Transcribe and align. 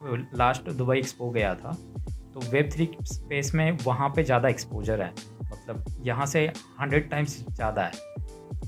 Last 0.00 0.68
Dubai 0.70 0.98
expo 0.98 1.28
गया 1.30 1.54
था 1.54 1.72
तो 2.34 2.40
वेब 2.50 2.68
थ्री 2.72 2.88
स्पेस 3.04 3.54
में 3.54 3.70
वहाँ 3.84 4.08
पे 4.08 4.22
ज़्यादा 4.24 4.48
एक्सपोजर 4.48 5.02
है। 5.02 5.10
मतलब 5.42 5.84
यहाँ 6.06 6.26
से 6.26 6.44
हंड्रेड 6.80 7.08
टाइम्स 7.10 7.36
ज़्यादा 7.46 7.82
है। 7.82 8.08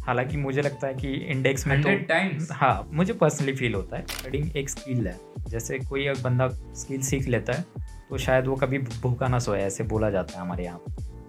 हालाँकि 0.06 0.36
मुझे 0.36 0.62
लगता 0.62 0.86
है 0.86 0.94
कि 0.94 1.12
इंडेक्स 1.12 1.66
में 1.66 1.80
तो 1.82 1.96
टाइम्स 2.06 2.48
हाँ 2.52 2.88
मुझे 2.92 3.12
पर्सनली 3.12 3.52
फील 3.52 3.74
होता 3.74 3.96
है। 3.96 4.02
ट्रेडिंग 4.12 4.56
एक 4.56 4.70
स्किल 4.70 5.06
है। 5.06 5.18
जैसे 5.48 5.78
कोई 5.80 6.06
एक 6.08 6.22
बंदा 6.22 6.48
स्किल 6.48 7.02
सीख 7.02 7.28
लेता 7.28 7.52
है 7.52 7.64
तो 8.08 8.18
शायद 8.18 8.46
वो 8.46 8.56
कभी 8.56 8.78
भूखा 8.78 9.28
ना 9.28 9.38
सोए 9.38 9.60
ऐसे 9.60 9.84
बोला 9.84 10.10
जाता 10.10 10.34
है 10.34 10.40
हमारे 10.40 10.64
यहाँ। 10.64 10.78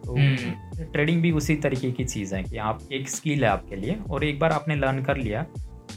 तो 0.05 0.15
ट्रेडिंग 0.83 1.21
भी 1.21 1.31
उसी 1.31 1.55
तरीके 1.57 1.91
की 1.91 2.03
चीज़ 2.05 2.35
है 2.35 2.43
कि 2.43 2.57
आप 2.59 2.79
एक 2.91 3.09
स्किल 3.09 3.43
है 3.43 3.49
आपके 3.49 3.75
लिए 3.75 3.97
और 4.09 4.23
एक 4.23 4.39
बार 4.39 4.51
आपने 4.51 4.75
लर्न 4.75 5.03
कर 5.03 5.17
लिया 5.17 5.45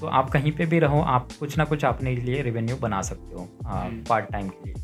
तो 0.00 0.06
आप 0.06 0.30
कहीं 0.30 0.52
पे 0.52 0.66
भी 0.66 0.78
रहो 0.78 1.00
आप 1.08 1.32
कुछ 1.40 1.56
ना 1.58 1.64
कुछ 1.64 1.84
अपने 1.84 2.14
लिए 2.16 2.42
रेवेन्यू 2.42 2.76
बना 2.76 3.02
सकते 3.02 3.34
हो 3.34 3.48
पार्ट 4.08 4.30
टाइम 4.32 4.48
के 4.48 4.68
लिए। 4.68 4.74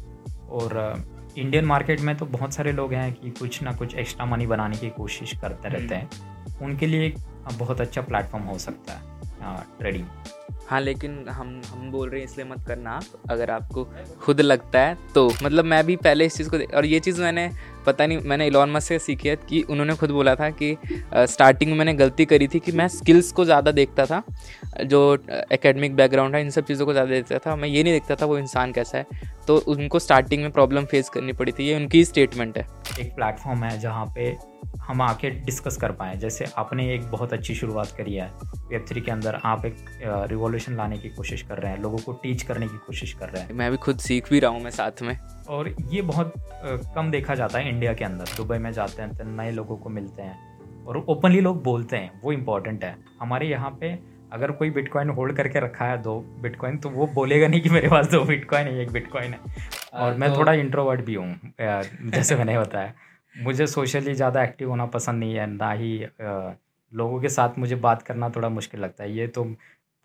और 0.50 1.04
इंडियन 1.38 1.64
मार्केट 1.64 2.00
में 2.00 2.14
तो 2.16 2.26
बहुत 2.28 2.54
सारे 2.54 2.72
लोग 2.72 2.92
हैं 2.92 3.12
कि 3.12 3.30
कुछ 3.30 3.62
ना 3.62 3.72
कुछ 3.72 3.94
एक्स्ट्रा 3.94 4.26
मनी 4.26 4.46
बनाने 4.46 4.76
की 4.76 4.90
कोशिश 4.90 5.32
करते 5.40 5.68
रहते 5.68 5.94
हैं। 5.94 6.58
उनके 6.62 6.86
लिए 6.86 7.12
बहुत 7.52 7.80
अच्छा 7.80 8.02
प्लेटफॉर्म 8.02 8.44
हो 8.44 8.58
सकता 8.58 8.92
है 8.92 9.10
ट्रेडिंग 9.78 10.04
हाँ 10.68 10.80
लेकिन 10.80 11.24
हम 11.28 11.48
हम 11.66 11.90
बोल 11.90 12.08
रहे 12.08 12.20
हैं 12.20 12.28
इसलिए 12.28 12.46
मत 12.46 12.64
करना। 12.66 12.90
आप 12.90 13.30
अगर 13.30 13.50
आपको 13.50 13.84
खुद 14.20 14.40
लगता 14.40 14.80
है 14.80 14.96
तो 15.14 15.28
मतलब 15.42 15.64
मैं 15.64 15.84
भी 15.86 15.96
पहले 15.98 16.26
इस 16.26 16.36
चीज़ 16.36 16.50
को 16.50 16.58
और 16.76 16.86
ये 16.86 17.00
चीज़ 17.00 17.20
मैंने 17.22 17.48
पता 17.86 18.06
नहीं 18.06 18.18
मैंने 18.24 18.46
इलॉन 18.46 18.70
मस्क 18.70 18.88
से 18.88 18.98
सीखी 19.00 19.28
है 19.28 19.36
कि 19.48 19.62
उन्होंने 19.62 19.94
खुद 19.96 20.10
बोला 20.10 20.34
था 20.34 20.50
कि 20.52 20.76
स्टार्टिंग 21.14 21.70
में 21.70 21.78
मैंने 21.78 21.94
गलती 21.94 22.24
करी 22.24 22.48
थी 22.48 22.58
कि 22.58 22.72
मैं 22.72 22.88
स्किल्स 22.90 23.32
को 23.32 23.44
ज़्यादा 23.44 23.72
देखता 23.72 24.06
था 24.06 24.22
जो 24.84 25.02
एकेडमिक 25.52 25.96
बैकग्राउंड 25.96 26.34
है 26.34 26.40
इन 26.40 26.50
सब 26.50 26.64
चीज़ों 26.64 26.86
को 26.86 26.92
ज़्यादा 26.92 27.10
देखता 27.10 27.38
था 27.46 27.56
मैं 27.56 27.68
ये 27.68 27.82
नहीं 27.82 27.92
देखता 27.92 28.14
था 28.14 28.26
वो 28.26 28.38
इंसान 28.38 28.72
कैसा 28.72 28.98
है। 28.98 29.30
तो 29.46 29.56
उनको 29.68 29.98
स्टार्टिंग 29.98 30.42
में 30.42 30.50
प्रॉब्लम 30.52 30.84
फेस 30.84 31.08
करनी 31.08 31.32
पड़ी 31.32 31.52
थी 31.52 31.66
ये 31.68 31.76
उनकी 31.76 32.04
स्टेटमेंट 32.04 32.58
है। 32.58 32.66
एक 33.00 33.14
प्लेटफॉर्म 33.14 33.64
है 33.64 33.78
जहाँ 33.80 34.06
पे 34.14 34.36
हम 34.80 35.02
आके 35.02 35.30
डिस्कस 35.40 35.76
कर 35.76 35.92
पाएँ। 35.92 36.16
जैसे 36.18 36.46
आपने 36.58 36.92
एक 36.94 37.10
बहुत 37.10 37.32
अच्छी 37.32 37.54
शुरुआत 37.54 37.94
करी 37.96 38.14
है 38.14 38.30
वेब 38.70 38.84
थ्री 38.88 39.00
के 39.00 39.10
अंदर 39.10 39.40
आप 39.44 39.64
एक 39.66 39.76
रिवॉल्यूशन 40.30 40.76
लाने 40.76 40.98
की 40.98 41.08
कोशिश 41.10 41.42
कर 41.42 41.58
रहे 41.58 41.72
हैं 41.72 41.82
लोगों 41.82 41.98
को 41.98 42.12
टीच 42.22 42.42
करने 42.42 42.68
की 42.68 42.78
कोशिश 42.86 43.12
कर 43.12 43.28
रहे 43.28 43.42
हैं। 43.42 43.52
मैं 43.52 43.70
भी 43.70 43.76
खुद 43.78 43.98
सीख 44.00 44.30
भी 44.30 44.40
रहा 44.40 44.50
हूँ 44.50 44.62
मैं 44.62 44.70
साथ 44.70 45.02
में। 45.02 45.16
और 45.52 45.74
ये 45.90 46.02
बहुत 46.02 46.32
कम 46.94 47.10
देखा 47.10 47.34
जाता 47.34 47.58
है 47.58 47.68
इंडिया 47.68 47.92
के 47.94 48.04
अंदर। 48.04 48.36
दुबई 48.36 48.58
में 48.58 48.70
जाते 48.72 49.02
हैं 49.02 49.16
तो 49.16 49.24
नए 49.26 49.50
लोगों 49.52 49.76
को 49.76 49.90
मिलते 49.90 50.22
हैं 50.22 50.84
और 50.86 51.04
ओपनली 51.08 51.40
लोग 51.40 51.62
बोलते 51.64 51.96
हैं 51.96 52.20
वो 52.22 52.32
इम्पोर्टेंट 52.32 52.84
है। 52.84 52.96
हमारे 53.20 53.46
यहाँ 53.48 53.70
पे 53.80 53.98
अगर 54.32 54.50
कोई 54.52 54.70
बिटकॉइन 54.70 55.10
होल्ड 55.10 55.36
करके 55.36 55.60
रखा 55.60 55.84
है 55.84 56.00
दो 56.02 56.18
बिटकॉइन 56.42 56.78
तो 56.78 56.90
वो 56.90 57.06
बोलेगा 57.14 57.48
नहीं 57.48 57.60
कि 57.60 57.70
मेरे 57.70 57.88
पास 57.88 58.10
दो 58.10 58.22
बिटकॉइन 58.24 58.66
है 58.66 58.80
एक 58.82 58.90
बिटकॉइन 58.92 59.32
है। 59.32 59.40
और 59.94 60.14
मैं 60.14 60.30
तो... 60.30 60.38
थोड़ा 60.38 60.52
इंट्रोवर्ट 60.54 61.04
भी 61.04 61.14
हूँ 61.14 61.52
जैसे 62.10 62.36
मैंने 62.36 62.58
बताया। 62.58 62.92
मुझे 63.34 63.66
सोशली 63.66 64.14
ज़्यादा 64.14 64.42
एक्टिव 64.44 64.70
होना 64.70 64.86
पसंद 64.88 65.20
नहीं 65.20 65.34
है 65.34 65.46
ना 65.48 65.70
ही 65.72 65.98
लोगों 66.92 67.20
के 67.20 67.28
साथ 67.28 67.58
मुझे 67.58 67.76
बात 67.78 68.02
करना 68.02 68.28
थोड़ा 68.30 68.48
मुश्किल 68.50 68.80
लगता 68.80 69.04
है। 69.04 69.12
ये 69.12 69.26
तो 69.28 69.44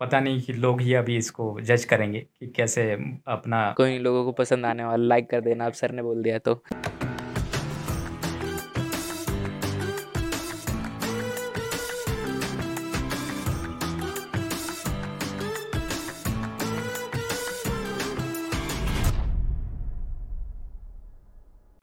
पता 0.00 0.20
नहीं 0.20 0.40
कि 0.40 0.52
लोग 0.52 0.80
ही 0.80 0.94
अभी 0.94 1.16
इसको 1.16 1.60
जज 1.60 1.84
करेंगे 1.84 2.20
कि 2.20 2.46
कैसे 2.46 2.92
अपना 3.28 3.74
कोई 3.76 3.98
लोगों 3.98 4.24
को 4.24 4.32
पसंद 4.32 4.66
आने 4.66 4.84
वाला 4.84 5.06
लाइक 5.06 5.30
कर 5.30 5.40
देना, 5.40 5.66
अब 5.66 5.72
सर 5.72 5.92
ने 5.92 6.02
बोल 6.02 6.22
दिया 6.22 6.38
तो। 6.38 6.62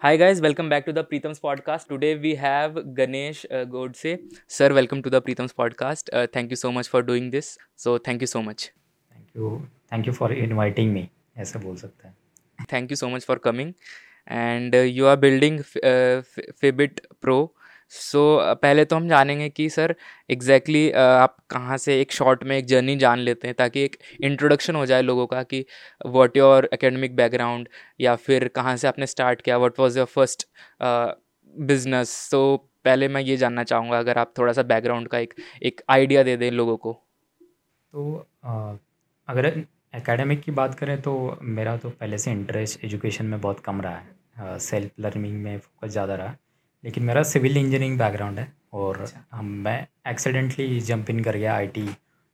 Hi 0.06 0.18
guys 0.18 0.42
welcome 0.42 0.70
back 0.70 0.84
to 0.86 0.92
the 0.92 1.00
Pritam's 1.00 1.40
podcast 1.40 1.90
today 1.90 2.14
we 2.14 2.34
have 2.34 2.74
Ganesh 2.80 3.46
Godse 3.52 4.18
sir 4.50 4.74
welcome 4.74 5.02
to 5.02 5.10
the 5.10 5.16
Pritam's 5.16 5.52
podcast 5.52 6.10
thank 6.36 6.52
you 6.52 6.56
so 6.56 6.72
much 6.72 6.90
for 6.90 7.04
doing 7.04 7.32
this 7.32 7.46
so 7.78 7.98
thank 8.00 8.22
you 8.22 8.28
so 8.28 8.42
much 8.42 8.72
thank 9.12 9.28
you 9.38 9.66
thank 9.94 10.08
you 10.08 10.14
for 10.14 10.34
inviting 10.34 10.94
me 10.94 11.08
ऐसा 11.38 11.60
बोल 11.60 11.76
सकते 11.76 12.08
हैं. 12.08 12.16
Thank 12.74 12.92
you 12.92 12.96
so 12.96 13.10
much 13.10 13.26
for 13.26 13.38
coming 13.38 13.74
and 14.32 14.76
you 14.76 15.06
are 15.06 15.16
building 15.16 15.60
Fabit 16.62 17.02
Pro 17.22 17.55
so 17.92 18.20
so, 18.38 18.56
पहले 18.62 18.84
तो 18.86 18.96
हम 18.96 19.08
जानेंगे 19.10 19.50
कि 19.50 19.70
sir 19.70 19.96
exactly 20.30 20.86
exactly, 20.86 21.02
आप 21.02 21.38
कहाँ 21.50 21.78
से 21.78 22.00
एक 22.02 22.12
शॉर्ट 22.12 22.44
में 22.44 22.58
एक 22.58 22.66
जर्नी 22.66 22.96
जान 22.96 23.20
लेते 23.20 23.48
हैं 23.48 23.56
ताकि 23.56 23.84
एक 23.84 23.98
इंट्रोडक्शन 24.22 24.76
हो 24.76 24.86
जाए 24.86 25.02
लोगों 25.02 25.26
का 25.28 25.44
कि 25.44 25.66
व्हाट 26.06 26.38
योर 26.38 26.70
एकेडमिक 26.74 27.16
बैकग्राउंड 27.16 27.70
या 28.02 28.16
फिर 28.18 28.48
कहाँ 28.48 28.76
से 28.78 28.88
आपने 28.88 29.08
स्टार्ट 29.08 29.42
किया 29.42 29.58
what 29.58 29.80
was 29.80 29.98
your 29.98 30.06
first 30.06 30.48
business 31.54 32.18
तो 32.32 32.56
पहले 32.86 33.08
मैं 33.08 33.22
ये 33.22 33.38
जानना 33.38 33.64
चाहूँगा 33.64 34.00
अगर 34.00 34.18
आप 34.18 34.34
थोड़ा 34.38 34.54
सा 34.54 34.64
बैकग्राउंड 34.64 35.08
का 35.08 35.18
एक 35.18 35.34
एक 35.64 35.82
आइडिया 35.90 36.24
दे 36.24 36.36
दें 36.38 36.50
लोगों 36.52 36.78
को। 36.78 36.94
तो 37.94 38.28
आ, 38.46 38.76
अगर 39.28 39.46
एकेडमिक 39.96 40.42
की 40.42 40.52
बात 40.52 40.76
करें 40.76 41.02
तो 41.02 41.14
मेरा 41.42 41.76
तो 41.78 41.90
पहले 41.90 42.18
से 42.18 42.32
इंटरेस्ट 42.32 42.84
एजुकेशन 42.86 43.26
में 43.26 43.40
बहुत 43.42 43.60
कम 43.60 43.82
रहा 43.82 43.98
है। 43.98 44.58
सेल्फ 44.60 44.92
लर्निंग 45.00 45.44
में 45.44 45.58
फोकस 45.60 45.92
ज़्यादा 45.92 46.16
रहा। 46.16 46.36
लेकिन 46.86 47.04
मेरा 47.04 47.24
सिविल 47.24 47.58
इंजीनियरिंग 47.58 47.98
बैकग्राउंड 48.00 48.40
है 48.40 48.52
और 48.74 49.00
अच्छा। 49.02 49.24
हम 49.32 49.46
मैं 49.64 49.88
एक्सीडेंटली 50.08 50.80
जंप 50.82 51.10
इन 51.10 51.24
कर 51.24 51.36
गया 51.38 51.56
आईटी 51.56 51.88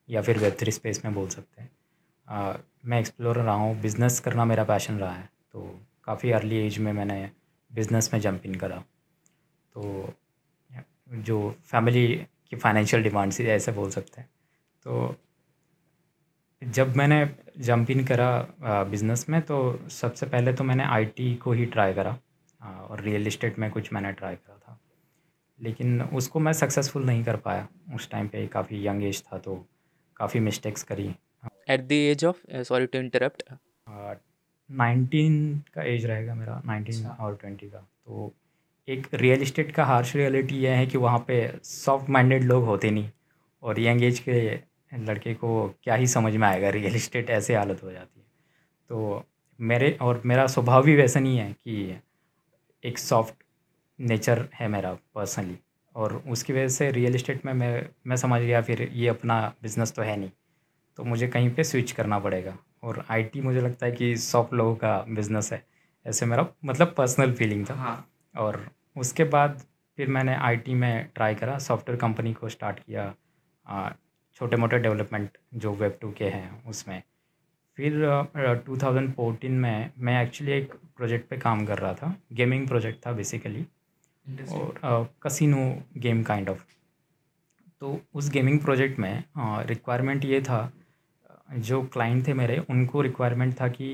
या 0.09 0.21
फिर 0.21 0.37
वेब 0.37 0.55
थ्री 0.59 0.71
स्पेस 0.71 1.01
में 1.05 1.13
बोल 1.13 1.27
सकते 1.29 1.61
हैं। 1.61 1.69
मैं 2.85 2.99
एक्सप्लोर 2.99 3.37
रहा 3.37 3.53
हूँ 3.55 3.79
बिज़नेस 3.81 4.19
करना 4.19 4.45
मेरा 4.45 4.63
पैशन 4.63 4.97
रहा 4.99 5.13
है 5.13 5.29
तो 5.53 5.61
काफ़ी 6.05 6.31
अर्ली 6.31 6.57
एज 6.57 6.77
में 6.77 6.91
मैंने 6.93 7.29
बिज़नेस 7.71 8.09
में 8.13 8.19
जंप 8.21 8.45
इन 8.45 8.55
करा। 8.55 8.77
तो 9.75 10.13
जो 11.19 11.37
फैमिली 11.65 12.07
की 12.49 12.55
फाइनेंशियल 12.55 13.03
डिमांड 13.03 13.31
से 13.31 13.45
ऐसे 13.51 13.71
बोल 13.71 13.89
सकते 13.89 14.21
हैं। 14.21 14.29
तो 14.85 15.15
जब 16.61 16.95
मैंने 16.97 17.27
जंप 17.59 17.89
इन 17.91 18.03
करा 18.05 18.83
बिज़नेस 18.89 19.25
में 19.29 19.41
तो 19.41 19.57
सबसे 19.91 20.25
पहले 20.25 20.53
तो 20.53 20.63
मैंने 20.63 20.83
आईटी 20.85 21.33
को 21.35 21.51
ही 21.51 21.65
ट्राई 21.67 21.93
करा। 21.93 22.17
और 22.61 23.01
रियल 23.01 23.27
इस्टेट 23.27 23.59
में 23.59 23.69
कुछ 23.71 23.91
मैंने 23.93 24.11
ट्राई 24.11 24.35
करा 24.35 24.57
था। 24.57 24.79
लेकिन 25.59 26.01
उसको 26.01 26.39
मैं 26.39 26.53
सक्सेसफुल 26.53 27.05
नहीं 27.05 27.23
कर 27.23 27.35
पाया। 27.37 27.67
उस 27.95 28.09
टाइम 28.09 28.27
पे 28.27 28.45
काफ़ी 28.47 28.85
यंग 28.87 29.03
एज 29.03 29.23
था 29.23 29.37
तो 29.37 29.55
काफ़ी 30.17 30.39
मिस्टेक्स 30.39 30.83
करी। 30.83 31.07
At 31.69 31.81
the 31.81 31.91
age 31.91 32.25
of 32.25 32.61
sorry 32.63 32.85
to 32.85 32.99
interrupt 32.99 33.43
nineteen 34.69 35.57
का 35.73 35.83
एज 35.83 36.05
रहेगा 36.05 36.35
मेरा 36.35 36.61
नाइनटीन 36.65 36.95
अच्छा। 36.95 37.23
और 37.23 37.35
ट्वेंटी 37.35 37.69
का। 37.69 37.79
तो 37.79 38.33
एक 38.87 39.07
रियल 39.13 39.41
इस्टेट 39.41 39.71
का 39.71 39.85
हार्श 39.85 40.15
रियलिटी 40.15 40.55
यह 40.55 40.77
है 40.77 40.85
कि 40.87 40.97
वहाँ 40.97 41.19
पे 41.27 41.59
सॉफ्ट 41.63 42.09
माइंडेड 42.09 42.43
लोग 42.43 42.63
होते 42.65 42.91
नहीं। 42.91 43.09
और 43.63 43.79
यंग 43.79 44.03
एज 44.03 44.19
के 44.19 44.59
लड़के 44.97 45.33
को 45.33 45.67
क्या 45.83 45.95
ही 45.95 46.07
समझ 46.07 46.35
में 46.35 46.47
आएगा 46.47 46.69
रियल 46.69 46.95
इस्टेट 46.95 47.29
ऐसे 47.29 47.55
हालत 47.55 47.83
हो 47.83 47.91
जाती 47.91 48.19
है। 48.19 48.25
तो 48.89 49.25
मेरे 49.59 49.97
और 50.01 50.21
मेरा 50.25 50.47
स्वभाव 50.47 50.83
भी 50.83 50.95
वैसा 50.95 51.19
नहीं 51.19 51.37
है 51.37 51.51
कि 51.53 51.95
एक 52.83 52.97
सॉफ्ट 52.97 53.43
नेचर 53.99 54.47
है 54.53 54.67
मेरा 54.67 54.93
पर्सनली 55.15 55.57
और 55.95 56.13
उसकी 56.27 56.53
वजह 56.53 56.67
से 56.67 56.89
रियल 56.91 57.15
इस्टेट 57.15 57.45
में 57.45 57.53
मैं 57.53 57.89
मैं 58.07 58.15
समझ 58.15 58.41
गया 58.41 58.61
फिर 58.61 58.81
ये 58.81 59.07
अपना 59.07 59.41
बिज़नेस 59.61 59.91
तो 59.93 60.01
है 60.01 60.15
नहीं. 60.17 60.31
तो 60.97 61.03
मुझे 61.03 61.27
कहीं 61.27 61.49
पे 61.55 61.63
स्विच 61.63 61.91
करना 61.91 62.19
पड़ेगा. 62.19 62.57
और 62.83 63.03
आईटी 63.09 63.41
मुझे 63.41 63.61
लगता 63.61 63.85
है 63.85 63.91
कि 63.91 64.15
सॉफ्ट 64.17 64.53
लोगों 64.53 64.75
का 64.75 64.97
बिज़नेस 65.09 65.51
है. 65.53 65.63
ऐसे 66.05 66.25
मेरा 66.25 66.47
मतलब 66.65 66.93
पर्सनल 66.97 67.33
फीलिंग 67.33 67.65
था. 67.69 67.73
हाँ। 67.73 68.07
और 68.35 68.65
उसके 68.97 69.23
बाद 69.23 69.61
फिर 69.97 70.07
मैंने 70.07 70.35
आईटी 70.35 70.73
में 70.73 71.09
ट्राई 71.15 71.35
करा 71.35 71.57
सॉफ्टवेयर 71.57 71.99
कंपनी 71.99 72.33
को 72.33 72.49
स्टार्ट 72.49 72.79
किया. 72.79 73.13
छोटे 74.35 74.57
मोटे 74.57 74.77
डेवलपमेंट 74.79 75.37
जो 75.53 75.73
वेब 75.73 75.97
टू 76.01 76.11
के 76.11 76.25
हैं 76.25 76.63
उसमें. 76.65 77.01
फिर 77.81 78.63
टू 78.65 78.75
थाउज़ेंड 78.77 79.13
फोर्टीन 79.13 79.51
में 79.59 79.91
मैं 79.97 80.21
एक्चुअली 80.23 80.51
एक 80.51 80.73
प्रोजेक्ट 80.97 81.27
पे 81.29 81.37
काम 81.37 81.65
कर 81.65 81.79
रहा 81.79 81.93
था। 81.93 82.15
गेमिंग 82.33 82.67
प्रोजेक्ट 82.67 83.05
था 83.05 83.11
बेसिकली 83.11 83.65
और 84.53 85.07
कसिनो 85.23 85.63
गेम 85.97 86.21
काइंड 86.23 86.49
ऑफ़ 86.49 86.59
तो 87.81 87.99
उस 88.15 88.29
गेमिंग 88.31 88.59
प्रोजेक्ट 88.59 88.99
में 88.99 89.23
रिक्वायरमेंट 89.67 90.25
ये 90.25 90.41
था 90.41 90.59
जो 91.59 91.81
क्लाइंट 91.93 92.27
थे 92.27 92.33
मेरे 92.33 92.57
उनको 92.69 93.01
रिक्वायरमेंट 93.01 93.53
था 93.61 93.67
कि 93.69 93.89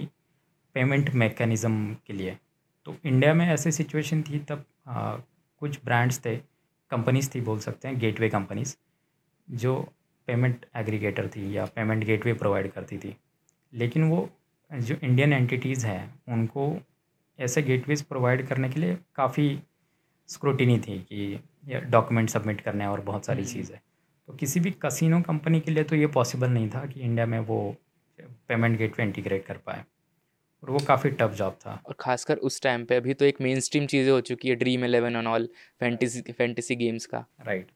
पेमेंट 0.76 1.14
मैकेनिज़्म 1.16 1.94
के 2.08 2.14
लिए। 2.14 2.36
तो 2.86 2.96
इंडिया 3.06 3.34
में 3.34 3.46
ऐसी 3.48 3.72
सिचुएशन 3.72 4.24
थी 4.24 4.40
तब 4.50 4.66
आ, 4.88 5.16
कुछ 5.62 5.80
ब्रांड्स 5.86 6.20
थे 6.26 6.36
कंपनीज़ 6.92 7.30
थी 7.36 7.42
बोल 7.42 7.60
सकते 7.60 7.88
हैं 7.88 8.00
गेटवे 8.00 8.30
कंपनीज़ 8.30 8.76
जो 9.48 9.76
पेमेंट 10.28 10.66
एग्रीगेटर 10.76 11.28
थी 11.28 11.56
या 11.56 11.66
पेमेंट 11.76 12.04
गेटवे 12.04 12.34
प्रोवाइड 12.34 12.72
करती 12.72 12.98
थी। 12.98 13.16
लेकिन 13.78 14.04
वो 14.04 14.30
जो 14.72 14.96
इंडियन 15.04 15.34
एंटिटीज़ 15.34 15.86
हैं 15.88 16.14
उनको 16.30 16.76
ऐसे 17.40 17.62
गेटवेज 17.62 18.02
प्रोवाइड 18.02 18.48
करने 18.48 18.70
के 18.70 18.80
लिए 18.80 18.98
काफ़ी 19.16 19.60
स्क्रूटिनी 20.30 20.80
थी 20.80 21.00
कि 21.02 21.40
डॉक्यूमेंट 21.90 22.30
सबमिट 22.30 22.62
करने 22.62 22.86
और 22.86 23.02
बहुत 23.02 23.26
सारी 23.26 23.42
हम्म। 23.42 23.54
चीज़ें। 23.54 23.78
तो 24.30 24.34
किसी 24.34 24.60
भी 24.60 24.72
कसिनो 24.82 25.22
कंपनी 25.22 25.60
के 25.60 25.72
लिए 25.72 25.84
तो 25.84 25.96
ये 25.96 26.08
पॉसिबल 26.08 26.50
नहीं 26.50 26.70
था 26.70 26.86
कि 26.86 27.00
इंडिया 27.00 27.26
में 27.26 27.40
वो 27.42 27.60
पेमेंट 28.20 28.78
गेटवे 28.78 29.06
इंटीग्रेट 29.06 29.46
कर 29.46 29.58
पाए। 29.58 29.84
और 30.64 30.70
वो 30.70 30.80
काफ़ी 30.80 31.10
टफ 31.12 31.34
जॉब 31.34 31.54
था। 31.62 31.82
और 31.88 31.96
खासकर 32.00 32.38
उस 32.40 32.62
टाइम 32.62 32.86
पे 32.86 32.96
अभी 32.96 33.14
तो 33.14 33.26
एक 33.26 33.42
मेन 33.42 33.60
स्ट्रीम 33.60 33.86
चीज़ें 33.86 34.12
हो 34.12 34.20
चुकी 34.22 34.50
है 34.50 34.56
Dream 34.56 34.86
Eleven 34.86 35.16
on 35.16 35.28
all 35.28 35.50
fantasy 35.80 36.22
fantasy 36.32 36.76
games 36.76 37.06
का। 37.06 37.26
राइट 37.42 37.68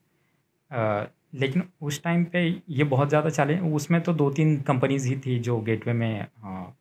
लेकिन 1.33 1.63
उस 1.81 2.01
टाइम 2.03 2.23
पे 2.25 2.43
ये 2.69 2.83
बहुत 2.85 3.09
ज़्यादा 3.09 3.29
चले 3.29 3.57
उसमें 3.71 4.01
तो 4.01 4.13
दो 4.13 4.29
तीन 4.31 4.57
कंपनीज़ 4.61 5.07
ही 5.07 5.15
थी 5.25 5.37
जो 5.39 5.59
गेटवे 5.61 5.93
में 5.93 6.21
हाँ, 6.37 6.77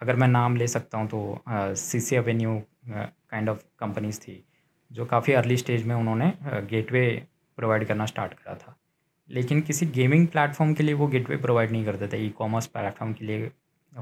अगर 0.00 0.16
मैं 0.16 0.28
नाम 0.28 0.56
ले 0.56 0.66
सकता 0.68 0.98
हूँ 0.98 1.08
तो 1.08 1.74
C 1.76 2.00
C 2.00 2.16
Avenue 2.16 2.60
kind 2.88 3.48
of 3.48 3.62
companies 3.80 4.20
थी 4.20 4.42
जो 4.90 5.04
काफ़ी 5.06 5.32
अर्ली 5.32 5.56
स्टेज 5.56 5.84
में 5.86 5.94
उन्होंने 5.94 6.32
गेटवे 6.70 7.04
प्रोवाइड 7.58 7.86
करना 7.88 8.06
स्टार्ट 8.06 8.32
करा 8.34 8.54
था। 8.54 8.76
लेकिन 9.28 9.60
किसी 9.62 9.86
गेमिंग 9.88 10.26
प्लेटफॉर्म 10.28 10.72
के 10.74 10.82
लिए 10.82 10.94
वो 10.94 11.06
गेटवे 11.08 11.36
प्रोवाइड 11.36 11.70
नहीं 11.70 11.84
करते 11.84 12.08
थे 12.08 12.18
ई 12.26 12.28
कॉमर्स 12.38 12.66
प्लेटफॉर्म 12.66 13.12
के 13.12 13.24
लिए 13.24 13.50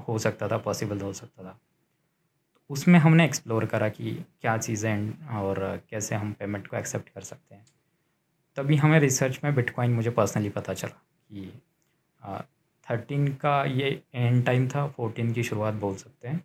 हो 0.09 0.19
सकता 0.19 0.49
था 0.49 0.59
पॉसिबल 0.59 1.01
हो 1.01 1.13
सकता 1.13 1.45
था। 1.45 1.59
उसमें 2.71 2.99
हमने 2.99 3.25
एक्सप्लोर 3.25 3.65
करा 3.67 3.89
कि 3.89 4.13
क्या 4.41 4.57
चीज़ें 4.59 5.37
और 5.39 5.59
कैसे 5.91 6.15
हम 6.15 6.33
पेमेंट 6.41 6.67
को 6.67 6.77
एक्सेप्ट 6.77 7.09
कर 7.09 7.21
सकते 7.23 7.55
हैं। 7.55 7.65
तभी 8.57 8.77
हमें 8.77 8.99
रिसर्च 9.01 9.41
में 9.45 9.55
बिटकॉइन 9.55 9.93
मुझे 9.93 10.11
पर्सनली 10.11 10.49
पता 10.51 10.75
चला 10.75 11.01
कि 11.31 11.51
थर्टीन 12.87 13.27
का 13.35 13.63
ये 13.65 13.91
एंड 14.15 14.45
टाइम 14.47 14.69
था 14.69 14.87
फोर्टीन 14.89 15.33
की 15.33 15.43
शुरुआत 15.43 15.75
बोल 15.77 15.95
सकते 15.97 16.29
हैं। 16.29 16.39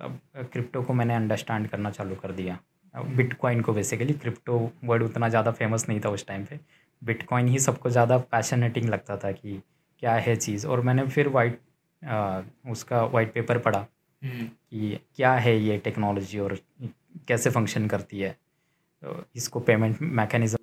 तब 0.00 0.18
क्रिप्टो 0.52 0.82
को 0.82 0.92
मैंने 0.94 1.14
अंडरस्टैंड 1.14 1.68
करना 1.68 1.90
चालू 1.90 2.14
कर 2.16 2.32
दिया। 2.32 2.58
बिटकॉइन 2.94 3.60
को 3.60 3.72
बेसिकली 3.72 4.14
क्रिप्टो 4.14 4.58
वर्ड 4.84 5.02
उतना 5.02 5.28
ज़्यादा 5.28 5.50
फ़ेमस 5.52 5.88
नहीं 5.88 6.00
था 6.00 6.10
उस 6.10 6.26
टाइम 6.26 6.44
पे। 6.44 6.58
बिटकॉइन 7.02 7.48
ही 7.48 7.58
सबको 7.58 7.90
ज़्यादा 7.90 8.18
पैशनेटिंग 8.32 8.88
लगता 8.88 9.16
था 9.16 9.32
कि 9.32 9.60
क्या 10.02 10.14
है 10.16 10.36
चीज़। 10.36 10.66
और 10.66 10.80
मैंने 10.80 11.06
फिर 11.06 11.28
वाइट 11.28 11.60
उसका 12.70 13.02
वाइट 13.04 13.32
पेपर 13.34 13.58
पढ़ा 13.58 13.86
हम्म। 14.22 14.46
कि 14.46 14.98
क्या 15.16 15.32
है 15.34 15.58
ये 15.58 15.78
टेक्नोलॉजी 15.78 16.38
और 16.38 16.58
कैसे 17.28 17.50
फ़ंक्शन 17.50 17.86
करती 17.88 18.20
है। 18.20 18.30
तो 19.02 19.24
इसको 19.36 19.60
पेमेंट 19.60 19.98
मैकेनिज्म 20.02 20.56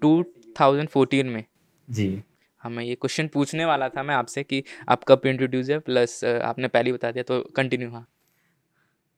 2014 0.57 1.25
में। 1.25 1.43
जी। 1.87 2.23
हमें 2.63 2.83
ये 2.83 2.95
क्वेश्चन 2.95 3.27
पूछने 3.27 3.65
वाला 3.65 3.89
था 3.89 4.03
मैं 4.03 4.15
आपसे 4.15 4.43
कि 4.43 4.63
आप 4.89 5.03
कब 5.03 5.25
इंट्रोड्यूस 5.25 5.69
है 5.69 5.79
प्लस 5.79 6.23
आपने 6.25 6.67
पहले 6.67 6.93
बता 6.93 7.11
दिया 7.11 7.23
तो 7.23 7.39
कंटिन्यू 7.55 7.89
हाँ। 7.91 8.05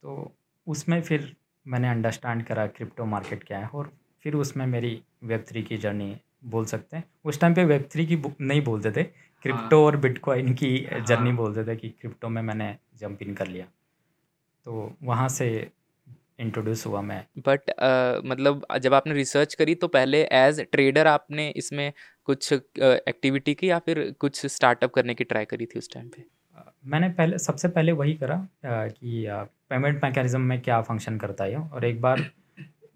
तो 0.02 0.32
उसमें 0.66 1.00
फिर 1.02 1.34
मैंने 1.66 1.88
अंडरस्टैंड 1.88 2.44
करा 2.44 2.66
क्रिप्टो 2.66 3.04
मार्केट 3.04 3.44
क्या 3.44 3.58
है 3.58 3.68
और 3.68 3.92
फिर 4.22 4.34
उसमें 4.34 4.66
मेरी 4.66 5.00
वेब 5.24 5.44
थ्री 5.48 5.62
की 5.62 5.76
जर्नी 5.76 6.16
बोल 6.44 6.64
सकते 6.64 6.96
हैं। 6.96 7.04
उस 7.24 7.40
टाइम 7.40 7.54
पे 7.54 7.64
वेब 7.64 7.88
थ्री 7.92 8.06
की 8.06 8.22
नहीं 8.40 8.62
बोलते 8.62 8.90
थे 8.90 9.02
क्रिप्टो 9.44 9.76
हाँ। 9.76 9.86
और 9.86 9.96
बिटकॉइन 9.96 10.52
की 10.54 10.78
जर्नी 11.08 11.28
हाँ। 11.28 11.36
बोलते 11.36 11.64
थे 11.64 11.76
कि 11.76 11.88
क्रिप्टो 11.90 12.28
में 12.28 12.42
मैंने 12.42 12.74
जंप 12.96 13.22
इन 13.22 13.34
कर 13.34 13.46
लिया। 13.46 13.66
तो 14.66 14.92
वहाँ 15.02 15.28
से 15.28 15.48
इंट्रोड्यूस 16.38 16.86
हुआ 16.86 17.00
मैं। 17.00 17.24
बट 17.38 17.60
uh, 17.60 18.24
मतलब 18.24 18.66
जब 18.78 18.94
आपने 18.94 19.14
रिसर्च 19.14 19.54
करी 19.54 19.74
तो 19.74 19.88
पहले 19.88 20.22
एज 20.32 20.60
ट्रेडर 20.72 21.06
आपने 21.06 21.48
इसमें 21.56 21.92
कुछ 22.24 22.52
एक्टिविटी 22.52 23.54
uh, 23.54 23.60
की 23.60 23.70
या 23.70 23.78
फिर 23.78 24.14
कुछ 24.20 24.46
स्टार्टअप 24.46 24.92
करने 24.94 25.14
की 25.14 25.24
ट्राई 25.24 25.44
करी 25.44 25.66
थी 25.66 25.78
उस 25.78 25.92
टाइम 25.94 26.08
पे? 26.08 26.24
मैंने 26.86 27.08
पहले 27.08 27.38
सबसे 27.38 27.68
पहले 27.68 27.92
वही 27.92 28.14
करा 28.14 28.36
कि 28.66 29.24
पेमेंट 29.70 30.04
मैकेनिज़्म 30.04 30.40
में 30.40 30.60
क्या 30.60 30.80
फ़ंक्शन 30.80 31.18
करता 31.18 31.44
है 31.44 31.58
और 31.58 31.84
एक 31.84 32.00
बार 32.00 32.24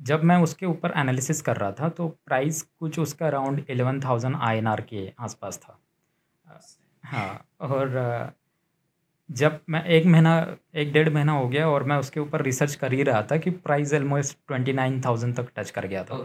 जब 0.02 0.22
मैं 0.22 0.36
उसके 0.36 0.66
ऊपर 0.66 0.92
एनालिसिस 0.96 1.40
कर 1.42 1.56
रहा 1.56 1.72
था 1.72 1.88
तो 1.88 2.08
प्राइस 2.26 2.62
कुछ 2.62 2.98
उसका 2.98 3.26
अराउंड 3.26 3.64
एलेवन 3.70 4.00
थाउज़ेंड 4.00 4.36
आई 4.40 4.60
के 4.82 5.12
आसपास 5.20 5.58
था। 5.58 5.78
हाँ 7.04 7.46
और 7.60 8.34
जब 9.28 9.60
मैं 9.68 9.84
एक 9.86 10.06
महीना 10.06 10.34
एक 10.74 10.92
डेढ़ 10.92 11.08
महीना 11.08 11.32
हो 11.32 11.48
गया 11.48 11.68
और 11.68 11.84
मैं 11.84 11.96
उसके 11.96 12.20
ऊपर 12.20 12.42
रिसर्च 12.42 12.74
कर 12.74 12.92
ही 12.92 13.02
रहा 13.02 13.22
था 13.22 13.36
कि 13.36 13.50
price 13.50 13.94
almost 13.94 14.36
twenty 14.48 14.72
nine 14.72 15.00
thousand 15.00 15.34
तक 15.36 15.50
टच 15.56 15.70
कर 15.70 15.86
गया 15.86 16.04
था। 16.04 16.16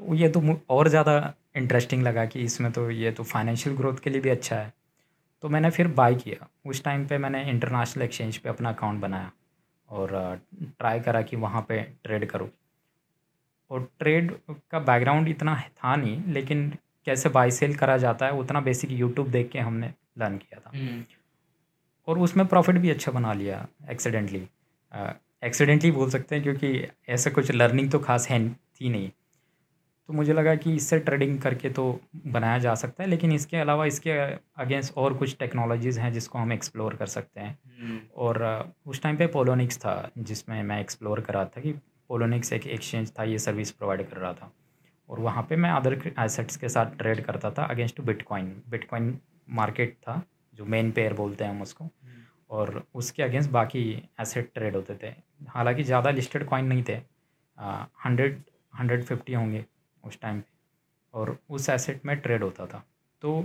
तो 0.00 0.14
ये 0.14 0.28
तो 0.28 0.42
और 0.70 0.88
ज़्यादा 0.88 1.34
इंटरेस्टिंग 1.56 2.02
लगा 2.02 2.24
कि 2.24 2.40
इसमें 2.40 2.70
तो 2.72 2.90
ये 2.90 3.10
तो 3.12 3.22
फाइनेंशियल 3.22 3.76
ग्रोथ 3.76 3.98
के 4.04 4.10
लिए 4.10 4.20
भी 4.20 4.30
अच्छा 4.30 4.56
है। 4.56 4.72
तो 5.42 5.48
मैंने 5.48 5.70
फिर 5.70 5.88
बाई 5.92 6.14
किया। 6.14 6.46
उस 6.66 6.82
टाइम 6.84 7.06
पे 7.06 7.18
मैंने 7.18 7.44
इंटरनेशनल 7.50 8.04
एक्सचेंज 8.04 8.36
पे 8.36 8.48
अपना 8.48 8.68
अकाउंट 8.68 9.00
बनाया 9.00 9.30
और 9.88 10.10
ट्राई 10.78 11.00
करा 11.00 11.22
कि 11.22 11.36
वहाँ 11.36 11.64
पे 11.68 11.80
ट्रेड 12.04 12.26
करूँ। 12.30 12.48
और 13.70 13.88
ट्रेड 13.98 14.32
का 14.70 14.78
बैकग्राउंड 14.80 15.28
इतना 15.28 15.56
था 15.76 15.96
नहीं 15.96 16.32
लेकिन 16.32 16.68
कैसे 17.06 17.28
बाई 17.28 17.50
सेल 17.50 17.74
करा 17.76 17.96
जाता 17.96 18.26
है 18.26 18.32
उतना 18.32 18.60
बेसिक 18.60 18.90
यूट्यूब 18.90 19.30
देख 19.30 19.50
के 19.50 19.58
हमने 19.60 19.92
लर्न 20.18 20.36
किया 20.38 20.60
था। 20.60 20.70
हम्म। 20.74 21.02
और 22.08 22.18
उसमें 22.18 22.46
प्रॉफिट 22.46 22.76
भी 22.76 22.90
अच्छा 22.90 23.12
बना 23.12 23.32
लिया 23.32 23.66
एक्सीडेंटली 23.90 24.46
एक्सीडेंटली 25.44 25.90
बोल 25.90 26.10
सकते 26.10 26.34
हैं 26.34 26.42
क्योंकि 26.44 26.88
ऐसा 27.08 27.30
कुछ 27.30 27.50
लर्निंग 27.50 27.90
तो 27.90 27.98
खास 27.98 28.28
है 28.30 28.48
थी 28.48 28.88
नहीं। 28.88 29.10
तो 30.08 30.12
मुझे 30.12 30.32
लगा 30.32 30.54
कि 30.54 30.74
इससे 30.74 30.98
ट्रेडिंग 30.98 31.38
करके 31.40 31.70
तो 31.70 31.84
बनाया 32.26 32.58
जा 32.58 32.74
सकता 32.74 33.02
है 33.02 33.08
लेकिन 33.10 33.32
इसके 33.32 33.56
अलावा 33.56 33.84
इसके 33.86 34.10
अगेंस्ट 34.62 34.96
और 34.96 35.14
कुछ 35.14 35.36
टेक्नोलॉजीज़ 35.38 36.00
हैं 36.00 36.12
जिसको 36.12 36.38
हम 36.38 36.52
एक्सप्लोर 36.52 36.94
कर 36.94 37.06
सकते 37.06 37.40
हैं। 37.40 37.58
हम्म। 37.80 37.98
और 38.16 38.72
उस 38.86 39.02
टाइम 39.02 39.16
पे 39.16 39.26
पोलोनिक्स 39.26 39.78
था 39.78 40.10
जिसमें 40.18 40.62
मैं 40.62 40.80
एक्सप्लोर 40.80 41.20
कर 41.20 41.34
रहा 41.34 41.44
था 41.44 41.60
कि 41.60 41.72
पोलोनिक्स 42.08 42.52
एक 42.52 42.66
एक्सचेंज 42.66 43.12
था 43.18 43.24
ये 43.24 43.38
सर्विस 43.38 43.70
प्रोवाइड 43.70 44.08
कर 44.08 44.16
रहा 44.16 44.32
था। 44.32 44.52
और 45.08 45.20
वहाँ 45.20 45.46
पे 45.48 45.56
मैं 45.56 45.70
अदर 45.70 45.98
एसेट्स 46.18 46.56
के 46.56 46.68
साथ 46.68 46.96
ट्रेड 46.98 47.24
करता 47.24 47.50
था 47.50 47.64
अगेंस्ट 47.64 48.00
बिटकॉइन 48.00 48.52
बिटकॉइन 48.68 49.16
मार्केट 49.50 49.94
था 49.98 50.22
जो 50.54 50.64
मेन 50.66 50.90
पेयर 50.92 51.12
बोलते 51.14 51.44
हैं 51.44 51.50
हम 51.50 51.62
उसको। 51.62 51.88
और 52.50 52.82
उसके 52.94 53.22
अगेंस्ट 53.22 53.50
बाकी 53.50 53.82
एसेट 54.20 54.50
ट्रेड 54.54 54.76
होते 54.76 54.94
थे। 55.02 55.14
हालाँकि 55.48 55.82
ज़्यादा 55.84 56.10
लिस्टेड 56.10 56.44
कॉइन 56.46 56.66
नहीं 56.66 56.82
थे। 56.88 56.94
हंड्रेड 58.04 58.42
हंड्रेड 58.74 59.04
फिफ्टी 59.04 59.34
होंगे 59.34 59.64
उस 60.04 60.20
टाइम 60.20 60.40
पे। 60.40 60.50
और 61.14 61.36
उस 61.50 61.68
एसेट 61.68 62.04
में 62.06 62.16
ट्रेड 62.16 62.42
होता 62.42 62.66
था। 62.66 62.84
तो 63.22 63.44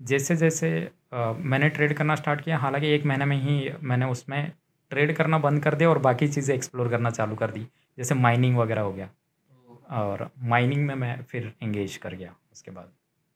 जैसे 0.00 0.36
जैसे 0.36 0.70
आ, 1.12 1.32
मैंने 1.32 1.68
ट्रेड 1.68 1.92
करना 1.96 2.14
स्टार्ट 2.14 2.40
किया 2.40 2.56
हालाँकि 2.58 2.86
एक 2.86 3.04
महीने 3.06 3.24
में 3.24 3.36
ही 3.36 3.70
मैंने 3.82 4.06
उसमें 4.06 4.52
ट्रेड 4.90 5.14
करना 5.16 5.38
बंद 5.38 5.62
कर 5.64 5.74
दिया 5.74 5.88
और 5.90 5.98
बाकी 5.98 6.28
चीज़ें 6.28 6.54
एक्सप्लोर 6.54 6.88
करना 6.88 7.10
चालू 7.10 7.36
कर 7.36 7.50
दी। 7.50 7.66
जैसे 7.98 8.14
माइनिंग 8.14 8.56
वगैरह 8.56 8.82
हो 8.82 8.92
गया। 8.92 9.08
और 9.92 10.28
माइनिंग 10.44 10.86
में 10.86 10.94
मैं 10.94 11.22
फिर 11.22 11.52
इंगेज 11.62 11.96
कर 11.96 12.14
गया 12.14 12.34
उसके 12.52 12.70
बाद। 12.70 12.92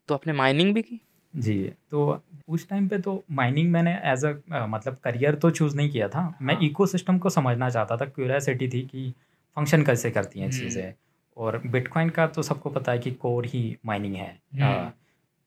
तो 0.08 0.14
आपने 0.14 0.32
माइनिंग 0.32 0.74
भी 0.74 0.82
की? 0.82 1.00
जी 1.34 1.56
तो 1.90 2.20
उस 2.48 2.68
टाइम 2.68 2.88
पे 2.88 2.98
तो 2.98 3.22
माइनिंग 3.30 3.70
मैंने 3.72 3.94
एज 4.04 4.24
अ 4.24 4.66
मतलब 4.66 4.96
करियर 5.04 5.34
तो 5.34 5.50
चूज़ 5.50 5.76
नहीं 5.76 5.90
किया 5.90 6.08
था 6.08 6.22
मैं 6.42 6.58
इकोसिस्टम 6.60 7.12
हाँ। 7.12 7.20
को 7.20 7.30
समझना 7.30 7.68
चाहता 7.70 7.96
था 7.96 8.04
क्यूरियासिटी 8.06 8.68
थी 8.68 8.82
कि 8.82 9.10
फ़ंक्शन 9.56 9.82
कैसे 9.82 10.10
करती 10.10 10.40
हैं 10.40 10.50
चीज़ें 10.50 10.82
हम्म। 10.82 10.94
और 11.36 11.58
बिटकॉइन 11.66 12.10
का 12.10 12.26
तो 12.26 12.42
सबको 12.42 12.70
पता 12.70 12.92
है 12.92 12.98
कि 12.98 13.10
कोर 13.16 13.46
ही 13.46 13.76
माइनिंग 13.86 14.14
है 14.14 14.30
हम्म। 14.54 14.90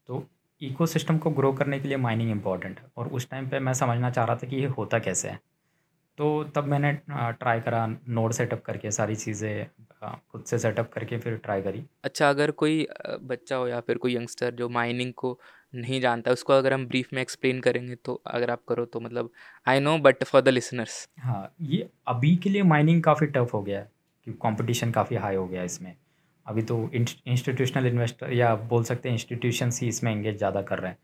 तो 0.10 0.26
इकोसिस्टम 0.62 1.18
को 1.18 1.30
ग्रो 1.30 1.52
करने 1.54 1.80
के 1.80 1.88
लिए 1.88 1.98
माइनिंग 1.98 2.32
इंपॉर्टेंट 2.32 2.80
है 2.80 2.86
और 2.98 3.08
उस 3.10 3.30
टाइम 3.30 3.50
पे 3.50 3.60
मैं 3.60 3.74
समझना 3.74 4.10
चाह 4.10 4.26
रहा 4.26 4.36
था 4.36 4.48
कि 4.48 4.56
ये 4.56 4.68
होता 4.68 5.00
कैसे 5.00 5.30
है 5.30 5.40
तो 6.18 6.44
तब 6.56 6.66
मैंने 6.66 6.92
ट्राई 7.10 7.60
करा 7.60 7.86
नोड 7.88 8.32
सेटअप 8.32 8.62
करके 8.64 8.92
सारी 8.92 9.16
चीज़ें 9.16 9.66
खुद 10.04 10.44
से 10.44 10.60
सेटअप 10.60 10.92
करके 10.94 11.18
फिर 11.18 11.36
ट्राई 11.38 11.62
करी 11.62 11.84
अच्छा 12.04 12.30
अगर 12.30 12.52
कोई 12.54 12.86
बच्चा 13.24 13.56
हो 13.56 13.68
या 13.68 13.80
फिर 13.80 13.98
कोई 13.98 14.16
यंगस्टर 14.16 14.52
जो 14.52 14.70
माइनिंग 14.70 15.14
को 15.14 15.40
नहीं 15.74 16.00
जानता, 16.02 16.32
उसको 16.32 16.54
अगर 16.54 16.74
हम 16.74 16.86
ब्रीफ 16.88 17.14
में 17.14 17.22
एक्सप्लेन 17.22 17.60
करेंगे 17.62 17.96
तो 17.98 18.14
अगर 18.28 18.52
आप 18.52 18.64
करो 18.70 18.86
तो 18.86 19.00
मतलब 19.00 19.30
I 19.68 19.80
know 19.80 19.98
but 20.00 20.24
for 20.24 20.42
the 20.42 20.50
listeners 20.50 21.08
हाँ 21.20 21.54
ये 21.62 21.90
अभी 22.08 22.36
के 22.36 22.50
लिए 22.50 22.64
माइनिंग 22.64 23.02
काफ़ी 23.04 23.28
टफ 23.28 23.54
हो 23.54 23.62
गया 23.64 23.80
है, 23.80 23.90
कि 24.28 24.32
कंपटीशन 24.44 24.92
काफ़ी 24.92 25.16
हाई 25.18 25.36
हो 25.36 25.48
गया 25.48 25.64
इसमें। 25.64 25.96
अभी 26.46 26.62
तो 26.64 26.90
इंस्टीट्यूशनल 26.94 27.88
इन्वेस्टर 27.88 28.34
या 28.34 28.54
बोल 28.70 28.84
सकते 28.84 29.10
हैं 29.10 29.16
इंस्टीट्यूशन 29.16 29.70
ही 29.74 29.88
इसमें 29.88 30.12
एंगेज 30.12 30.38
ज़्यादा 30.38 30.62
कर 30.62 30.80
रहे 30.80 30.92
हैं। 30.92 30.98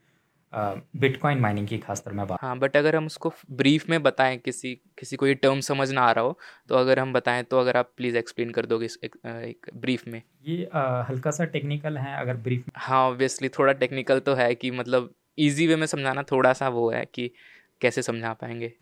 बिटकॉइन 0.53 1.39
माइनिंग 1.39 1.67
की 1.67 1.77
खासतर 1.77 2.11
मैं 2.11 2.27
बात 2.27 2.39
हाँ 2.41 2.57
बट 2.59 2.77
अगर 2.77 2.95
हम 2.95 3.05
उसको 3.05 3.33
ब्रीफ 3.51 3.89
में 3.89 4.03
बताएँ 4.03 4.37
किसी 4.37 4.75
किसी 4.75 5.15
को 5.15 5.27
ये 5.27 5.33
टर्म 5.33 5.59
समझ 5.59 5.91
ना 5.91 6.01
आ 6.01 6.11
रहा 6.11 6.23
हो 6.23 6.39
तो 6.69 6.75
अगर 6.75 6.99
हम 6.99 7.13
बताएँ 7.13 7.43
तो 7.43 7.59
अगर 7.59 7.77
आप 7.77 7.93
प्लीज़ 7.97 8.17
एक्सप्लेन 8.17 8.51
कर 8.51 8.65
दोगे 8.65 8.85
इस 8.85 8.99
एक, 9.03 9.15
एक 9.25 9.69
ब्रीफ 9.75 10.07
में। 10.07 10.21
ये 10.45 10.69
आ, 10.73 11.03
हल्का 11.03 11.31
सा 11.31 11.45
टेक्निकल 11.45 11.97
है 11.97 12.19
अगर 12.21 12.37
ब्रीफ 12.37 12.59
में 12.59 12.71
हाँ 12.75 13.09
ऑब्वियसली 13.09 13.49
थोड़ा 13.49 13.73
टेक्निकल 13.73 14.19
तो 14.19 14.33
है 14.33 14.55
कि 14.55 14.71
मतलब 14.71 15.13
ईजी 15.39 15.67
वे 15.67 15.75
में 15.75 15.87
समझाना 15.87 16.23
थोड़ा 16.23 16.53
सा 16.53 16.69
वो 16.69 16.91
है 16.91 17.05
कि 17.13 17.31
कैसे 17.81 18.01
समझा 18.01 18.33
पाएँगे। 18.33 18.73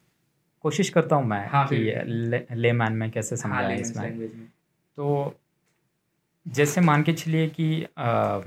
कोशिश 0.62 0.89
करता 0.89 1.15
हूँ 1.15 1.25
मैं 1.25 1.48
हाँ, 1.48 1.67
कि 1.67 1.75
ले, 2.05 2.45
ले 2.55 2.72
मैन 2.72 2.93
में 2.93 3.12
कैसे 3.12 3.38
समझाएँ 3.38 3.65
हाँ, 3.65 3.75
इसमें। 3.75 4.48
तो 4.98 5.36
जैसे 6.48 6.81
मान 6.81 7.03
के 7.03 7.13
चलिए 7.13 7.48
कि 7.48 7.88
आ, 7.98 8.39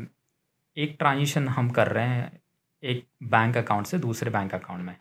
एक 0.76 0.96
ट्रांजिशन 0.98 1.48
हम 1.48 1.70
कर 1.70 1.88
रहे 1.88 2.06
हैं 2.06 2.40
एक 2.84 3.06
बैंक 3.22 3.56
अकाउंट 3.56 3.86
से 3.86 3.98
दूसरे 3.98 4.30
बैंक 4.30 4.54
अकाउंट 4.54 4.84
में। 4.84 4.96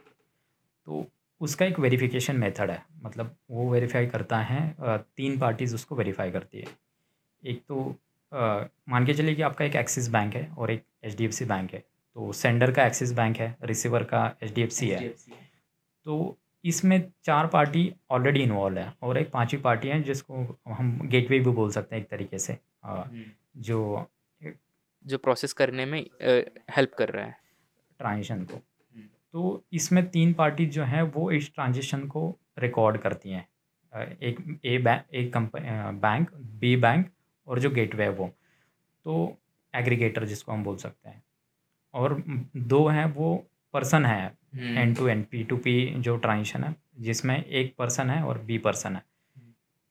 तो 0.86 1.08
उसका 1.42 1.66
एक 1.66 1.80
वेरिफिकेशन 1.80 2.36
मेथड 2.36 2.72
है। 2.72 2.86
मतलब 3.04 3.36
वो 3.52 3.72
वेरीफाई 3.72 4.08
करता 4.08 4.38
है 4.38 4.76
तीन 5.18 5.40
पार्टीज़ 5.40 5.76
उसको 5.76 5.96
वेरीफाई 5.96 6.32
करती 6.32 6.60
है। 6.60 6.68
एक 7.46 7.64
तो 7.68 7.96
मान 8.90 9.06
के 9.06 9.14
चलिए 9.14 9.36
कि 9.36 9.42
आपका 9.42 9.66
एक 9.66 9.76
एक्सिस 9.76 10.10
बैंक 10.10 10.36
है 10.36 10.52
और 10.58 10.72
एक 10.72 10.84
एचडीएफसी 11.04 11.46
बैंक 11.46 11.74
है। 11.74 11.84
तो 12.14 12.34
सेंडर 12.34 12.72
का 12.72 12.86
एक्सिस 12.86 13.14
बैंक 13.14 13.38
है 13.38 13.56
रिसीवर 13.64 14.04
का 14.04 14.36
एचडीएफसी 14.44 14.90
है। 14.90 15.10
तो 16.06 16.38
इसमें 16.66 17.12
चार 17.24 17.48
पार्टी 17.48 17.94
ऑलरेडी 18.12 18.40
इन्वॉल्व 18.40 18.78
है 18.78 18.94
और 19.02 19.18
एक 19.18 19.32
पांचवी 19.32 19.62
पार्टी 19.62 19.88
है 19.88 20.02
जिसको 20.04 20.60
हम 20.68 21.08
गेटवे 21.08 21.40
भी 21.40 21.52
बोल 21.52 21.72
सकते 21.72 21.96
हैं 21.96 22.04
एक 22.04 22.10
तरीके 22.10 22.40
से। 22.40 22.58
हम्म। 22.84 23.24
जो 23.58 24.06
जो 25.06 25.18
प्रोसेस 25.18 25.54
करने 25.54 25.86
में 25.86 26.06
हेल्प 26.78 26.94
कर 26.94 27.10
रहा 27.10 27.26
है। 27.26 27.47
ट्रांजिशन 28.00 28.44
को। 28.44 28.56
हम्म। 28.56 29.06
तो 29.34 29.64
इसमें 29.74 30.10
तीन 30.10 30.34
पार्टी 30.34 30.66
जो 30.66 30.84
हैं 30.84 31.02
वो 31.04 31.30
इस 31.32 31.54
ट्रांजिशन 31.56 32.08
को 32.08 32.36
रिकॉर्ड 32.60 32.98
करती 32.98 33.30
हैं। 33.30 33.48
एक 34.24 34.60
ए 34.66 34.78
बैंक 34.78 35.04
एक 35.14 35.34
कंपनी 35.34 36.00
बैंक 36.00 36.30
बी 36.60 36.76
बैंक 36.76 37.10
और 37.48 37.60
जो 37.60 37.70
गेटवे 37.70 38.04
है 38.04 38.10
वो। 38.10 38.28
तो 39.06 39.38
एग्रीगेटर 39.74 40.26
जिसको 40.26 40.52
हम 40.52 40.64
बोल 40.64 40.78
सकते 40.78 41.10
हैं। 41.10 41.24
और 41.94 42.24
दो 42.58 42.88
हैं 42.88 43.06
वो 43.06 43.36
पर्सन 43.74 44.06
है। 44.06 44.38
N 44.56 44.94
to 44.94 45.08
N 45.08 45.24
P 45.24 45.44
to 45.44 45.58
P 45.58 45.94
जो 45.98 46.18
ट्रांजिशन 46.18 46.64
है 46.64 46.76
जिसमें 47.00 47.44
एक 47.44 47.74
पर्सन 47.78 48.10
है 48.10 48.22
और 48.24 48.40
बी 48.40 48.58
पर्सन 48.58 48.96
है। 48.96 49.04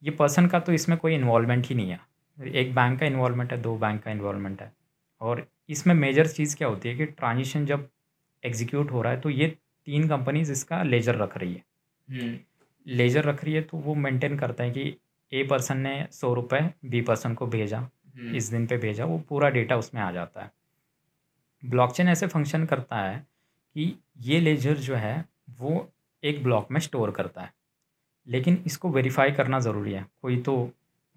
ये 0.03 0.11
पर्सन 0.11 0.47
का 0.47 0.61
तो 0.61 0.73
इसमें 0.73 0.99
कोई 0.99 1.15
इन्वॉल्वमेंट 1.15 1.67
ही 1.67 1.75
नहीं 1.75 1.91
है। 1.91 2.01
एक 2.39 2.75
बैंक 2.75 2.99
का 3.01 3.07
इन्वॉल्वमेंट 3.07 3.53
है 3.53 3.61
दो 3.63 3.77
बैंक 3.77 4.03
का 4.03 4.11
इन्वॉल्वमेंट 4.11 4.63
है। 4.63 4.73
और 5.21 5.47
इसमें 5.69 5.95
मेजर 5.95 6.27
चीज़ 6.27 6.57
क्या 6.57 6.69
होती 6.69 6.89
है 6.89 6.97
कि 6.97 7.07
ट्रांजिशन 7.07 7.67
जब 7.67 7.89
एग्जीक्यूट 8.43 8.91
हो 8.91 9.03
रहा 9.03 9.13
है 9.13 9.21
तो 9.21 9.31
ये 9.31 9.47
तीन 9.87 10.09
कंपनीज़ 10.09 10.53
इसका 10.53 10.83
लेजर 10.83 11.17
रख 11.17 11.37
रही 11.39 11.53
है। 11.53 12.39
लेजर 12.87 13.25
रख 13.25 13.45
रही 13.45 13.55
है 13.55 13.63
तो 13.63 13.77
वो 13.79 13.95
मेंटेन 13.97 14.39
करता 14.39 14.65
है 14.65 14.71
कि 14.71 14.97
ए 15.33 15.43
पर्सन 15.43 15.79
ने 15.79 16.07
सौ 16.13 16.33
रुपये 16.35 16.69
बी 16.85 17.01
पर्सन 17.03 17.35
को 17.35 17.47
भेजा 17.47 17.89
इस 18.35 18.51
दिन 18.51 18.67
पे 18.67 18.77
भेजा 18.79 19.05
वो 19.05 19.19
पूरा 19.29 19.49
डेटा 19.51 19.77
उसमें 19.77 20.01
आ 20.03 20.11
जाता 20.13 20.43
है। 20.43 20.51
ब्लॉकचेन 21.63 22.09
ऐसे 22.09 22.27
फ़ंक्शन 22.27 22.65
करता 22.67 22.97
है 22.99 23.19
कि 23.77 23.93
ये 24.23 24.41
लेजर 24.41 24.77
जो 24.79 24.95
है 24.95 25.25
वो 25.59 25.89
एक 26.23 26.43
ब्लॉक 26.43 26.71
में 26.71 26.81
स्टोर 26.81 27.11
करता 27.11 27.41
है। 27.41 27.53
लेकिन 28.27 28.63
इसको 28.67 28.89
वेरीफाई 28.91 29.31
करना 29.33 29.59
ज़रूरी 29.61 29.93
है। 29.93 30.05
कोई 30.23 30.37
तो 30.43 30.57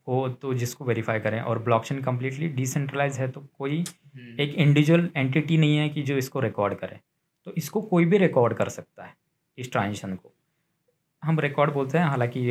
हो 0.08 0.28
तो 0.32 0.54
जिसको 0.54 0.86
वेरीफाई 0.86 1.20
करें 1.20 1.40
और 1.42 1.60
ब्लॉकचेन 1.60 2.02
कम्प्लीटली 2.02 2.48
डिसेंट्रलाइज 2.50 3.20
है 3.20 3.28
तो 3.32 3.42
कोई 3.58 3.84
एक 4.40 4.54
इंडिविजुअल 4.56 5.10
एंटिटी 5.16 5.58
नहीं 5.58 5.78
है 5.78 5.88
कि 5.90 6.02
जो 6.02 6.18
इसको 6.18 6.40
रिकॉर्ड 6.40 6.74
करे। 6.74 7.00
तो 7.50 7.54
इसको 7.58 7.82
कोई 7.82 8.06
भी 8.06 8.18
रिकॉर्ड 8.18 8.54
कर 8.54 8.70
सकता 8.70 9.04
है 9.04 9.14
इस 9.58 9.72
ट्रांजेक्शन 9.72 10.14
को 10.16 10.32
हम 11.24 11.40
रिकॉर्ड 11.40 11.72
बोलते 11.74 11.98
हैं 11.98 12.06
हालाँकि 12.06 12.42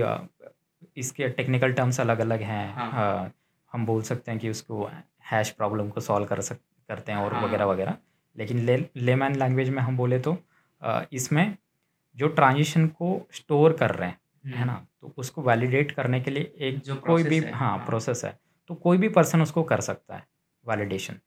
इसके 0.97 1.29
टेक्निकल 1.29 1.73
टर्म्स 1.73 2.01
अलग 2.01 2.19
अलग 2.19 2.41
हैं 2.43 2.75
हाँ। 2.75 3.33
हम 3.73 3.85
बोल 3.87 4.03
सकते 4.03 4.31
हैं 4.31 4.41
कि 4.41 4.51
उसको 4.51 4.89
हैश 5.31 5.51
प्रॉब्लम 5.51 5.89
को 5.89 6.01
सॉल्व 6.01 6.27
कर 6.27 6.41
सक 6.41 6.59
करते 6.89 7.13
हैं 7.13 7.19
और 7.19 7.35
हाँ। 7.35 7.43
वगैरह 7.43 7.65
वगैरह 7.65 7.97
लेकिन 8.37 8.59
ले 8.59 8.77
लेमैन 8.97 9.37
लैंग्वेज 9.37 9.69
में 9.69 9.83
हम 9.83 9.97
बोले 9.97 10.19
तो 10.19 10.37
इसमें 11.13 11.57
जो 12.17 12.29
ट्रांजिशन 12.33 12.87
को 12.89 13.21
स्टोर 13.33 13.73
कर 13.73 13.95
रहे 13.95 14.09
हैं 14.09 14.19
है 14.47 14.53
हम्म। 14.53 14.67
ना 14.67 14.87
तो 15.01 15.15
उसको 15.17 15.43
वैलिडेट 15.43 15.93
करने 15.93 16.21
के 16.21 16.31
लिए 16.31 16.53
एक 16.59 16.79
जो 16.81 16.97
कोई 16.97 17.23
भी 17.23 17.39
हाँ, 17.39 17.53
हाँ 17.53 17.87
प्रोसेस 17.87 18.25
है 18.25 18.39
तो 18.71 18.75
कोई 18.75 18.99
भी 18.99 19.09
पर्सन 19.11 19.43
उसको 19.43 19.63
कर 19.63 19.81
सकता 19.81 20.17
है 20.17 20.27
वैलिडेशन 20.67 21.21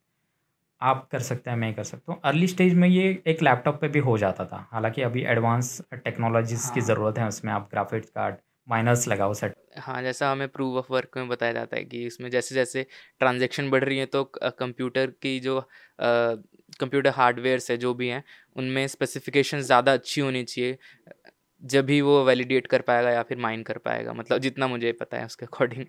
आप 0.82 1.08
कर 1.12 1.20
सकते 1.22 1.50
हैं 1.50 1.58
मैं 1.58 1.74
कर 1.74 1.84
सकता 1.84 2.12
हूँ। 2.14 2.20
अर्ली 2.26 2.48
स्टेज 2.48 2.74
में 2.74 2.88
ये 2.88 3.22
एक 3.28 3.42
लैपटॉप 3.44 3.80
पे 3.82 3.88
भी 3.88 4.00
हो 4.00 4.18
जाता 4.18 4.46
था। 4.46 4.68
हालाँकि 4.72 5.02
अभी 5.02 5.24
एडवांस 5.24 5.82
टेक्नोलॉजीज़ 5.94 6.64
हाँ। 6.64 6.74
की 6.74 6.82
ज़रूरत 6.82 7.18
है 7.18 7.28
उसमें 7.28 7.52
आप 7.54 7.68
ग्राफिक्स 7.72 8.10
कार्ड 8.10 8.36
माइनस 8.68 9.08
लगाओ 9.08 9.34
सेट 9.34 9.54
हाँ 9.80 10.02
जैसा 10.04 10.32
हमें 10.32 10.48
प्रूफ 10.48 10.76
ऑफ़ 10.78 10.92
वर्क 10.94 11.18
में 11.18 11.28
बताया 11.28 11.54
जाता 11.54 11.78
है 11.78 11.84
कि 11.84 12.06
इसमें 12.06 12.30
जैसे 12.30 12.56
जैसे 12.56 12.86
ट्रांजेक्शन 13.20 13.70
बढ़ 13.70 13.84
रही 13.84 13.98
है 13.98 14.06
तो 14.06 14.24
कंप्यूटर 14.38 15.12
की 15.22 15.40
जो 15.40 15.60
कंप्यूटर 16.00 17.10
हार्डवेयर्स 17.10 17.72
है 17.72 17.78
जो 17.78 17.94
भी 17.94 18.08
हैं 18.08 18.24
उनमें 18.56 18.88
स्पेसिफिकेशन 18.88 19.62
ज़्यादा 19.62 19.94
अच्छी 19.94 20.22
होनी 20.22 20.44
चाहिए 20.44 20.78
जब 21.64 21.86
भी 21.86 22.02
वो 22.02 22.24
वैलिडेट 22.26 22.68
कर 22.68 22.82
पाएगा 22.82 23.10
या 23.10 23.24
फिर 23.24 23.38
माइन 23.38 23.64
कर 23.64 23.78
पाएगा 23.78 24.14
मतलब 24.14 24.38
जितना 24.38 24.68
मुझे 24.68 24.92
पता 24.92 25.18
है 25.18 25.26
उसके 25.26 25.46
अकॉर्डिंग 25.46 25.86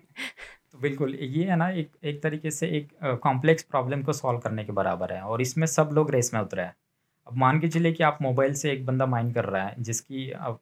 तो 0.73 0.79
बिल्कुल 0.79 1.13
ये 1.15 1.43
है 1.45 1.55
ना 1.55 1.69
एक 1.69 1.91
एक 2.03 2.21
तरीके 2.23 2.51
से 2.51 2.67
एक 2.77 2.87
कॉम्प्लेक्स 3.23 3.63
प्रॉब्लम 3.63 4.01
को 4.03 4.13
सॉल्व 4.13 4.39
करने 4.39 4.63
के 4.65 4.71
बराबर 4.71 5.11
है 5.13 5.21
और 5.23 5.41
इसमें 5.41 5.65
सब 5.67 5.89
लोग 5.93 6.11
रेस 6.11 6.33
में 6.33 6.39
उतरे 6.41 6.61
हैं। 6.61 6.75
अब 7.27 7.35
मान 7.37 7.59
के 7.59 7.67
चलिए 7.67 7.91
कि 7.91 8.03
आप 8.03 8.17
मोबाइल 8.21 8.53
से 8.53 8.71
एक 8.71 8.85
बंदा 8.85 9.05
माइन 9.05 9.31
कर 9.31 9.45
रहा 9.45 9.63
है 9.63 9.75
जिसकी 9.79 10.29
अब 10.31 10.59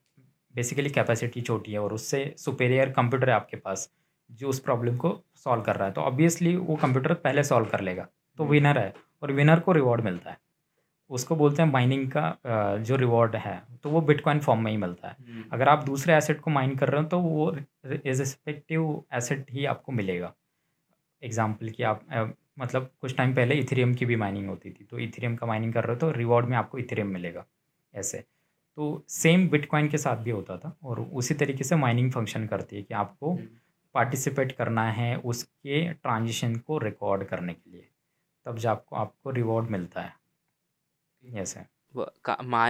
बेसिकली 0.55 0.89
कैपेसिटी 0.89 1.41
छोटी 1.41 1.71
है 1.71 1.79
और 1.79 1.93
उससे 1.93 2.23
सुपेरियर 2.37 2.89
कंप्यूटर 2.91 3.29
है 3.29 3.35
आपके 3.35 3.57
पास 3.57 3.89
जो 4.29 4.49
उस 4.49 4.59
प्रॉब्लम 4.59 4.97
को 4.97 5.17
सॉल्व 5.35 5.61
कर 5.63 5.75
रहा 5.75 5.87
है 5.87 5.93
तो 5.93 6.01
ऑब्वियसली 6.01 6.55
वो 6.55 6.75
कंप्यूटर 6.75 7.13
पहले 7.15 7.43
सॉल्व 7.43 7.67
कर 7.67 7.81
लेगा 7.81 8.07
तो 8.39 8.45
विनर 8.45 8.77
है 8.77 8.93
और 9.23 9.31
विनर 9.31 9.59
को 9.59 9.71
रिवॉर्ड 9.71 10.03
मिलता 10.03 10.29
है। 10.29 10.37
उसको 11.11 11.35
बोलते 11.35 11.61
हैं 11.61 11.69
माइनिंग 11.71 12.07
का 12.11 12.77
जो 12.79 12.95
रिवॉर्ड 12.97 13.35
है 13.37 13.61
तो 13.83 13.89
वो 13.89 14.01
बिटकॉइन 14.01 14.39
फॉर्म 14.39 14.63
में 14.63 14.71
ही 14.71 14.77
मिलता 14.77 15.07
है। 15.07 15.15
हम्म। 15.21 15.43
अगर 15.53 15.69
आप 15.69 15.83
दूसरे 15.85 16.13
एसेट 16.15 16.39
को 16.39 16.51
माइन 16.51 16.75
कर 16.75 16.89
रहे 16.89 17.01
हो 17.01 17.07
तो 17.09 17.19
वो 17.19 17.55
इज़ 17.55 18.19
रिस्पेक्टिव 18.19 19.03
एसेट 19.13 19.51
ही 19.51 19.65
आपको 19.65 19.91
मिलेगा। 19.91 20.33
एग्ज़ाम्पल 21.23 21.69
कि 21.69 21.83
आप 21.83 22.05
मतलब 22.59 22.89
कुछ 23.01 23.15
टाइम 23.17 23.33
पहले 23.35 23.55
इथेरियम 23.55 23.93
की 23.93 24.05
भी 24.05 24.15
माइनिंग 24.17 24.47
होती 24.49 24.69
थी 24.69 24.85
तो 24.85 24.99
इथेरियम 24.99 25.35
का 25.35 25.47
माइनिंग 25.47 25.73
कर 25.73 25.83
रहे 25.83 25.93
हो 25.93 25.99
तो 25.99 26.11
रिवॉर्ड 26.11 26.45
में 26.45 26.57
आपको 26.57 26.77
इथेरियम 26.77 27.07
मिलेगा 27.09 27.45
ऐसे। 27.93 28.17
तो 28.77 29.03
सेम 29.09 29.47
बिटकॉइन 29.49 29.87
के 29.87 29.97
साथ 29.97 30.17
भी 30.17 30.31
होता 30.31 30.57
था 30.57 30.75
और 30.83 30.99
उसी 31.01 31.33
तरीके 31.33 31.63
से 31.63 31.75
माइनिंग 31.77 32.11
फ़ंक्शन 32.11 32.47
करती 32.47 32.75
है 32.75 32.81
कि 32.81 32.93
आपको 32.95 33.37
पार्टिसिपेट 33.95 34.47
हम्म। 34.47 34.57
करना 34.57 34.89
है 34.91 35.15
उसके 35.17 35.83
ट्रांजिशन 35.93 36.55
को 36.57 36.77
रिकॉर्ड 36.79 37.23
करने 37.23 37.53
के 37.53 37.71
लिए। 37.71 37.87
तब 38.45 38.57
जब 38.57 38.69
आपको 38.69 38.95
आपको 38.95 39.31
रिवॉर्ड 39.31 39.69
मिलता 39.69 40.01
है। 40.01 40.13
है 41.25 41.69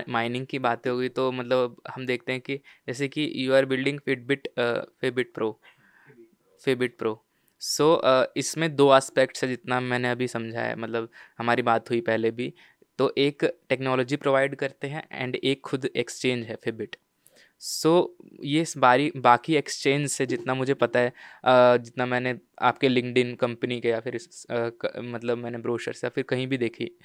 माइनिंग 0.10 0.46
की 0.46 0.60
बातें 0.60 0.92
होगी 0.92 1.10
तो 1.10 1.32
मतलब 1.32 1.82
हम 1.90 2.06
देखते 2.06 2.32
हैं 2.32 2.42
कि 2.42 2.58
जैसे 2.58 3.08
कि 3.08 3.34
you 3.36 3.54
are 3.54 3.66
building 3.66 4.00
Fitbit 4.00 4.48
Fibit 5.02 5.34
Pro 5.34 5.62
Fibit 6.66 6.98
Pro 6.98 7.26
so 7.60 8.02
इसमें 8.38 8.76
दो 8.76 8.98
एस्पेक्ट्स 8.98 9.44
है 9.44 9.50
जितना 9.50 9.80
मैंने 9.80 10.10
अभी 10.12 10.28
समझा 10.28 10.62
है 10.62 10.76
मतलब 10.76 11.10
हमारी 11.38 11.62
बात 11.62 11.90
हुई 11.90 12.02
पहले 12.02 12.32
भी। 12.32 12.54
तो 12.98 13.14
एक 13.18 13.44
टेक्नोलॉजी 13.70 14.16
प्रोवाइड 14.16 14.56
करते 14.56 14.88
हैं 14.88 15.08
एंड 15.12 15.36
एक 15.36 15.62
खुद 15.62 15.86
एक्सचेंज 15.86 16.46
है 16.46 16.56
फिबिट 16.56 16.96
सो 17.60 18.16
so, 18.22 18.38
ये 18.44 18.62
इस 18.62 18.78
बारी 18.78 19.12
बाकी 19.18 19.56
एक्सचेंज 19.56 20.10
से 20.10 20.26
जितना 20.26 20.54
मुझे 20.54 20.74
पता 20.74 21.00
है 21.00 21.10
uh, 21.10 21.84
जितना 21.84 22.06
मैंने 22.06 22.40
आपके 22.62 22.90
लिंकड 22.90 23.38
कंपनी 23.38 23.82
के 23.82 23.90
या 23.90 24.00
फिर 24.00 24.18
uh, 24.18 24.72
मतलब 24.98 25.38
मैंने 25.38 25.58
ब्रोशर 25.58 25.94
से 25.94 26.08
या 26.08 26.10
फिर 26.10 26.24
कहीं 26.24 26.48
भी 26.48 26.58
देखी 26.58 26.98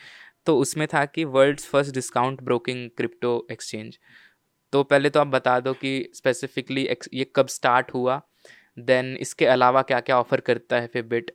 तो 0.47 0.57
उसमें 0.59 0.87
था 0.95 1.05
कि 1.07 1.25
world's 1.37 1.67
first 1.69 1.95
discount 1.95 2.43
broking 2.43 2.89
crypto 2.97 3.47
exchange 3.53 3.99
तो 4.73 4.83
पहले 4.85 5.11
तो 5.11 5.21
आप 5.21 5.27
बता 5.27 5.59
दो 5.61 5.73
कि 5.75 5.93
स्पेसिफिकली 6.15 6.89
ये 7.15 7.31
कब 7.37 7.47
स्टार्ट 7.49 7.95
हुआ 7.95 8.21
देन 8.79 9.17
इसके 9.17 9.47
अलावा 9.47 9.83
क्या 9.83 10.01
क्या 10.01 10.19
ऑफ़र 10.19 10.41
करता 10.41 10.81
है 10.81 10.87
फिर 10.87 11.03
बिट 11.07 11.31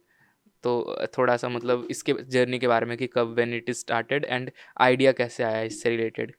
तो 0.64 0.74
थोड़ा 1.18 1.36
सा 1.38 1.50
मतलब 1.50 1.88
इसके 1.92 2.14
जर्नी 2.30 2.60
के 2.60 2.68
बारे 2.68 2.86
में 2.86 2.98
कि 2.98 3.08
कब 3.08 3.34
when 3.36 3.54
it 3.54 3.70
is 3.70 3.78
started 3.78 4.26
and 4.26 4.52
idea 4.82 5.12
कैसे 5.12 5.44
आया 5.44 5.62
इससे 5.62 5.90
रिलेटेड 5.90 6.32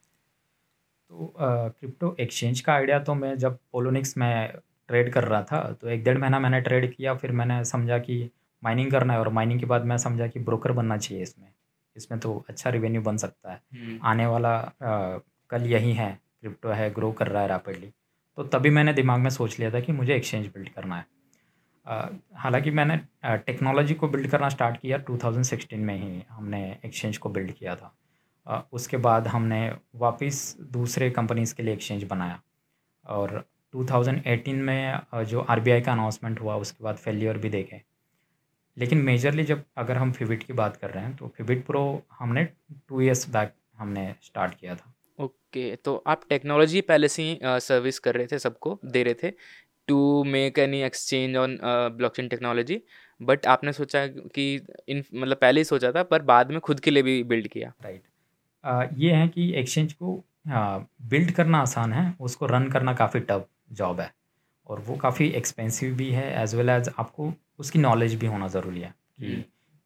तो 1.10 1.32
क्रिप्टो 1.38 2.14
एक्सचेंज 2.20 2.60
का 2.60 2.72
आइडिया 2.74 2.98
तो 2.98 3.14
मैं 3.14 3.36
जब 3.38 3.58
पोलोनिक्स 3.72 4.16
में 4.18 4.52
ट्रेड 4.88 5.12
कर 5.12 5.24
रहा 5.24 5.42
था 5.42 5.60
तो 5.72 5.88
एक 5.88 6.04
डेढ़ 6.04 6.18
महीना 6.18 6.38
मैंने 6.38 6.60
ट्रेड 6.60 6.92
किया, 6.94 7.14
फिर 7.14 7.32
मैंने 7.32 7.64
समझा 7.64 7.98
कि 7.98 8.30
माइनिंग 8.62 8.90
करना 8.92 9.12
है 9.12 9.18
और 9.20 9.28
माइनिंग 9.32 9.60
के 9.60 9.66
बाद 9.66 9.84
मैं 9.84 9.96
समझा 9.98 10.26
कि 10.26 10.40
ब्रोकर 10.40 10.72
बनना 10.72 10.96
चाहिए 10.96 11.22
इसमें। 11.22 11.48
इसमें 11.96 12.20
तो 12.20 12.44
अच्छा 12.48 12.70
रिवेन्यू 12.70 13.02
बन 13.02 13.16
सकता 13.16 13.52
है। 13.52 13.60
हम्म। 13.74 13.98
आने 14.02 14.26
वाला 14.26 14.54
आ, 14.58 15.18
कल 15.50 15.66
यही 15.66 15.92
है 15.92 16.12
क्रिप्टो 16.40 16.68
है 16.68 16.90
ग्रो 16.90 17.12
कर 17.12 17.28
रहा 17.28 17.42
है 17.42 17.48
रैपिडली 17.48 17.92
तो 18.38 18.42
तभी 18.44 18.70
मैंने 18.70 18.92
दिमाग 18.92 19.20
में 19.20 19.30
सोच 19.30 19.58
लिया 19.58 19.70
था 19.70 19.80
कि 19.80 19.92
मुझे 19.92 20.14
एक्सचेंज 20.16 20.46
बिल्ड 20.46 20.68
करना 20.68 20.96
है। 20.96 21.06
हालाँकि 22.34 22.70
मैंने 22.70 22.96
टेक्नोलॉजी 23.24 23.94
को 23.94 24.08
बिल्ड 24.08 24.30
करना 24.30 24.48
स्टार्ट 24.48 24.76
किया 24.76 24.98
2016 24.98 25.78
में 25.78 25.94
ही 25.96 26.22
हमने 26.30 26.78
एक्सचेंज 26.84 27.18
को 27.18 27.28
बिल्ड 27.28 27.52
किया 27.52 27.76
था। 27.76 27.94
आ, 28.46 28.60
उसके 28.72 28.96
बाद 28.96 29.28
हमने 29.28 29.60
वापस 29.94 30.56
दूसरे 30.60 31.10
कंपनीज़ 31.10 31.54
के 31.54 31.62
लिए 31.62 31.74
एक्सचेंज 31.74 32.04
बनाया। 32.04 32.40
और 33.06 33.44
2018 33.74 34.62
में 34.62 35.00
जो 35.14 35.40
आरबीआई 35.40 35.80
का 35.80 35.92
अनाउंसमेंट 35.92 36.40
हुआ 36.40 36.56
उसके 36.56 36.84
बाद 36.84 36.96
फेलियर 36.96 37.38
भी 37.38 37.48
देखे। 37.48 37.82
लेकिन 38.76 38.98
मेजरली 38.98 39.44
जब 39.44 39.62
अगर 39.78 39.96
हम 39.96 40.12
फिबिट 40.12 40.42
की 40.42 40.52
बात 40.52 40.76
कर 40.76 40.90
रहे 40.90 41.04
हैं 41.04 41.16
तो 41.16 41.32
फिबिट 41.36 41.64
प्रो 41.66 41.82
हमने 42.18 42.44
टू 42.44 43.00
ईयर्स 43.00 43.28
बैक 43.30 43.52
हमने 43.78 44.14
स्टार्ट 44.22 44.54
किया 44.54 44.74
था। 44.74 44.92
ओके 45.18 45.70
okay, 45.70 45.84
तो 45.84 46.02
आप 46.06 46.22
टेक्नोलॉजी 46.28 46.80
पहले 46.82 47.08
से 47.08 47.22
ही 47.22 47.38
सर्विस 47.42 47.98
कर 47.98 48.14
रहे 48.14 48.26
थे 48.26 48.38
सबको 48.38 48.78
दे 48.84 49.02
रहे 49.02 49.14
थे 49.22 49.30
to 49.88 50.24
make 50.24 50.58
any 50.58 50.80
exchange 50.82 51.36
on 51.36 51.58
blockchain 51.96 52.28
technology 52.28 52.80
but 53.20 53.46
आपने 53.46 53.72
सोचा 53.72 54.06
कि 54.06 54.54
इन 54.88 55.02
मतलब 55.14 55.36
पहले 55.36 55.60
ही 55.60 55.64
सोचा 55.64 55.92
था 55.92 56.02
पर 56.04 56.22
बाद 56.24 56.50
में 56.50 56.60
खुद 56.60 56.80
के 56.80 56.90
लिए 56.90 57.02
भी 57.02 57.22
बिल्ड 57.24 57.48
किया। 57.48 57.72
Right 57.82 58.00
right. 58.00 58.98
ये 58.98 59.12
है 59.12 59.28
कि 59.28 59.52
एक्सचेंज 59.54 59.92
को 59.92 60.22
बिल्ड 60.48 61.30
करना 61.30 61.58
आसान 61.58 61.92
है 61.92 62.14
उसको 62.20 62.46
रन 62.46 62.68
करना 62.70 62.94
काफ़ी 62.94 63.20
टफ 63.20 63.46
जॉब 63.72 64.00
है। 64.00 64.10
और 64.66 64.80
वो 64.80 64.96
काफ़ी 64.96 65.28
एक्सपेंसिव 65.30 65.94
भी 65.96 66.10
है 66.10 66.30
एज 66.42 66.54
वेल 66.54 66.68
एज 66.70 66.88
आपको 66.98 67.32
उसकी 67.60 67.78
नॉलेज 67.78 68.14
भी 68.14 68.26
होना 68.26 68.48
ज़रूरी 68.48 68.80
है 68.80 68.94
कि 69.20 69.26
हम्म। 69.26 69.42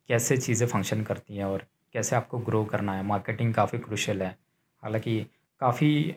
कैसे 0.09 0.37
चीज़ें 0.37 0.67
फ़ंक्शन 0.69 1.03
करती 1.03 1.37
हैं 1.37 1.45
और 1.45 1.67
कैसे 1.95 2.17
आपको 2.17 2.39
ग्रो 2.39 2.65
करना 2.65 2.95
है। 2.95 3.03
मार्केटिंग 3.05 3.55
काफ़ी 3.55 3.79
क्रुशल 3.79 4.23
है। 4.23 4.37
हालाँकि 4.83 5.21
काफ़ी 5.61 6.15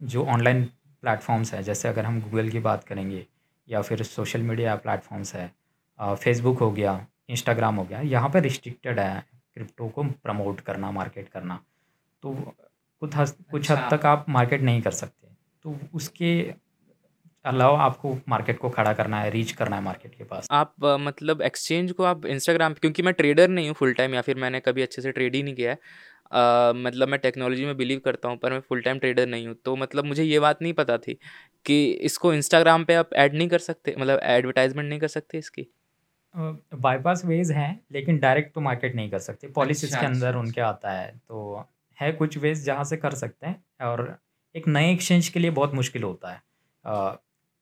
जो 0.00 0.24
ऑनलाइन 0.26 0.64
प्लेटफॉर्म्स 1.02 1.52
हैं 1.54 1.62
जैसे 1.62 1.88
अगर 1.88 2.04
हम 2.04 2.20
गूगल 2.20 2.48
की 2.48 2.58
बात 2.60 2.84
करेंगे 2.84 3.26
या 3.68 3.82
फिर 3.82 4.02
सोशल 4.02 4.42
मीडिया 4.42 4.74
प्लेटफॉर्म्स 4.76 5.34
है 5.34 5.50
फेसबुक 5.98 6.58
हो 6.58 6.70
गया 6.72 7.06
इंस्टाग्राम 7.30 7.76
हो 7.76 7.84
गया 7.84 8.00
यहाँ 8.02 8.28
पर 8.28 8.42
रिस्ट्रिक्टेड 8.42 8.98
है 8.98 9.24
क्रिप्टो 9.54 9.88
को 9.88 10.02
प्रमोट 10.02 10.60
करना 10.60 10.90
मार्केट 10.90 11.28
करना। 11.28 11.60
तो 12.22 12.32
कुछ 13.02 13.16
हद 13.16 13.34
कुछ 13.50 13.70
हद 13.70 13.78
अच्छा। 13.78 13.96
तक 13.96 14.06
आप 14.06 14.26
मार्केट 14.28 14.62
नहीं 14.62 14.82
कर 14.82 14.90
सकते। 14.92 15.28
तो 15.64 15.76
उसके 15.94 16.32
अलावा 17.46 17.80
आपको 17.82 18.16
मार्केट 18.28 18.58
को 18.58 18.68
खड़ा 18.68 18.92
करना 18.92 19.20
है 19.20 19.30
रीच 19.30 19.52
करना 19.52 19.76
है 19.76 19.82
मार्केट 19.82 20.14
के 20.14 20.24
पास। 20.24 20.48
आप 20.50 20.84
अ, 20.84 20.96
मतलब 20.96 21.42
एक्सचेंज 21.42 21.92
को 21.92 22.04
आप 22.04 22.26
इंस्टाग्राम 22.26 22.74
क्योंकि 22.74 23.02
मैं 23.02 23.14
ट्रेडर 23.14 23.48
नहीं 23.48 23.66
हूँ 23.68 23.74
फुल 23.74 23.92
टाइम 23.94 24.14
या 24.14 24.20
फिर 24.20 24.36
मैंने 24.36 24.60
कभी 24.60 24.82
अच्छे 24.82 25.02
से 25.02 25.12
ट्रेड 25.12 25.34
ही 25.34 25.42
नहीं 25.42 25.54
किया 25.54 25.70
है। 25.70 25.76
अ, 26.32 26.72
मतलब 26.76 27.08
मैं 27.08 27.18
टेक्नोलॉजी 27.20 27.64
में 27.64 27.76
बिलीव 27.76 28.00
करता 28.04 28.28
हूँ 28.28 28.36
पर 28.36 28.52
मैं 28.52 28.60
फुल 28.60 28.80
टाइम 28.82 28.98
ट्रेडर 28.98 29.26
नहीं 29.26 29.46
हूँ। 29.46 29.54
तो 29.64 29.76
मतलब 29.76 30.04
मुझे 30.04 30.24
ये 30.24 30.40
बात 30.40 30.62
नहीं 30.62 30.72
पता 30.72 30.98
थी 30.98 31.18
कि 31.66 31.84
इसको 31.92 32.32
इंस्टाग्राम 32.34 32.84
पे 32.84 32.94
आप 32.94 33.14
ऐड 33.14 33.34
नहीं 33.34 33.48
कर 33.48 33.58
सकते 33.58 33.94
मतलब 33.98 34.20
एडवर्टाइजमेंट 34.22 34.88
नहीं 34.88 35.00
कर 35.00 35.08
सकते 35.08 35.38
इसकी? 35.38 35.66
बाईपास 36.74 37.24
वेज 37.24 37.50
हैं 37.52 37.80
लेकिन 37.92 38.18
डायरेक्ट 38.18 38.54
तो 38.54 38.60
मार्केट 38.60 38.94
नहीं 38.94 39.10
कर 39.10 39.18
सकते। 39.18 39.48
पॉलिसीज़ 39.48 39.90
अच्छा 39.90 40.00
के 40.00 40.06
अच्छा 40.06 40.14
अंदर 40.14 40.38
उनके 40.38 40.60
अच्छा 40.60 40.68
आता 40.68 40.90
है 40.90 41.10
तो 41.28 41.64
है 41.98 42.12
कुछ 42.12 42.36
वेज 42.38 42.64
जहाँ 42.64 42.84
से 42.84 42.96
कर 42.96 43.14
सकते 43.14 43.46
हैं 43.46 43.86
और 43.86 44.18
एक 44.54 44.68
नए 44.68 44.92
एक्सचेंज 44.92 45.28
के 45.28 45.40
लिए 45.40 45.50
बहुत 45.50 45.74
मुश्किल 45.74 46.02
होता 46.02 46.32
है। 46.32 46.42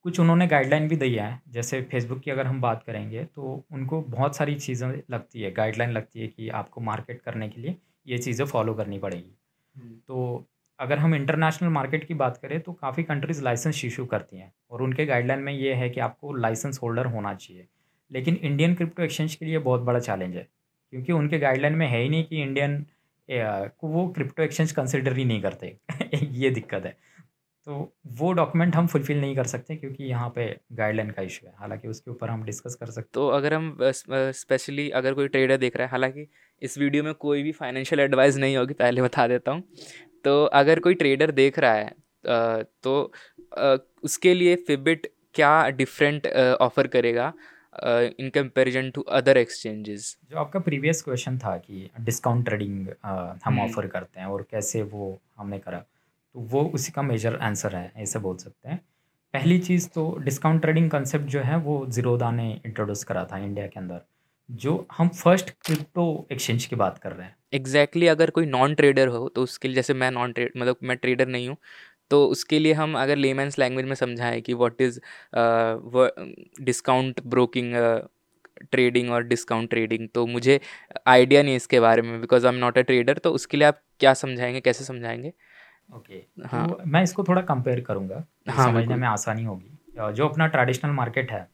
कुछ 0.04 0.18
उन्होंने 0.20 0.46
गाइडलाइन 0.46 0.88
भी 0.88 0.96
दी 0.96 1.14
है। 1.14 1.28
जैसे 1.48 1.80
फेसबुक 1.82 2.20
की 2.20 2.30
अगर 2.30 2.46
हम 2.46 2.60
बात 2.60 2.82
करेंगे 2.82 3.24
तो 3.26 3.64
उनको 3.72 4.00
बहुत 4.08 4.36
सारी 4.36 4.54
चीज़ें 4.56 4.88
लगती 5.10 5.42
है 5.42 5.50
गाइडलाइन 5.52 5.90
लगती 5.90 6.20
है 6.20 6.26
कि 6.28 6.48
आपको 6.54 6.80
मार्केट 6.80 7.20
करने 7.22 7.48
के 7.48 7.60
लिए 7.60 7.76
ये 8.06 8.18
चीज़ें 8.18 8.44
फॉलो 8.46 8.74
करनी 8.74 8.98
पड़ेगी। 8.98 9.30
हम्म, 9.74 9.94
तो 9.98 10.46
अगर 10.78 10.98
हम 10.98 11.14
इंटरनेशनल 11.14 11.68
मार्केट 11.70 12.04
की 12.04 12.14
बात 12.14 12.36
करें 12.36 12.60
तो 12.60 12.72
काफ़ी 12.72 13.02
कंट्रीज़ 13.02 13.42
लाइसेंस 13.44 13.84
इशू 13.84 14.04
करती 14.06 14.38
हैं 14.38 14.52
और 14.70 14.82
उनके 14.82 15.06
गाइडलाइन 15.06 15.40
में 15.40 15.52
ये 15.52 15.74
है 15.74 15.88
कि 15.90 16.00
आपको 16.00 16.32
लाइसेंस 16.34 16.78
होल्डर 16.82 17.06
होना 17.06 17.34
चाहिए। 17.34 17.66
लेकिन 18.10 18.34
इंडियन 18.42 18.74
क्रिप्टो 18.74 19.02
एक्सचेंज 19.02 19.34
के 19.34 19.44
लिए 19.44 19.58
बहुत 19.60 19.80
बड़ा 19.80 19.98
चैलेंज 20.00 20.36
है 20.36 20.46
क्योंकि 20.92 21.12
उनके 21.12 21.38
गाइडलाइन 21.38 21.74
में 21.74 21.86
है 21.86 22.02
ही 22.02 22.08
नहीं 22.08 22.24
कि 22.24 22.42
इंडियन 22.42 22.84
को 23.28 23.88
वो 23.88 24.06
क्रिप्टो 24.08 24.42
एक्सचेंज 24.42 24.72
कंसिडर 24.72 25.16
ही 25.16 25.24
नहीं 25.24 25.40
करते। 25.42 25.76
ये 26.22 26.50
दिक्कत 26.50 26.84
है। 26.86 26.96
तो 27.66 27.92
वो 28.18 28.32
डॉक्यूमेंट 28.32 28.74
हम 28.76 28.86
फुलफ़िल 28.86 29.20
नहीं 29.20 29.34
कर 29.36 29.44
सकते 29.46 29.76
क्योंकि 29.76 30.04
यहाँ 30.04 30.28
पे 30.30 30.46
गाइडलाइन 30.72 31.10
का 31.10 31.22
इशू 31.22 31.46
है। 31.46 31.52
हालाँकि 31.58 31.88
उसके 31.88 32.10
ऊपर 32.10 32.30
हम 32.30 32.42
डिस्कस 32.44 32.74
कर 32.74 32.90
सकते 32.90 33.10
तो 33.14 33.28
अगर 33.30 33.54
हम 33.54 33.76
स्पेशली 33.82 34.88
अगर 34.92 35.14
कोई 35.14 35.28
ट्रेडर 35.28 35.56
देख 35.56 35.76
रहा 35.76 35.86
है 35.86 35.90
हालाँकि 35.90 36.26
इस 36.62 36.78
वीडियो 36.78 37.04
में 37.04 37.12
कोई 37.16 37.42
भी 37.42 37.52
फाइनेंशियल 37.52 38.00
एडवाइस 38.00 38.36
नहीं 38.36 38.56
होगी 38.56 38.74
पहले 38.74 39.02
बता 39.02 39.26
देता 39.28 39.52
हूँ। 39.52 39.62
तो 40.24 40.44
अगर 40.54 40.80
कोई 40.80 40.94
ट्रेडर 40.94 41.30
देख 41.32 41.58
रहा 41.58 41.72
है 41.74 42.62
तो 42.82 43.12
उसके 44.04 44.34
लिए 44.34 44.56
फिबिट 44.66 45.06
क्या 45.34 45.68
डिफरेंट 45.70 46.26
ऑफ़र 46.60 46.86
करेगा 46.88 47.32
in 48.20 48.30
comparison 48.34 48.90
to 48.90 49.02
other 49.12 49.36
exchanges 49.36 50.16
जो 50.30 50.38
आपका 50.38 50.60
प्रीवियस 50.60 51.02
क्वेश्चन 51.02 51.38
था 51.38 51.56
कि 51.58 51.90
डिस्काउंट 52.00 52.44
ट्रेडिंग 52.44 52.86
हम 53.04 53.38
हम्म। 53.44 53.60
ऑफ़र 53.60 53.86
करते 53.86 54.20
हैं 54.20 54.26
और 54.26 54.46
कैसे 54.50 54.82
वो 54.84 55.18
हमने 55.38 55.58
करा। 55.58 55.84
तो 56.34 56.40
वो 56.42 56.62
उसी 56.74 56.92
का 56.92 57.02
मेजर 57.02 57.36
आंसर 57.38 57.74
है, 57.76 57.92
ऐसे 57.96 58.18
बोल 58.18 58.36
सकते 58.36 58.68
हैं। 58.68 58.78
पहली 59.34 59.58
चीज़ 59.58 59.88
तो 59.88 60.02
डिस्काउंट 60.20 60.60
ट्रेडिंग 60.62 60.90
कंसेप्ट 60.90 61.26
जो 61.26 61.40
है, 61.40 61.56
वो 61.58 61.86
ज़ीरोदा 61.88 62.30
ने 62.30 62.50
इंट्रोड्यूस 62.66 63.04
करा 63.04 63.24
था 63.24 63.38
इंडिया 63.38 63.66
के 63.66 63.80
अंदर, 63.80 64.00
जो 64.48 64.86
हम 64.92 65.08
फ़र्स्ट 65.10 65.50
क्रिप्टो 65.66 66.26
एक्सचेंज 66.32 66.64
की 66.66 66.76
बात 66.76 66.98
कर 66.98 67.12
रहे 67.12 67.26
हैं। 67.26 67.36
एग्जैक्टली 67.52 68.00
exactly, 68.00 68.16
अगर 68.16 68.30
कोई 68.30 68.46
नॉन 68.46 68.74
ट्रेडर 68.74 69.08
हो 69.08 69.28
तो 69.28 69.42
उसके 69.42 69.68
लिए, 69.68 69.74
जैसे 69.74 69.94
मैं 69.94 70.10
नॉन 70.10 70.32
ट्रेड 70.32 70.52
मतलब 70.56 70.76
मैं 70.82 70.96
ट्रेडर 70.96 71.28
नहीं 71.28 71.48
हूँ 71.48 71.56
तो 72.10 72.24
उसके 72.28 72.58
लिए 72.58 72.72
हम 72.74 72.94
अगर 72.98 73.16
लेमेंस 73.16 73.58
लैंग्वेज 73.58 73.86
में 73.86 73.94
समझाएँ 73.94 74.40
कि 74.40 74.54
what 74.54 74.80
is 74.80 74.98
discount 76.62 77.20
broking 77.26 77.74
trading 78.72 79.10
और 79.10 79.22
डिस्काउंट 79.24 79.70
ट्रेडिंग 79.70 80.08
तो 80.14 80.26
मुझे 80.26 80.60
आइडिया 81.08 81.42
नहीं 81.42 81.56
इसके 81.56 81.80
बारे 81.80 82.02
में 82.02 82.20
because 82.20 82.46
I 82.46 82.52
am 82.52 82.58
not 82.60 82.78
a 82.78 82.82
trader 82.82 83.18
तो 83.18 83.30
उसके 83.32 83.56
लिए 83.56 83.66
आप 83.68 83.80
क्या 84.00 84.12
समझाएँगे, 84.14 84.60
कैसे 84.60 84.84
समझाएँगे? 84.84 85.32
ओके 85.88 86.22
हाँ। 86.46 86.68
तो 86.68 86.80
मैं 86.86 87.02
इसको 87.02 87.24
थोड़ा 87.24 87.42
कंपेयर 87.42 87.80
करूँगा। 87.80 88.24
हाँ 88.50 88.66
समझने 88.66 88.96
में 88.96 89.08
आसानी 89.08 89.44
होगी। 89.44 90.12
जो 90.12 90.28
अपना 90.28 90.46
ट्रेडिशनल 90.46 90.90
मार्केट 90.92 91.32
है 91.32 91.48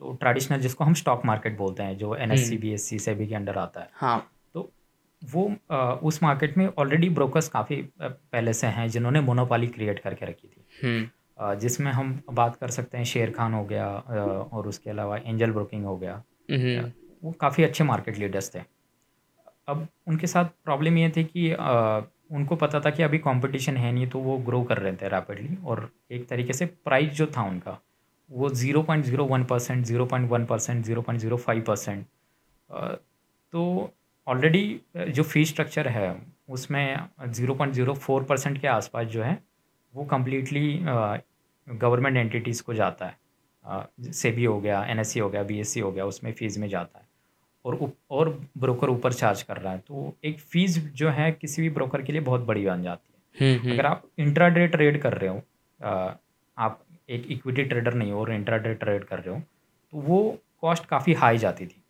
तो 0.00 0.12
ट्रेडिशनल 0.12 0.60
जिसको 0.60 0.84
हम 0.84 0.94
स्टॉक 0.94 1.24
मार्केट 1.26 1.56
बोलते 1.58 1.82
हैं 1.82 1.96
जो 1.98 2.14
N 2.14 2.32
S 2.32 2.48
C 2.48 2.56
B 2.58 2.72
S 2.72 2.88
C 2.88 2.98
SEBI 2.98 3.26
के 3.26 3.34
अंडर 3.34 3.58
आता 3.58 3.80
है। 3.80 3.88
हाँ। 3.94 4.30
तो 4.54 4.70
वो 5.22 5.44
उस 6.02 6.22
मार्केट 6.22 6.56
में 6.58 6.66
ऑलरेडी 6.68 7.08
ब्रोकर्स 7.10 7.48
काफ़ी 7.48 7.76
पहले 8.02 8.52
से 8.52 8.66
हैं 8.68 8.88
जिन्होंने 8.88 9.20
मोनोपाली 9.20 9.66
क्रिएट 9.68 9.98
करके 9.98 10.26
रखी 10.26 10.48
थी। 10.48 10.64
हम्म। 10.82 11.58
जिसमें 11.58 11.90
हम 11.92 12.20
बात 12.32 12.56
कर 12.56 12.70
सकते 12.70 12.98
हैं 12.98 13.04
शेर 13.04 13.30
खान 13.30 13.54
हो 13.54 13.64
गया 13.64 13.88
और 13.88 14.68
उसके 14.68 14.90
अलावा 14.90 15.16
एंजल 15.16 15.50
ब्रोकिंग 15.52 15.84
हो 15.84 15.96
गया। 15.96 16.22
हम्म। 16.50 16.92
वो 17.24 17.32
काफ़ी 17.40 17.64
अच्छे 17.64 17.84
मार्केट 17.84 18.18
लीडर्स 18.18 18.54
थे। 18.54 18.60
अब 19.68 19.86
उनके 20.08 20.26
साथ 20.26 20.44
प्रॉब्लम 20.64 20.98
ये 20.98 21.08
थी 21.16 21.24
कि 21.24 21.48
उनको 22.30 22.56
पता 22.56 22.80
था 22.80 22.90
कि 22.90 23.02
अभी 23.02 23.18
कंपटीशन 23.18 23.76
है 23.76 23.92
नहीं 23.92 24.06
तो 24.08 24.18
वो 24.20 24.36
ग्रो 24.46 24.62
कर 24.64 24.78
रहे 24.78 24.92
थे 24.96 25.08
रैपिडली 25.08 25.56
और 25.66 25.88
एक 26.12 26.26
तरीके 26.28 26.52
से 26.52 26.66
प्राइस 26.66 27.12
जो 27.14 27.26
था 27.36 27.42
उनका, 27.48 27.78
वो 28.30 28.48
zero 28.50 28.82
point 28.82 29.04
zero 29.04 29.24
one 29.26 29.44
percent 29.44 29.84
zero 29.86 30.06
point 30.06 30.30
one 30.30 30.44
percent 30.46 30.84
zero 30.84 31.02
point 31.02 31.20
zero 31.20 31.36
five 31.36 31.62
percent 31.66 32.06
तो 33.52 33.90
ऑलरेडी 34.26 34.80
जो 34.96 35.22
फ़ी 35.22 35.44
स्ट्रक्चर 35.44 35.88
है, 35.88 36.16
उसमें 36.48 36.98
zero 37.24 37.54
point 37.54 37.74
zero 37.74 37.94
four 37.94 38.24
percent 38.24 38.60
के 38.60 38.68
आसपास 38.68 39.06
जो 39.06 39.22
है, 39.22 39.38
वो 39.94 40.04
कम्प्लीटली 40.04 40.78
गवर्नमेंट 41.66 42.16
एंटिटीज़ 42.16 42.62
को 42.62 42.74
जाता 42.74 43.06
है। 43.06 44.12
सेबी 44.12 44.44
हो 44.44 44.58
गया 44.60 44.84
एन 44.84 45.02
हो 45.20 45.28
गया 45.28 45.42
बीएससी 45.42 45.80
हो 45.80 45.92
गया, 45.92 46.04
उसमें 46.06 46.32
फ़ीस 46.32 46.58
में 46.58 46.68
जाता 46.68 46.98
है। 46.98 47.05
और 47.66 47.78
और 48.12 48.28
ब्रोकर 48.58 48.88
ऊपर 48.90 49.12
चार्ज 49.14 49.42
कर 49.42 49.56
रहा 49.56 49.72
है। 49.72 49.78
तो 49.78 50.14
एक 50.24 50.40
फ़ीस 50.42 50.78
जो 50.94 51.10
है 51.10 51.30
किसी 51.32 51.62
भी 51.62 51.70
ब्रोकर 51.70 52.02
के 52.02 52.12
लिए 52.12 52.20
बहुत 52.22 52.40
बड़ी 52.46 52.64
बन 52.66 52.82
जाती 52.82 53.12
है। 53.40 53.54
हम्म 53.54 53.72
अगर 53.72 53.78
हम्म 53.78 53.88
आप 53.88 54.02
इंट्राडे 54.18 54.66
ट्रेड 54.68 55.00
कर 55.02 55.14
रहे 55.14 55.30
हो 55.30 55.42
आप 56.56 56.80
एक 57.10 57.26
इक्विटी 57.30 57.64
ट्रेडर 57.64 57.94
नहीं 57.94 58.12
हो 58.12 58.20
और 58.20 58.32
इंट्राडे 58.32 58.74
ट्रेड 58.74 59.04
कर 59.04 59.18
रहे 59.18 59.34
हो 59.34 59.40
तो 59.92 59.98
वो 60.02 60.38
कॉस्ट 60.62 60.86
काफ़ी 60.86 61.12
हाई 61.14 61.38
जाती 61.38 61.66
थी। 61.66 61.82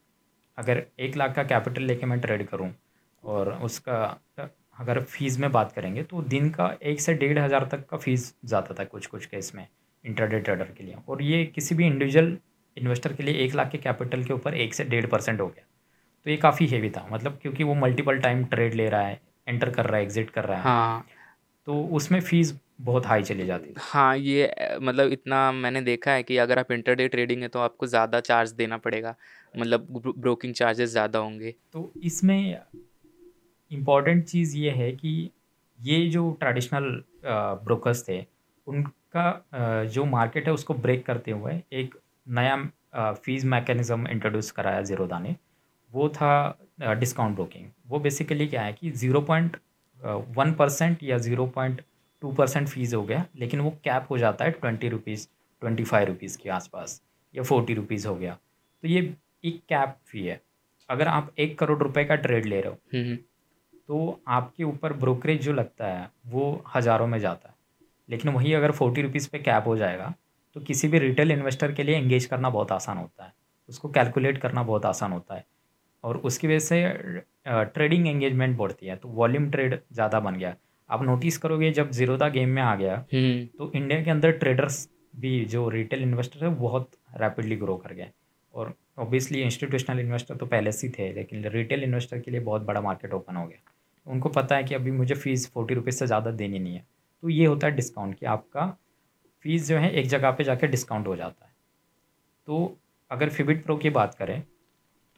अगर 0.58 0.82
एक 1.00 1.16
लाख 1.16 1.34
का 1.34 1.42
कैपिटल 1.44 1.82
लेके 1.82 2.06
मैं 2.06 2.18
ट्रेड 2.20 2.46
करूँ 2.48 2.70
और 3.24 3.52
उसका 3.54 4.02
अगर 4.78 5.00
फ़ीस 5.02 5.38
में 5.38 5.50
बात 5.52 5.72
करेंगे 5.72 6.02
तो 6.04 6.22
दिन 6.24 6.50
का 6.50 6.74
एक 6.84 7.00
से 7.00 7.14
डेढ़ 7.14 7.38
हज़ार 7.38 7.68
तक 7.72 7.86
का 7.88 7.96
फ़ीस 7.98 8.34
जाता 8.44 8.74
था 8.74 8.84
कुछ 8.86 9.06
कुछ 9.06 9.26
केस 9.26 9.52
में 9.54 9.66
इंट्राडे 10.04 10.40
ट्रेडर 10.40 10.72
के 10.78 10.84
लिए। 10.84 10.96
और 11.08 11.22
ये 11.22 11.44
किसी 11.46 11.74
भी 11.74 11.86
इंडिविजुअल 11.86 12.36
इन्वेस्टर 12.76 13.12
के 13.12 13.22
लिए 13.22 13.44
एक 13.44 13.54
लाख 13.54 13.70
के 13.70 13.78
कैपिटल 13.78 14.24
के 14.24 14.32
ऊपर 14.32 14.54
एक 14.56 14.74
से 14.74 14.84
डेढ़ 14.84 15.06
परसेंट 15.06 15.40
हो 15.40 15.46
गया। 15.46 15.65
तो 16.26 16.30
ये 16.30 16.36
काफ़ी 16.36 16.66
हेवी 16.66 16.88
था 16.90 17.06
मतलब 17.10 17.38
क्योंकि 17.42 17.64
वो 17.64 17.74
मल्टीपल 17.76 18.18
टाइम 18.20 18.44
ट्रेड 18.44 18.74
ले 18.74 18.88
रहा 18.88 19.00
है 19.00 19.20
एंटर 19.46 19.70
कर 19.70 19.86
रहा 19.86 19.96
है 19.96 20.02
एग्जिट 20.02 20.30
कर 20.30 20.44
रहा 20.44 20.56
है। 20.56 20.62
हाँ। 20.62 21.06
तो 21.66 21.82
उसमें 21.92 22.20
फ़ीस 22.20 22.52
बहुत 22.80 23.06
हाई 23.06 23.22
चली 23.22 23.46
जाती 23.46 23.68
थी। 23.68 23.74
हाँ 23.80 24.16
ये 24.16 24.50
मतलब 24.80 25.12
इतना 25.12 25.50
मैंने 25.52 25.80
देखा 25.82 26.12
है 26.12 26.22
कि 26.22 26.36
अगर 26.38 26.58
आप 26.58 26.72
इंटरडे 26.72 27.06
ट्रेडिंग 27.08 27.42
है 27.42 27.48
तो 27.48 27.58
आपको 27.60 27.86
ज़्यादा 27.86 28.20
चार्ज 28.22 28.52
देना 28.54 28.76
पड़ेगा 28.78 29.14
मतलब 29.54 29.86
ब्रोकिंग 30.18 30.54
चार्जेस 30.54 30.90
ज़्यादा 30.90 31.18
होंगे। 31.18 31.54
तो 31.72 31.92
इसमें 32.04 32.58
इंपॉर्टेंट 33.70 34.24
चीज़ 34.24 34.56
ये 34.56 34.70
है 34.72 34.90
कि 34.92 35.30
ये 35.78 36.04
जो 36.10 36.30
ट्रेडिशनल 36.40 37.02
ब्रोकर्स 37.24 38.08
थे 38.08 38.24
उनका 38.66 39.84
जो 39.86 40.04
मार्केट 40.06 40.46
है 40.46 40.52
उसको 40.52 40.74
ब्रेक 40.76 41.06
करते 41.06 41.30
हुए 41.30 41.60
एक 41.74 41.98
नया 42.28 42.56
फ़ीस 43.14 43.44
मैकेनिज़्म 43.46 44.06
इंट्रोड्यूस 44.08 44.50
कराया 44.50 44.82
ज़ीरोदा 44.82 45.18
ने। 45.18 45.36
वो 45.96 46.08
था 46.08 46.30
डिस्काउंट 46.80 47.34
ब्रोकिंग 47.34 47.66
वो 47.88 47.98
बेसिकली 47.98 48.46
क्या 48.46 48.62
है 48.62 48.72
कि 48.72 48.90
ज़ीरो 48.92 49.20
पॉइंट 49.22 49.56
वन 50.36 50.52
परसेंट 50.54 51.02
या 51.02 51.18
zero 51.18 51.46
point 51.54 51.80
two 52.22 52.32
percent 52.32 52.68
fees 52.68 52.94
हो 52.94 53.02
गया 53.02 53.24
लेकिन 53.36 53.60
वो 53.60 53.70
कैप 53.84 54.06
हो 54.10 54.18
जाता 54.18 54.44
है 54.44 54.50
twenty 54.52 54.88
rupees 54.88 55.26
twenty 55.62 55.84
five 55.84 56.08
rupees 56.08 56.36
के 56.38 56.50
आसपास 56.50 57.00
या 57.34 57.42
फोर्टी 57.42 57.74
रुपीज़ 57.74 58.06
हो 58.08 58.14
गया। 58.14 58.32
तो 58.82 58.88
ये 58.88 59.00
एक 59.44 59.60
कैप 59.68 59.96
फ़ी 60.06 60.26
है। 60.26 60.40
अगर 60.88 61.08
आप 61.08 61.30
एक 61.38 61.58
करोड़ 61.58 61.78
रुपए 61.78 62.04
का 62.04 62.14
ट्रेड 62.16 62.46
ले 62.46 62.60
रहे 62.60 62.70
हो 62.70 62.78
हम्म 62.94 63.16
तो 63.88 64.20
आपके 64.28 64.64
ऊपर 64.64 64.92
ब्रोकरेज 64.94 65.40
जो 65.42 65.52
लगता 65.52 65.86
है 65.86 66.08
वो 66.26 66.64
हज़ारों 66.74 67.06
में 67.06 67.18
जाता 67.18 67.48
है। 67.48 67.54
लेकिन 68.08 68.32
वही 68.32 68.52
अगर 68.52 68.72
फोर्टी 68.72 69.02
रुपीज़ 69.02 69.28
पे 69.30 69.38
कैप 69.38 69.64
हो 69.66 69.76
जाएगा 69.76 70.12
तो 70.56 70.60
किसी 70.60 70.88
भी 70.88 70.98
रिटेल 70.98 71.30
इन्वेस्टर 71.32 71.72
के 71.72 71.82
लिए 71.82 71.96
एंगेज 71.96 72.26
करना 72.26 72.50
बहुत 72.50 72.72
आसान 72.72 72.98
होता 72.98 73.24
है। 73.24 73.32
उसको 73.68 73.88
कैलकुलेट 73.90 74.38
करना 74.38 74.62
बहुत 74.62 74.86
आसान 74.86 75.12
होता 75.12 75.34
है। 75.34 75.44
और 76.06 76.16
उसकी 76.18 76.46
वजह 76.46 76.58
से 76.60 76.82
ट्रेडिंग 77.46 78.06
एंगेजमेंट 78.08 78.56
बढ़ती 78.56 78.86
है 78.86 78.96
तो 78.96 79.08
वॉल्यूम 79.10 79.50
ट्रेड 79.50 79.78
ज़्यादा 79.92 80.20
बन 80.20 80.36
गया। 80.36 80.54
आप 80.90 81.02
नोटिस 81.02 81.38
करोगे 81.38 81.70
जब 81.72 81.90
जीरोदा 81.92 82.28
गेम 82.30 82.48
में 82.48 82.62
आ 82.62 82.74
गया 82.76 82.94
हम्म। 83.12 83.44
तो 83.58 83.70
इंडिया 83.74 84.02
के 84.02 84.10
अंदर 84.10 84.30
ट्रेडर्स 84.34 84.88
भी 85.16 85.44
जो 85.46 85.68
रिटेल 85.68 86.02
इन्वेस्टर 86.02 86.44
है 86.44 86.50
बहुत 86.56 86.90
रैपिडली 87.20 87.56
ग्रो 87.56 87.76
कर 87.76 87.94
गए। 87.94 88.10
और 88.54 88.72
ऑब्वियसली 88.98 89.40
इंस्टीट्यूशनल 89.42 90.00
इन्वेस्टर 90.00 90.36
तो 90.36 90.46
पहले 90.46 90.72
से 90.72 90.86
ही 90.86 90.92
थे 90.92 91.12
लेकिन 91.12 91.44
रिटेल 91.50 91.82
इन्वेस्टर 91.84 92.18
के 92.18 92.30
लिए 92.30 92.40
बहुत 92.42 92.62
बड़ा 92.62 92.80
मार्केट 92.80 93.14
ओपन 93.14 93.36
हो 93.36 93.46
गया। 93.46 93.58
उनको 94.06 94.28
पता 94.30 94.56
है 94.56 94.64
कि 94.64 94.74
अभी 94.74 94.90
मुझे 94.92 95.14
फ़ीस 95.14 95.50
फोर्टी 95.52 95.74
रुपीज़ 95.74 95.96
से 95.96 96.06
ज़्यादा 96.06 96.30
देनी 96.32 96.58
नहीं 96.58 96.74
है। 96.74 96.84
तो 97.22 97.28
ये 97.28 97.46
होता 97.46 97.66
है 97.66 97.74
डिस्काउंट 97.76 98.14
कि 98.14 98.26
आपका 98.26 98.66
फ़ीस 99.44 99.68
जो 99.68 99.76
है 99.76 99.90
एक 99.92 100.06
जगह 100.08 100.30
पे 100.30 100.44
जाके 100.44 100.66
डिस्काउंट 100.66 101.06
हो 101.06 101.16
जाता 101.16 101.46
है। 101.46 101.52
तो 102.48 102.76
अगर 103.10 103.30
फिबिट 103.30 103.64
प्रो 103.64 103.76
की 103.76 103.90
बात 103.90 104.14
करें 104.14 104.42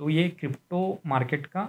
तो 0.00 0.08
ये 0.10 0.28
क्रिप्टो 0.30 0.80
मार्केट 1.06 1.46
का 1.46 1.62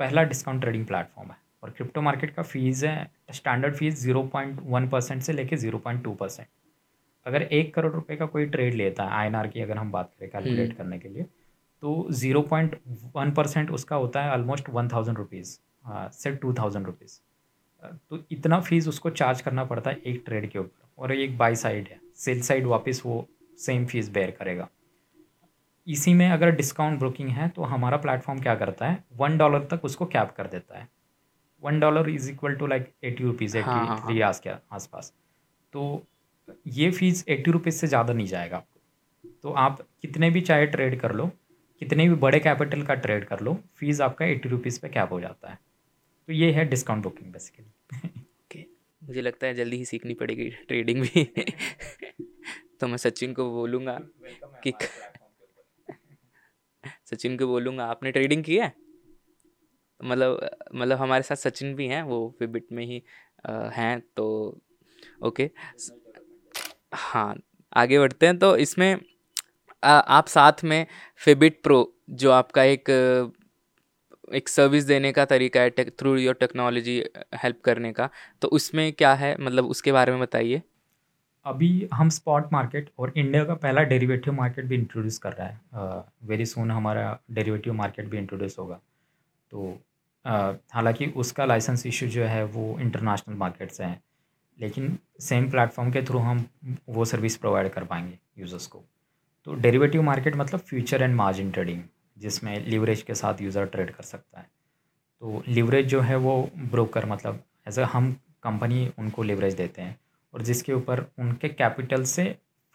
पहला 0.00 0.22
डिस्काउंट 0.22 0.60
ट्रेडिंग 0.60 0.86
प्लेटफॉर्म 0.86 1.30
है 1.30 1.36
और 1.62 1.70
क्रिप्टो 1.70 2.02
मार्केट 2.02 2.34
का 2.34 2.42
फ़ीस 2.42 2.82
है 2.84 3.10
standard 3.32 3.74
fee 3.76 3.94
zero 3.94 4.22
point 4.22 4.60
one 4.66 4.88
percent 4.88 5.22
से 5.22 5.32
लेके 5.32 5.56
ज़ीरो 5.56 5.78
पॉइंट 5.78 6.02
टू 6.04 6.14
परसेंट 6.14 6.48
अगर 7.26 7.42
एक 7.42 7.74
करोड़ 7.74 7.92
रुपए 7.92 8.16
का 8.16 8.26
कोई 8.26 8.46
ट्रेड 8.46 8.74
लेता 8.74 9.04
है 9.04 9.30
INR 9.30 9.46
की 9.52 9.60
अगर 9.60 9.78
हम 9.78 9.90
बात 9.92 10.10
करें 10.10 10.30
कैलकुलेट 10.30 10.66
हम्म। 10.66 10.76
करने 10.76 10.98
के 10.98 11.08
लिए 11.08 11.22
तो 11.82 12.06
ज़ीरो 12.12 12.42
पॉइंट 12.42 12.76
वन 13.16 13.30
परसेंट 13.30 13.70
उसका 13.70 13.96
होता 13.96 14.22
है 14.22 14.32
ऑलमोस्ट 14.32 14.70
वन 14.70 14.88
थाउज़ेंड 14.88 15.18
रुपीज़ 15.18 15.58
से 16.12 16.32
टू 16.32 16.52
थाउज़ेंड 16.52 16.86
रुपीज़ 16.86 17.18
तो 18.10 18.24
इतना 18.30 18.60
फ़ीस 18.60 18.88
उसको 18.88 19.10
चार्ज 19.12 19.40
करना 19.40 19.64
पड़ता 19.64 19.90
है 19.90 20.00
एक 20.06 20.22
ट्रेड 20.26 20.50
के 20.50 20.58
ऊपर 20.58 21.02
और 21.02 21.12
एक 21.12 21.36
बाई 21.38 21.54
साइड 21.56 21.88
है 21.88 22.00
सेल 22.16 22.42
साइड 22.42 22.66
वापस 22.66 23.02
वो 23.06 23.26
सेम 23.58 23.86
फ़ीस 23.86 24.08
बेयर 24.08 24.30
करेगा। 24.30 24.68
इसी 25.86 26.14
में 26.14 26.28
अगर 26.30 26.50
डिस्काउंट 26.50 26.98
ब्रोकिंग 26.98 27.28
है 27.28 27.48
तो 27.48 27.62
हमारा 27.62 27.96
प्लेटफॉर्म 27.96 28.40
क्या 28.40 28.54
करता 28.54 28.88
है? 28.88 29.04
वन 29.18 29.36
डॉलर 29.38 29.66
तक 29.70 29.84
उसको 29.84 30.06
कैप 30.06 30.34
कर 30.36 30.46
देता 30.46 30.78
है। 30.78 30.88
One 31.62 31.80
dollar 31.80 32.08
is 32.10 32.30
equal 32.30 32.54
to 32.54 32.66
like 32.66 32.92
eighty 33.04 33.24
rupees 33.24 33.56
हाँ, 33.58 33.96
एट्टी 33.96 34.12
रियाज 34.12 34.38
के 34.38 34.50
आसपास। 34.50 35.12
तो 35.72 36.06
ये 36.68 36.90
फ़ीस 36.90 37.24
एट्टी 37.28 37.50
रुपीज़ 37.50 37.74
से 37.74 37.86
ज़्यादा 37.86 38.12
नहीं 38.12 38.26
जाएगा 38.26 38.56
आपको। 38.56 38.80
तो 39.42 39.52
आप 39.52 39.80
कितने 40.02 40.30
भी 40.30 40.40
चाहे 40.40 40.66
ट्रेड 40.66 40.98
कर 41.00 41.12
लो 41.12 41.30
कितने 41.82 42.08
भी 42.08 42.14
बड़े 42.14 42.38
कैपिटल 42.40 42.82
का 42.82 42.94
ट्रेड 42.94 43.24
कर 43.24 43.40
लो 43.40 43.54
फ़ीस 43.76 44.00
आपका 44.00 44.24
एट्टी 44.24 44.48
रुपीज़ 44.48 44.80
पे 44.80 44.88
कैप 44.88 45.12
हो 45.12 45.20
जाता 45.20 45.50
है। 45.50 45.58
तो 46.28 46.32
ये 46.32 46.50
है 46.52 46.64
डिस्काउंट 46.64 47.02
बुकिंग 47.02 47.32
बेसिकली 47.32 48.10
ओके 48.42 48.64
मुझे 49.02 49.20
लगता 49.20 49.46
है 49.46 49.54
जल्दी 49.54 49.76
ही 49.76 49.84
सीखनी 49.84 50.14
पड़ेगी 50.14 50.48
ट्रेडिंग 50.68 51.00
भी। 51.02 51.24
तो 52.80 52.88
मैं 52.88 52.96
सचिन 52.96 53.32
को 53.32 53.50
बोलूँगा 53.50 53.98
कि 54.64 54.72
सचिन 57.10 57.36
को 57.38 57.46
बोलूँगा 57.46 57.84
आपने 57.84 58.12
ट्रेडिंग 58.12 58.44
की 58.44 58.56
है? 58.56 58.72
मतलब 60.00 60.50
मतलब 60.74 60.98
हमारे 60.98 61.22
साथ 61.22 61.36
सचिन 61.36 61.74
भी 61.74 61.86
हैं 61.86 62.02
वो 62.02 62.36
फिबिट 62.38 62.66
में 62.72 62.84
ही 62.86 63.02
हैं 63.74 64.00
तो 64.16 64.26
ओके 65.24 65.50
हाँ 66.94 67.34
आगे 67.76 67.98
बढ़ते 67.98 68.26
हैं 68.26 68.38
तो 68.38 68.56
इसमें 68.56 69.00
आ, 69.84 69.90
आप 69.90 70.26
साथ 70.26 70.64
में 70.64 70.86
फिबिट 71.16 71.62
प्रो 71.62 71.96
जो 72.10 72.30
आपका 72.30 72.62
एक 72.64 72.90
एक 74.34 74.48
सर्विस 74.48 74.84
देने 74.84 75.12
का 75.12 75.24
तरीका 75.24 75.60
है 75.60 75.70
थ्रू 75.70 76.16
योर 76.16 76.34
टेक्नोलॉजी 76.34 77.04
हेल्प 77.34 77.60
करने 77.64 77.92
का 77.92 78.08
तो 78.42 78.48
उसमें 78.48 78.92
क्या 78.92 79.14
है 79.14 79.36
मतलब 79.40 79.66
उसके 79.66 79.92
बारे 79.92 80.12
में 80.12 80.20
बताइए। 80.20 80.62
अभी 81.46 81.88
हम 81.92 82.08
स्पॉट 82.08 82.52
मार्केट 82.52 82.90
और 82.98 83.12
इंडिया 83.16 83.44
का 83.44 83.54
पहला 83.54 83.82
डेरिवेटिव 83.82 84.34
मार्केट 84.34 84.64
भी 84.64 84.74
इंट्रोड्यूस 84.74 85.18
कर 85.18 85.32
रहा 85.32 85.46
है। 85.46 86.04
वेरी 86.28 86.46
सुन 86.46 86.70
हमारा 86.70 87.18
डेरिवेटिव 87.30 87.74
मार्केट 87.74 88.08
भी 88.08 88.18
इंट्रोड्यूस 88.18 88.58
होगा। 88.58 88.80
तो 89.52 89.78
हालाँकि 90.24 91.06
उसका 91.16 91.44
लाइसेंस 91.44 91.86
इशू 91.86 92.06
जो 92.06 92.24
है 92.24 92.44
वो 92.46 92.78
इंटरनेशनल 92.80 93.36
मार्केट 93.36 93.70
से 93.70 93.84
है। 93.84 94.00
लेकिन 94.58 94.98
सेम 95.20 95.50
प्लेटफॉर्म 95.50 95.90
के 95.92 96.02
थ्रू 96.02 96.18
हम 96.18 96.44
वो 96.88 97.04
सर्विस 97.04 97.36
प्रोवाइड 97.36 97.68
कर 97.72 97.84
पाएँगे 97.84 98.18
यूज़र्स 98.38 98.66
को। 98.66 98.82
तो 99.46 99.54
डेरिवेटिव 99.56 100.02
मार्केट 100.02 100.36
मतलब 100.36 100.60
फ्यूचर 100.60 101.02
एंड 101.02 101.14
मार्जिन 101.16 101.50
ट्रेडिंग 101.50 101.82
जिसमें 102.16 102.66
लिवरेज 102.66 103.02
के 103.02 103.14
साथ 103.14 103.40
यूज़र 103.42 103.64
ट्रेड 103.66 103.90
कर 103.90 104.02
सकता 104.02 104.40
है। 104.40 104.46
तो 105.22 105.42
लिवरेज 105.48 105.86
जो 105.86 106.00
है 106.00 106.16
वो 106.18 106.50
ब्रोकर 106.70 107.06
मतलब 107.06 107.42
एज 107.68 107.78
अ 107.78 107.84
हम 107.84 108.12
कंपनी 108.42 108.90
उनको 108.98 109.22
लिवरेज 109.22 109.54
देते 109.54 109.82
हैं। 109.82 109.98
और 110.34 110.42
जिसके 110.42 110.72
ऊपर 110.72 111.04
उनके 111.18 111.48
कैपिटल 111.48 112.04
से 112.06 112.24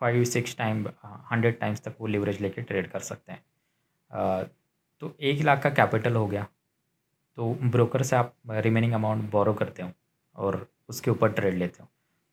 five 0.02 0.24
six 0.26 0.58
time 0.58 0.86
hundred 1.32 1.60
times 1.60 1.82
तक 1.84 1.96
वो 2.00 2.08
लिवरेज 2.08 2.42
लेके 2.42 2.62
ट्रेड 2.62 2.90
कर 2.92 3.00
सकते 3.02 3.32
हैं। 3.32 3.44
तो 5.02 5.14
एक 5.22 5.42
लाख 5.42 5.62
का 5.64 5.70
कैपिटल 5.72 6.16
हो 6.16 6.26
गया। 6.28 6.48
तो 7.38 7.54
ब्रोकर 7.64 8.04
से 8.04 8.16
आप 8.16 8.34
रिमेनिंग 8.50 8.94
अमाउंट 8.94 9.30
बोरो 9.32 9.54
करते 9.54 9.84
हो 9.84 9.92
और 10.36 10.66
उसके 10.90 11.12
ऊपर 11.12 11.32
ट्रेड 11.32 11.58
लेते 11.58 11.84
हो। 11.84 11.88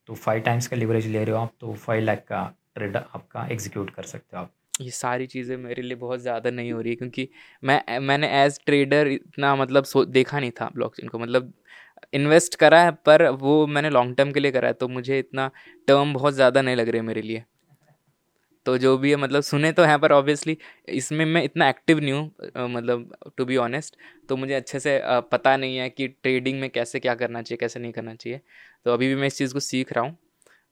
तो 0.09 0.15
फाइव 0.15 0.43
टाइम्स 0.43 0.67
का 0.67 0.77
लिवरेज 0.77 1.07
ले 1.07 1.25
रहे 1.25 1.35
हो 1.35 1.43
आप 1.43 1.53
तो 1.61 1.75
फाइव 1.77 2.03
लाख 2.03 2.25
का 2.29 2.43
ट्रेड 2.75 2.97
आपका 2.97 3.47
एग्जीक्यूट 3.47 3.91
कर 3.91 4.03
सकते 4.05 4.37
हो 4.37 4.43
आप। 4.43 4.51
ये 4.81 4.91
सारी 4.91 5.27
चीज़ें 5.27 5.57
मेरे 5.57 5.83
लिए 5.83 5.97
बहुत 5.97 6.21
ज़्यादा 6.21 6.51
नहीं 6.51 6.73
हो 6.73 6.81
रही 6.81 6.95
क्योंकि 6.95 7.29
मैं, 7.63 7.99
मैंने 8.01 8.29
एज 8.35 8.59
ट्रेडर 8.67 9.07
इतना 9.09 9.55
मतलब 9.57 9.85
सो, 9.85 10.05
देखा 10.05 10.41
नहीं 10.41 10.51
था 10.51 10.71
ब्लॉकचेन 10.75 11.09
को। 11.09 11.19
मतलब 11.19 11.53
इन्वेस्ट 12.13 12.55
करा 12.57 12.83
है, 12.83 12.91
पर 12.91 13.29
वो 13.31 13.67
मैंने 13.69 13.91
लॉन्ग 13.91 14.17
टर्म 14.17 14.33
के 14.33 14.41
लिए 14.41 14.53
करा 14.53 14.69
है 14.69 14.75
तो 14.75 14.89
मुझे 14.91 15.19
इतना 15.19 15.51
टर्म 15.89 16.13
बहुत 16.15 16.35
ज़्यादा 16.35 16.63
नहीं 16.63 16.77
लग 16.77 16.89
रहे 16.89 17.03
मेरे 17.03 17.23
लिए। 17.23 17.45
तो 18.67 18.77
जो 18.79 18.97
भी 18.99 19.11
है 19.11 19.17
मतलब 19.17 19.43
सुने 19.43 19.71
तो 19.73 19.83
हैं, 19.83 19.99
पर 20.01 20.13
ऑब्वियसली 20.13 20.57
इसमें 20.91 21.25
मैं 21.27 21.43
इतना 21.45 21.69
एक्टिव 21.69 22.01
नहीं 22.01 22.13
हूँ 22.13 22.69
मतलब 22.69 23.33
टू 23.37 23.45
बी 23.45 23.57
ऑनेस्ट 23.59 23.97
तो 24.29 24.37
मुझे 24.37 24.55
अच्छे 24.55 24.81
से 24.81 24.99
पता 25.33 25.57
नहीं 25.57 25.77
है 25.77 25.89
कि 25.91 26.09
ट्रेडिंग 26.09 26.61
में 26.61 26.69
कैसे 26.71 27.01
क्या 27.01 27.15
करना 27.15 27.43
चाहिए, 27.43 27.57
कैसे 27.59 27.81
नहीं 27.81 27.93
करना 27.93 28.15
चाहिए। 28.15 28.41
तो 28.85 28.93
अभी 28.93 29.09
भी 29.09 29.15
मैं 29.15 29.27
इस 29.27 29.39
चीज़ 29.39 29.55
को 29.55 29.61
सीख 29.61 29.93
रहा 29.93 30.05
हूँ 30.05 30.17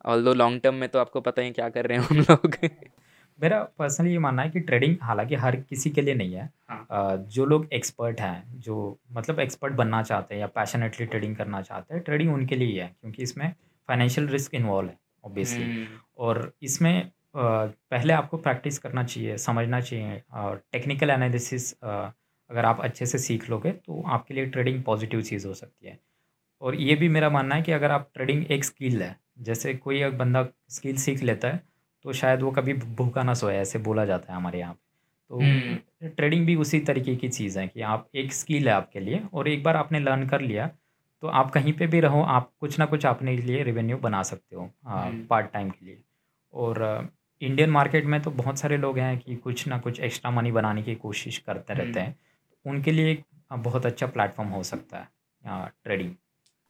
ऑल 0.04 0.24
दो 0.24 0.34
लॉन्ग 0.34 0.60
टर्म 0.62 0.74
में 0.74 0.88
तो 0.88 0.98
आपको 0.98 1.20
पता 1.20 1.42
ही 1.42 1.50
क्या 1.50 1.68
कर 1.68 1.86
रहे 1.86 1.98
हैं 1.98 2.04
हम 2.04 2.18
लोग। 2.20 2.56
मेरा 3.40 3.62
पर्सनली 3.78 4.12
ये 4.12 4.18
मानना 4.18 4.42
है 4.42 4.50
कि 4.50 4.60
ट्रेडिंग 4.60 4.96
हालाँकि 5.02 5.34
हर 5.34 5.56
किसी 5.58 5.90
के 5.90 6.02
लिए 6.02 6.14
नहीं 6.14 6.34
है 6.34 6.48
हाँ. 6.70 7.16
जो 7.28 7.44
लोग 7.46 7.68
एक्सपर्ट 7.72 8.20
हैं 8.20 8.60
जो 8.60 8.98
मतलब 9.12 9.40
एक्सपर्ट 9.40 9.74
बनना 9.74 10.02
चाहते 10.02 10.34
हैं 10.34 10.40
या 10.40 10.46
पैशनेटली 10.54 11.06
ट्रेडिंग 11.06 11.36
करना 11.36 11.60
चाहते 11.62 11.94
हैं 11.94 12.02
ट्रेडिंग 12.02 12.32
उनके 12.34 12.56
लिए 12.56 12.68
ही 12.68 12.76
है 12.76 12.86
क्योंकि 13.00 13.22
इसमें 13.22 13.52
फाइनेंशियल 13.88 14.28
रिस्क 14.28 14.54
इन्वॉल्व 14.54 14.88
है 14.88 14.98
ऑब्वियसली 15.24 15.64
हम्म। 15.64 15.98
और 16.18 16.52
इसमें 16.62 17.10
पहले 17.36 18.12
आपको 18.12 18.36
प्रैक्टिस 18.38 18.78
करना 18.78 19.04
चाहिए 19.04 19.36
समझना 19.38 19.80
चाहिए 19.80 20.22
और 20.34 20.62
टेक्निकल 20.72 21.10
एनालिसिस 21.10 21.72
अगर 21.82 22.64
आप 22.64 22.80
अच्छे 22.80 23.06
से 23.06 23.18
सीख 23.18 23.48
लोगे 23.50 23.72
तो 23.72 24.02
आपके 24.08 24.34
लिए 24.34 24.46
ट्रेडिंग 24.46 24.82
पॉजिटिव 24.84 25.22
चीज़ 25.22 25.46
हो 25.46 25.54
सकती 25.54 25.86
है 25.86 25.98
और 26.62 26.74
ये 26.76 26.94
भी 26.94 27.08
मेरा 27.08 27.28
मानना 27.30 27.54
है 27.54 27.62
कि 27.62 27.72
अगर 27.72 27.90
आप 27.90 28.10
ट्रेडिंग 28.14 28.44
एक 28.50 28.64
स्किल 28.64 29.02
है 29.02 29.16
जैसे 29.40 29.74
कोई 29.74 30.02
एक 30.02 30.16
बंदा 30.18 30.46
स्किल 30.68 30.96
सीख 30.96 31.22
लेता 31.22 31.48
है 31.48 31.62
तो 32.04 32.12
शायद 32.12 32.42
वो 32.42 32.50
कभी 32.50 32.72
भूखा 32.72 33.22
ना 33.22 33.34
सोए 33.34 33.56
ऐसे 33.56 33.78
बोला 33.78 34.04
जाता 34.04 34.32
है 34.32 34.36
हमारे 34.36 34.58
यहाँ 34.58 34.74
पे। 34.74 34.88
तो 35.30 36.08
ट्रेडिंग 36.08 36.40
हम्म। 36.40 36.46
भी 36.46 36.54
उसी 36.56 36.80
तरीके 36.80 37.14
की 37.16 37.28
चीज़ 37.28 37.58
है 37.58 37.66
कि 37.68 37.80
आप 37.82 38.08
एक 38.14 38.32
स्किल 38.32 38.68
है 38.68 38.74
आपके 38.74 39.00
लिए 39.00 39.22
और 39.34 39.48
एक 39.48 39.62
बार 39.62 39.76
आपने 39.76 40.00
लर्न 40.00 40.26
कर 40.28 40.40
लिया 40.40 40.70
तो 41.22 41.28
आप 41.28 41.50
कहीं 41.50 41.72
पे 41.72 41.86
भी 41.86 42.00
रहो 42.00 42.22
आप 42.28 42.50
कुछ 42.60 42.78
ना 42.78 42.84
कुछ 42.86 43.06
अपने 43.06 43.36
लिए 43.36 43.62
रेवेन्यू 43.62 43.96
बना 43.98 44.22
सकते 44.22 44.56
हो 44.56 44.70
पार्ट 45.30 45.52
टाइम 45.52 45.70
के 45.70 45.86
लिए। 45.86 45.98
और 46.54 47.08
इंडियन 47.42 47.70
मार्केट 47.70 48.04
में 48.04 48.20
तो 48.22 48.30
बहुत 48.30 48.58
सारे 48.58 48.76
लोग 48.76 48.98
हैं 48.98 49.18
कि 49.18 49.36
कुछ 49.36 49.66
ना 49.68 49.78
कुछ 49.78 50.00
एक्स्ट्रा 50.00 50.30
मनी 50.30 50.52
बनाने 50.52 50.82
की 50.82 50.94
कोशिश 50.94 51.38
करते 51.38 51.74
रहते 51.74 52.00
हैं। 52.00 52.16
उनके 52.66 52.92
लिए 52.92 53.10
एक 53.12 53.24
बहुत 53.52 53.86
अच्छा 53.86 54.06
प्लेटफॉर्म 54.06 54.50
हो 54.50 54.62
सकता 54.62 54.98
है 54.98 55.70
ट्रेडिंग। 55.84 56.14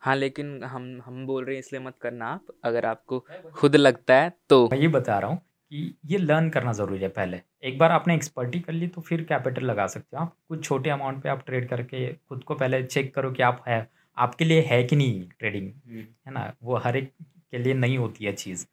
हाँ 0.02 0.14
लेकिन 0.16 0.62
हम 0.64 0.84
हम 1.04 1.24
बोल 1.26 1.44
रहे 1.44 1.54
हैं 1.54 1.60
इसलिए 1.60 1.82
मत 1.82 1.94
करना 2.00 2.26
आप। 2.26 2.46
अगर 2.64 2.86
आपको 2.86 3.18
खुद 3.54 3.76
लगता 3.76 4.14
है 4.14 4.32
तो। 4.48 4.68
मैं 4.72 4.78
ये 4.78 4.88
बता 4.88 5.18
रहा 5.18 5.30
हूँ 5.30 5.38
कि 5.38 5.94
ये 6.06 6.18
लर्न 6.18 6.48
करना 6.50 6.72
ज़रूरी 6.72 7.00
है 7.00 7.08
पहले। 7.10 7.40
एक 7.62 7.78
बार 7.78 7.92
आपने 7.92 8.14
एक्सपर्टी 8.14 8.60
कर 8.60 8.72
ली 8.72 8.88
तो 8.88 9.00
फिर 9.00 9.22
कैपिटल 9.24 9.64
लगा 9.64 9.86
सकते 9.86 10.16
हो 10.16 10.22
आप। 10.22 10.34
कुछ 10.48 10.64
छोटे 10.64 10.90
अमाउंट 10.90 11.22
पे 11.22 11.28
आप 11.28 11.44
ट्रेड 11.46 11.68
करके 11.68 12.06
खुद 12.12 12.44
को 12.44 12.54
पहले 12.54 12.82
चेक 12.82 13.14
करो 13.14 13.30
कि 13.32 13.42
आप 13.42 13.62
है 13.68 13.86
आपके 14.16 14.44
लिए 14.44 14.60
है 14.62 14.82
कि 14.84 14.96
नहीं 14.96 15.22
ट्रेडिंग 15.38 15.70
हम्म। 15.86 16.04
है 16.26 16.32
ना? 16.32 16.52
वो 16.62 16.76
हर 16.76 16.96
एक 16.96 17.12
के 17.50 17.58
लिए 17.58 17.74
नहीं 17.74 17.98
होती 17.98 18.24
है 18.24 18.32
चीज़। 18.32 18.66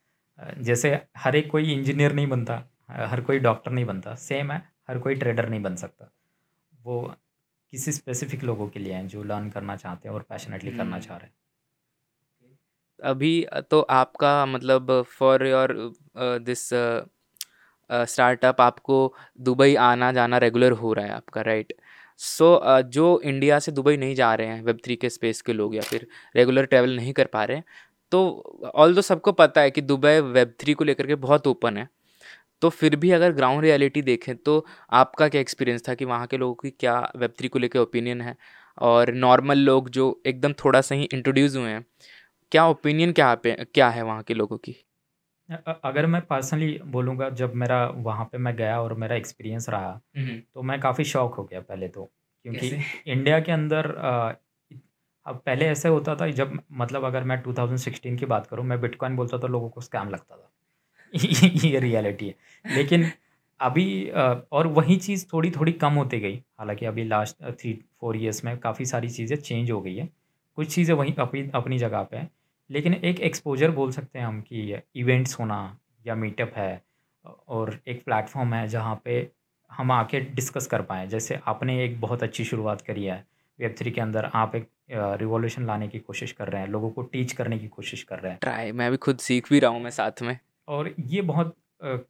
जैसे 0.59 0.89
हर 1.17 1.35
एक 1.35 1.49
कोई 1.51 1.71
इंजीनियर 1.73 2.13
नहीं 2.13 2.27
बनता 2.27 2.63
हर 2.89 3.21
कोई 3.21 3.39
डॉक्टर 3.39 3.71
नहीं 3.71 3.85
बनता 3.85 4.15
सेम 4.15 4.51
है 4.51 4.57
हर 4.89 4.99
कोई 4.99 5.15
ट्रेडर 5.15 5.49
नहीं 5.49 5.61
बन 5.61 5.75
सकता। 5.75 6.11
वो 6.83 6.99
किसी 7.73 7.91
स्पेसिफिक 7.91 8.43
लोगों 8.43 8.67
के 8.67 8.79
लिए 8.79 8.93
हैं 8.93 9.07
जो 9.07 9.23
लर्न 9.23 9.49
करना 9.49 9.75
चाहते 9.75 10.07
हैं 10.09 10.15
और 10.15 10.21
पैशनेटली 10.29 10.71
करना 10.71 10.83
हम्म। 10.83 10.99
चाह 10.99 11.17
रहे 11.17 11.27
हैं 11.27 11.35
अभी 12.99 13.45
तो 13.71 13.79
आपका 13.91 14.45
मतलब 14.45 15.01
फॉर 15.09 15.45
योर 15.47 15.73
दिस 16.41 16.69
स्टार्टअप 17.89 18.61
आपको 18.61 18.97
दुबई 19.39 19.75
आना 19.81 20.11
जाना 20.11 20.37
रेगुलर 20.37 20.71
हो 20.71 20.93
रहा 20.93 21.05
है 21.05 21.11
आपका 21.11 21.41
right 21.41 21.67
right? 21.67 21.85
So 22.19 22.45
so, 22.45 22.67
uh, 22.67 22.81
जो 22.83 23.19
इंडिया 23.23 23.59
से 23.59 23.71
दुबई 23.71 23.97
नहीं 23.97 24.15
जा 24.15 24.33
रहे 24.35 24.47
हैं 24.47 24.63
वेब 24.63 24.79
थ्री 24.85 24.95
के 24.95 25.09
स्पेस 25.09 25.41
के 25.41 25.53
लोग 25.53 25.75
या 25.75 25.81
फिर 25.81 26.07
रेगुलर 26.35 26.65
ट्रैवल 26.65 26.95
नहीं 26.95 27.13
कर 27.13 27.25
पा 27.27 27.43
रहे 27.43 27.57
हैं 27.57 27.63
तो 28.11 28.71
ऑल 28.75 28.95
दो 28.95 29.01
सबको 29.01 29.31
पता 29.31 29.61
है 29.61 29.71
कि 29.71 29.81
दुबई 29.81 30.19
वेब 30.19 30.53
थ्री 30.59 30.73
को 30.73 30.83
लेकर 30.83 31.07
के 31.07 31.15
बहुत 31.17 31.47
ओपन 31.47 31.77
है 31.77 31.87
तो 32.61 32.69
फिर 32.69 32.95
भी 32.95 33.11
अगर 33.11 33.31
ग्राउंड 33.33 33.61
रियलिटी 33.63 34.01
देखें 34.01 34.35
तो 34.37 34.65
आपका 34.91 35.27
क्या 35.29 35.41
एक्सपीरियंस 35.41 35.87
था 35.89 35.93
कि 35.93 36.05
वहाँ 36.05 36.27
के 36.27 36.37
लोगों 36.37 36.55
की 36.55 36.69
क्या 36.71 36.99
वेब 37.15 37.33
थ्री 37.39 37.47
को 37.47 37.59
लेकर 37.59 37.79
ओपिनियन 37.79 38.21
है? 38.21 38.35
और 38.77 39.13
नॉर्मल 39.13 39.57
लोग 39.59 39.89
जो 39.89 40.21
एकदम 40.25 40.53
थोड़ा 40.65 40.81
सा 40.81 40.95
ही 40.95 41.03
इंट्रोड्यूस 41.13 41.55
हुए 41.55 41.69
हैं 41.69 41.85
क्या 42.51 42.67
ओपिनियन 42.67 43.11
क्या 43.13 43.35
पे 43.35 43.55
क्या 43.65 43.89
है 43.89 44.03
वहाँ 44.03 44.23
के 44.23 44.33
लोगों 44.33 44.57
की? 44.57 44.75
अगर 45.49 46.05
मैं 46.05 46.21
पर्सनली 46.21 46.77
बोलूँगा 46.85 47.29
जब 47.31 47.53
मेरा 47.55 47.85
वहाँ 47.97 48.25
पे 48.25 48.37
मैं 48.37 48.55
गया 48.55 48.81
और 48.81 48.93
मेरा 48.93 49.15
एक्सपीरियंस 49.15 49.69
रहा 49.69 49.91
तो 50.55 50.61
मैं 50.61 50.79
काफ़ी 50.81 51.03
शौक 51.03 51.35
हो 51.35 51.43
गया 51.43 51.61
पहले 51.61 51.87
तो 51.87 52.05
क्योंकि 52.45 52.67
इंडिया 53.11 53.39
के 53.39 53.51
अंदर 53.51 53.91
अब 55.25 55.41
पहले 55.45 55.65
ऐसे 55.65 55.89
होता 55.89 56.15
था 56.15 56.27
जब 56.31 56.59
मतलब 56.71 57.03
अगर 57.03 57.23
मैं 57.23 57.41
2016 57.43 58.17
की 58.17 58.25
बात 58.25 58.47
करूँ 58.47 58.65
मैं 58.65 58.81
बिटकॉइन 58.81 59.15
बोलता 59.15 59.39
था 59.39 59.47
लोगों 59.47 59.69
को 59.69 59.81
स्कैम 59.81 60.09
लगता 60.09 60.35
था। 60.37 60.51
ये 61.13 61.79
रियलिटी 61.79 62.27
है। 62.27 62.75
लेकिन 62.75 63.09
अभी 63.59 63.85
और 64.09 64.67
वही 64.69 64.95
चीज़ 64.97 65.25
थोड़ी 65.33 65.51
थोड़ी 65.51 65.71
कम 65.73 65.93
होती 65.93 66.19
गई। 66.19 66.35
हालाँकि 66.59 66.85
अभी 66.85 67.03
लास्ट 67.05 67.43
थ्री 67.51 67.73
फोर 68.01 68.17
इयर्स 68.17 68.43
में 68.45 68.57
काफ़ी 68.59 68.85
सारी 68.85 69.09
चीज़ें 69.09 69.37
चेंज 69.37 69.71
हो 69.71 69.81
गई 69.81 69.95
है। 69.95 70.09
कुछ 70.57 70.73
चीज़ें 70.75 70.93
वहीं 70.95 71.13
अपनी 71.15 71.49
अपनी 71.55 71.77
जगह 71.79 72.03
पे 72.03 72.17
है। 72.17 72.29
लेकिन 72.69 72.93
एक 72.95 73.19
एक्सपोजर 73.21 73.71
बोल 73.71 73.91
सकते 73.91 74.19
हैं 74.19 74.25
हम 74.25 74.41
कि 74.41 74.77
इवेंट्स 74.95 75.39
होना 75.39 75.59
या 76.05 76.15
मीटअप 76.15 76.53
है, 76.57 76.81
और 77.25 77.79
एक 77.87 78.03
प्लेटफॉर्म 78.05 78.53
है 78.53 78.67
जहाँ 78.67 79.01
पे 79.05 79.27
हम 79.71 79.91
आके 79.91 80.19
डिस्कस 80.19 80.67
कर 80.67 80.81
पाएँ। 80.81 81.07
जैसे 81.07 81.39
आपने 81.47 81.83
एक 81.85 81.99
बहुत 82.01 82.23
अच्छी 82.23 82.43
शुरुआत 82.45 82.81
करी 82.81 83.03
है। 83.05 83.23
वेब 83.59 83.75
थ्री 83.79 83.91
के 83.91 84.01
अंदर 84.01 84.25
आप 84.35 84.55
एक 84.55 84.69
रिवॉल्यूशन 85.19 85.65
लाने 85.67 85.87
की 85.87 85.99
कोशिश 85.99 86.31
कर 86.31 86.47
रहे 86.47 86.61
हैं, 86.61 86.67
लोगों 86.69 86.89
को 86.89 87.01
टीच 87.03 87.31
करने 87.33 87.57
की 87.59 87.67
कोशिश 87.69 88.03
कर 88.03 88.19
रहे 88.19 88.31
हैं। 88.31 88.39
ट्राई 88.41 88.71
मैं 88.73 88.89
भी 88.91 88.97
खुद 88.97 89.17
सीख 89.19 89.49
भी 89.49 89.59
रहा 89.59 89.71
हूँ 89.71 89.81
मैं 89.81 89.91
साथ 89.91 90.21
में। 90.21 90.37
और 90.67 90.93
ये 90.99 91.21
बहुत 91.21 91.55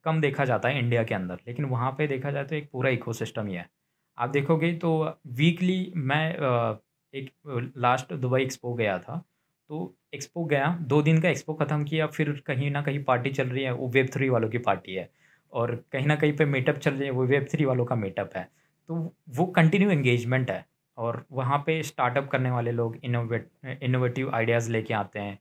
कम 0.04 0.22
देखा 0.22 0.46
जाता 0.46 0.70
है 0.70 0.80
इंडिया 0.80 1.04
के 1.04 1.15
अंदर, 1.15 1.39
लेकिन 1.48 1.65
वहाँ 1.65 1.91
पे 1.91 2.08
देखा 2.08 2.32
जाए 2.32 2.43
तो 2.46 2.56
एक 2.56 2.70
पूरा 2.72 2.89
इकोसिस्टम 2.91 3.48
ही 3.48 3.56
है। 3.56 3.70
आप 4.17 4.30
देखोगे 4.30 4.72
तो 4.76 4.91
वीकली 5.36 5.91
मैं 5.98 6.26
एक 7.13 7.32
लास्ट 7.78 8.13
दुबई 8.15 8.41
एक्सपो 8.41 8.74
गया 8.74 8.98
था 9.00 9.17
तो 9.70 9.93
एक्सपो 10.13 10.43
गया, 10.46 10.67
दो 10.82 11.02
दिन 11.02 11.20
का 11.22 11.30
एक्सपो 11.30 11.54
ख़त्म 11.56 11.84
किया, 11.84 12.06
फिर 12.08 12.32
कहीं 12.48 12.70
ना 12.72 12.82
कहीं 12.82 13.04
पार्टी 13.04 13.30
चल 13.32 13.48
रही 13.48 13.63
है, 13.63 13.72
वो 13.72 13.88
वेब 13.89 14.10
थ्री 14.13 14.30
वालों 14.30 14.50
की 14.50 14.58
पार्टी 14.60 14.93
है, 14.93 15.10
और 15.54 15.76
कहीं 15.91 16.06
ना 16.06 16.15
कहीं 16.15 16.36
पे 16.38 16.46
मीटअप 16.46 16.78
चल 16.78 16.91
रही 16.91 17.06
है, 17.06 17.12
वो 17.12 17.26
वेब 17.26 17.48
थ्री 17.52 17.65
वालों 17.65 17.86
का 17.86 17.96
मीटअप 17.98 18.36
है 18.36 18.48
तो 18.89 18.96
वो 19.38 19.46
कंटिन्यू 19.48 19.89
एंगेजमेंट 19.91 20.52
है, 20.52 20.65
और 20.98 21.26
वहाँ 21.32 21.58
पे 21.65 21.82
स्टार्टअप 21.84 22.30
करने 22.30 22.52
वाले 22.52 22.72
लोग 22.72 22.98
इनोवेट 23.04 23.50
इनोवेटिव 23.84 24.32
आइडियाज़ 24.36 24.72
लेके 24.72 24.93
आते 24.93 25.20
हैं 25.20 25.38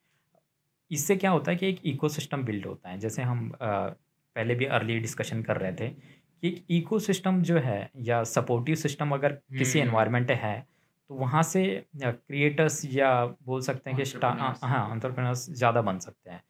इससे 0.90 1.16
क्या 1.16 1.30
होता 1.30 1.50
है 1.50 1.56
कि 1.56 1.68
एक 1.68 1.80
इकोसिस्टम 1.86 2.44
बिल्ड 2.44 2.66
होता 2.66 2.88
है। 2.90 2.98
जैसे 2.98 3.22
हम 3.22 3.50
पहले 3.62 4.54
भी 4.54 4.64
अर्ली 4.66 4.98
डिस्कशन 4.98 5.42
कर 5.42 5.56
रहे 5.56 5.72
थे 5.72 5.88
कि 5.88 6.48
एक 6.48 6.64
इकोसिस्टम 6.72 7.40
जो 7.42 7.58
है 7.58 7.90
या 8.02 8.22
सपोर्टिव 8.24 8.74
सिस्टम 8.76 9.10
अगर 9.10 9.32
किसी 9.58 9.78
एनवायरनमेंट 9.78 10.30
हम्म। 10.30 10.40
है 10.40 10.66
तो 11.10 11.14
वहाँ 11.14 11.42
से 11.42 11.64
क्रिएटर्स 11.96 12.80
या 12.86 13.10
बोल 13.44 13.60
सकते 13.62 13.90
हैं 13.90 13.98
कि 13.98 14.18
हाँ 14.62 14.90
अंतरप्रेनर्स 14.90 15.48
ज़्यादा 15.50 15.82
बन 15.82 15.98
सकते 15.98 16.30
हैं। 16.30 16.42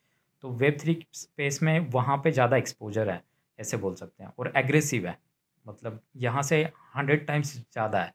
तो 0.44 0.51
वेब 0.53 0.77
थ्री 0.81 0.99
स्पेस 1.14 1.62
में 1.62 1.79
वहाँ 1.90 2.16
पे 2.16 2.31
ज़्यादा 2.33 2.57
एक्सपोजर 2.57 3.11
है 3.11 3.22
ऐसे 3.59 3.77
बोल 3.77 3.94
सकते 3.94 4.25
हैं 4.25 4.33
और 4.38 4.53
एग्रेसिव 4.57 5.07
है। 5.07 5.16
मतलब 5.66 6.01
यहाँ 6.16 6.42
से 6.42 6.62
हंड्रेड 6.96 7.27
टाइम्स 7.27 7.55
ज़्यादा 7.57 8.03
है। 8.03 8.12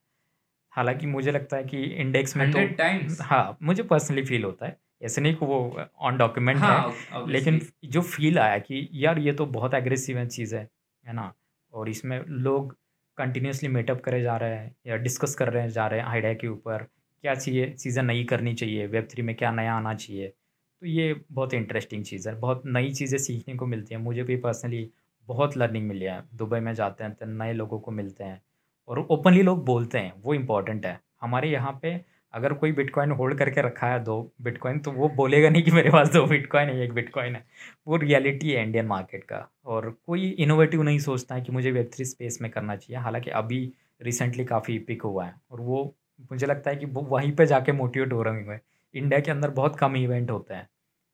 हालाँकि 0.74 1.08
मुझे 1.08 1.32
लगता 1.32 1.58
है 1.58 1.64
कि 1.64 1.84
इंडेक्स 1.84 2.36
में 2.38 2.52
तो 2.52 2.66
टाइम्स 2.76 3.22
हाँ 3.22 3.58
मुझे 3.64 3.84
पर्सनली 3.84 4.24
फील 4.24 4.44
होता 4.44 4.66
है। 4.66 4.78
ऐसे 5.02 5.22
नहीं 5.22 5.36
कि 5.36 5.46
वो 5.46 5.60
ऑन 6.00 6.18
डॉक्यूमेंट 6.18 6.58
हाँ, 6.60 6.90
है 7.14 7.26
लेकिन 7.28 7.60
जो 7.86 8.02
फील 8.04 8.40
आया 8.40 8.58
कि 8.60 8.88
यार 8.94 9.20
ये 9.20 9.34
तो 9.34 9.46
बहुत 9.48 9.74
एग्रेसिव 9.74 10.18
है 10.18 10.28
चीज़ 10.28 10.56
है 10.56 10.68
है 11.04 11.14
ना? 11.14 11.34
और 11.74 11.90
इसमें 11.90 12.20
लोग 12.28 12.76
कंटिन्यूसली 13.18 13.70
मीटअप 13.70 14.02
करे 14.02 14.22
जा 14.22 14.36
रहे 14.38 14.56
हैं 14.56 14.76
या 14.88 14.96
डिस्कस 14.98 15.36
कर 15.36 15.50
रहे 15.50 15.64
हैं 15.64 15.70
जा 15.70 15.88
रहे 15.88 16.00
हैं 16.00 16.08
आइडिया 16.08 16.34
के 16.34 16.48
ऊपर 16.48 16.84
क्या 17.24 17.34
चाहिए 17.36 17.70
चीज़ें 17.74 18.02
नई 18.04 18.24
करनी 18.24 18.54
चाहिए 18.54 18.86
वेब 18.88 19.08
थ्री 19.12 19.24
में 19.24 19.36
क्या 19.36 19.52
नया 19.52 19.74
आना 19.76 19.94
चाहिए? 19.94 20.28
तो 20.28 20.86
ये 20.88 21.14
बहुत 21.32 21.54
इंटरेस्टिंग 21.54 22.04
चीज़ 22.06 22.28
है 22.30 22.36
बहुत 22.40 22.64
नई 22.66 22.92
चीज़ें 22.94 23.18
सीखने 23.20 23.56
को 23.56 23.66
मिलती 23.66 23.96
हैं। 23.96 24.02
मुझे 24.02 24.24
भी 24.24 24.36
पर्सनली 24.38 24.90
बहुत 25.28 25.58
लर्निंग 25.58 25.88
मिली 25.88 26.06
है 26.06 26.22
दुबई 26.36 26.60
में 26.60 26.74
जाते 26.74 27.04
हैं 27.04 27.14
तो 27.14 27.26
नए 27.28 27.54
लोगों 27.54 27.80
को 27.80 27.92
मिलते 27.92 28.24
हैं 28.24 28.42
और 28.90 29.00
ओपनली 29.12 29.42
लोग 29.42 29.64
बोलते 29.66 30.00
हैं 30.00 30.14
वो 30.24 30.34
इंपॉर्टेंट 30.34 30.86
है। 30.86 31.00
हमारे 31.22 31.50
यहाँ 31.52 31.80
पे 31.82 31.94
अगर 32.34 32.54
कोई 32.54 32.72
बिटकॉइन 32.72 33.12
होल्ड 33.12 33.38
करके 33.38 33.62
रखा 33.62 33.88
है 33.88 34.04
दो 34.04 34.34
बिटकॉइन 34.42 34.80
तो 34.80 34.92
वो 34.92 35.10
बोलेगा 35.10 35.50
नहीं 35.50 35.64
कि 35.64 35.72
मेरे 35.72 35.90
पास 35.90 36.14
दो 36.14 36.26
बिटकॉइन 36.28 36.70
है 36.70 36.84
एक 36.84 36.94
बिटकॉइन 36.94 37.36
है। 37.36 37.46
वो 37.88 37.98
रियलिटी 37.98 38.52
है 38.52 38.64
इंडियन 38.64 38.86
मार्केट 38.86 39.24
का। 39.24 39.52
और 39.66 39.98
कोई 40.06 40.30
इनोवेटिव 40.30 40.84
नहीं 40.84 41.00
सोचता 41.00 41.36
है 41.36 41.42
कि 41.42 41.52
मुझे 41.52 41.72
वेब 41.72 41.90
थ्री 41.94 42.06
स्पेस 42.06 42.40
में 42.42 42.52
करना 42.52 42.76
चाहिए। 42.76 43.04
हालाँकि 43.04 43.30
अभी 43.30 43.74
रिसेंटली 44.02 44.46
काफ़ी 44.46 44.80
पिक 44.80 45.02
हुआ 45.02 45.26
है। 45.26 45.36
और 45.52 45.62
वो 45.62 45.96
मुझे 46.32 46.48
लगता 46.48 46.70
है 46.70 46.76
कि 46.76 46.86
वो 46.86 47.02
वहीं 47.02 47.36
पर 47.36 47.46
जाके 47.46 47.72
मोटिवेट 47.72 48.14
हो 48.14 48.24
रहे 48.24 48.42
हैं 48.42 48.62
इंडिया 48.96 49.20
के 49.20 49.32
अंदर 49.32 49.50
बहुत 49.50 49.76
कम 49.76 49.96
इवेंट 49.96 50.32
होते 50.32 50.54
हैं 50.54 50.70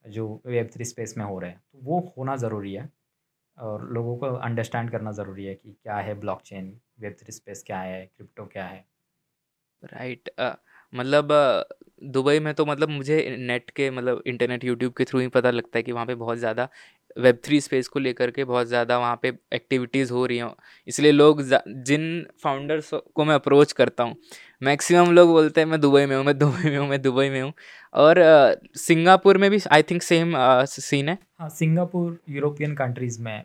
जो 0.10 0.42
वेब 0.46 0.70
थ्री 0.74 0.86
स्पेस 0.86 1.14
में 1.18 1.26
हो 1.26 1.40
रहे 1.40 1.50
हैं। 1.50 1.62
तो 1.74 1.80
वो 1.84 2.14
होना 2.18 2.36
ज़रूरी 2.36 2.74
है। 2.74 2.90
और 3.58 3.90
लोगों 3.92 4.18
को 4.18 4.26
अंडरस्टैंड 4.26 4.92
करना 4.92 5.12
ज़रूरी 5.12 5.46
है 5.46 5.56
कि 5.56 5.78
क्या 5.84 5.96
है 5.96 6.14
ब्लॉकचेन 6.14 6.80
वेब 7.00 7.14
थ्री 7.14 7.32
स्पेस 7.32 7.64
क्या 7.68 7.80
है 7.80 8.06
क्रिप्टो 8.06 8.46
क्या 8.46 8.66
है। 8.66 8.86
Right 9.84 10.30
right. 10.30 10.56
uh, 10.56 10.67
मतलब 10.94 11.34
दुबई 12.06 12.40
में 12.40 12.54
तो 12.54 12.66
मतलब 12.66 12.90
मुझे 12.90 13.36
नेट 13.40 13.70
के 13.70 13.90
मतलब 13.92 14.22
इंटरनेट 14.28 14.64
यूट्यूब 14.64 14.94
के 14.98 15.06
थ्रू 15.06 15.20
ही 15.20 15.28
पता 15.30 15.52
लगता 15.52 15.78
है 15.80 15.84
कि 15.84 15.92
वहाँ 15.92 16.06
पे 16.06 16.16
बहुत 16.16 16.38
ज़्यादा 16.38 16.68
वेब 17.18 17.40
थ्री 17.46 17.60
स्पेस 17.62 17.88
को 17.88 18.00
लेकर 18.00 18.32
के 18.32 18.44
बहुत 18.44 18.68
ज़्यादा 18.68 18.98
वहाँ 19.00 19.20
पे 19.22 19.32
एक्टिविटीज़ 19.54 20.12
हो 20.14 20.26
रही 20.26 20.38
हैं। 20.38 20.50
इसलिए 20.88 21.12
लोग 21.12 21.42
जिन 21.42 22.26
फाउंडर्स 22.44 22.90
को 22.94 23.26
मैं 23.26 23.36
अप्रोच 23.36 23.72
करता 23.72 24.04
हूँ 24.04 24.16
मैक्सिमम 24.62 25.12
लोग 25.12 25.30
बोलते 25.30 25.62
हैं, 25.62 25.68
मैं 25.68 25.80
दुबई 25.82 26.06
में 26.06 26.16
हूँ, 26.16 26.24
मैं 26.26 26.38
दुबई 26.38 26.70
में 26.70 26.78
हूँ, 26.78 26.88
मैं 26.90 27.02
दुबई 27.02 27.30
में 27.30 27.42
हूँ। 27.42 27.52
और 27.94 28.20
सिंगापुर 28.78 29.38
में 29.38 29.50
भी 29.52 29.60
आई 29.72 29.84
थिंक 29.84 30.02
सेम 30.04 30.34
सीन 30.68 31.10
है। 31.10 31.18
हाँ 31.40 31.50
सिंगापुर 31.50 32.20
यूरोपियन 32.30 32.76
कंट्रीज़ 32.76 33.22
में 33.22 33.44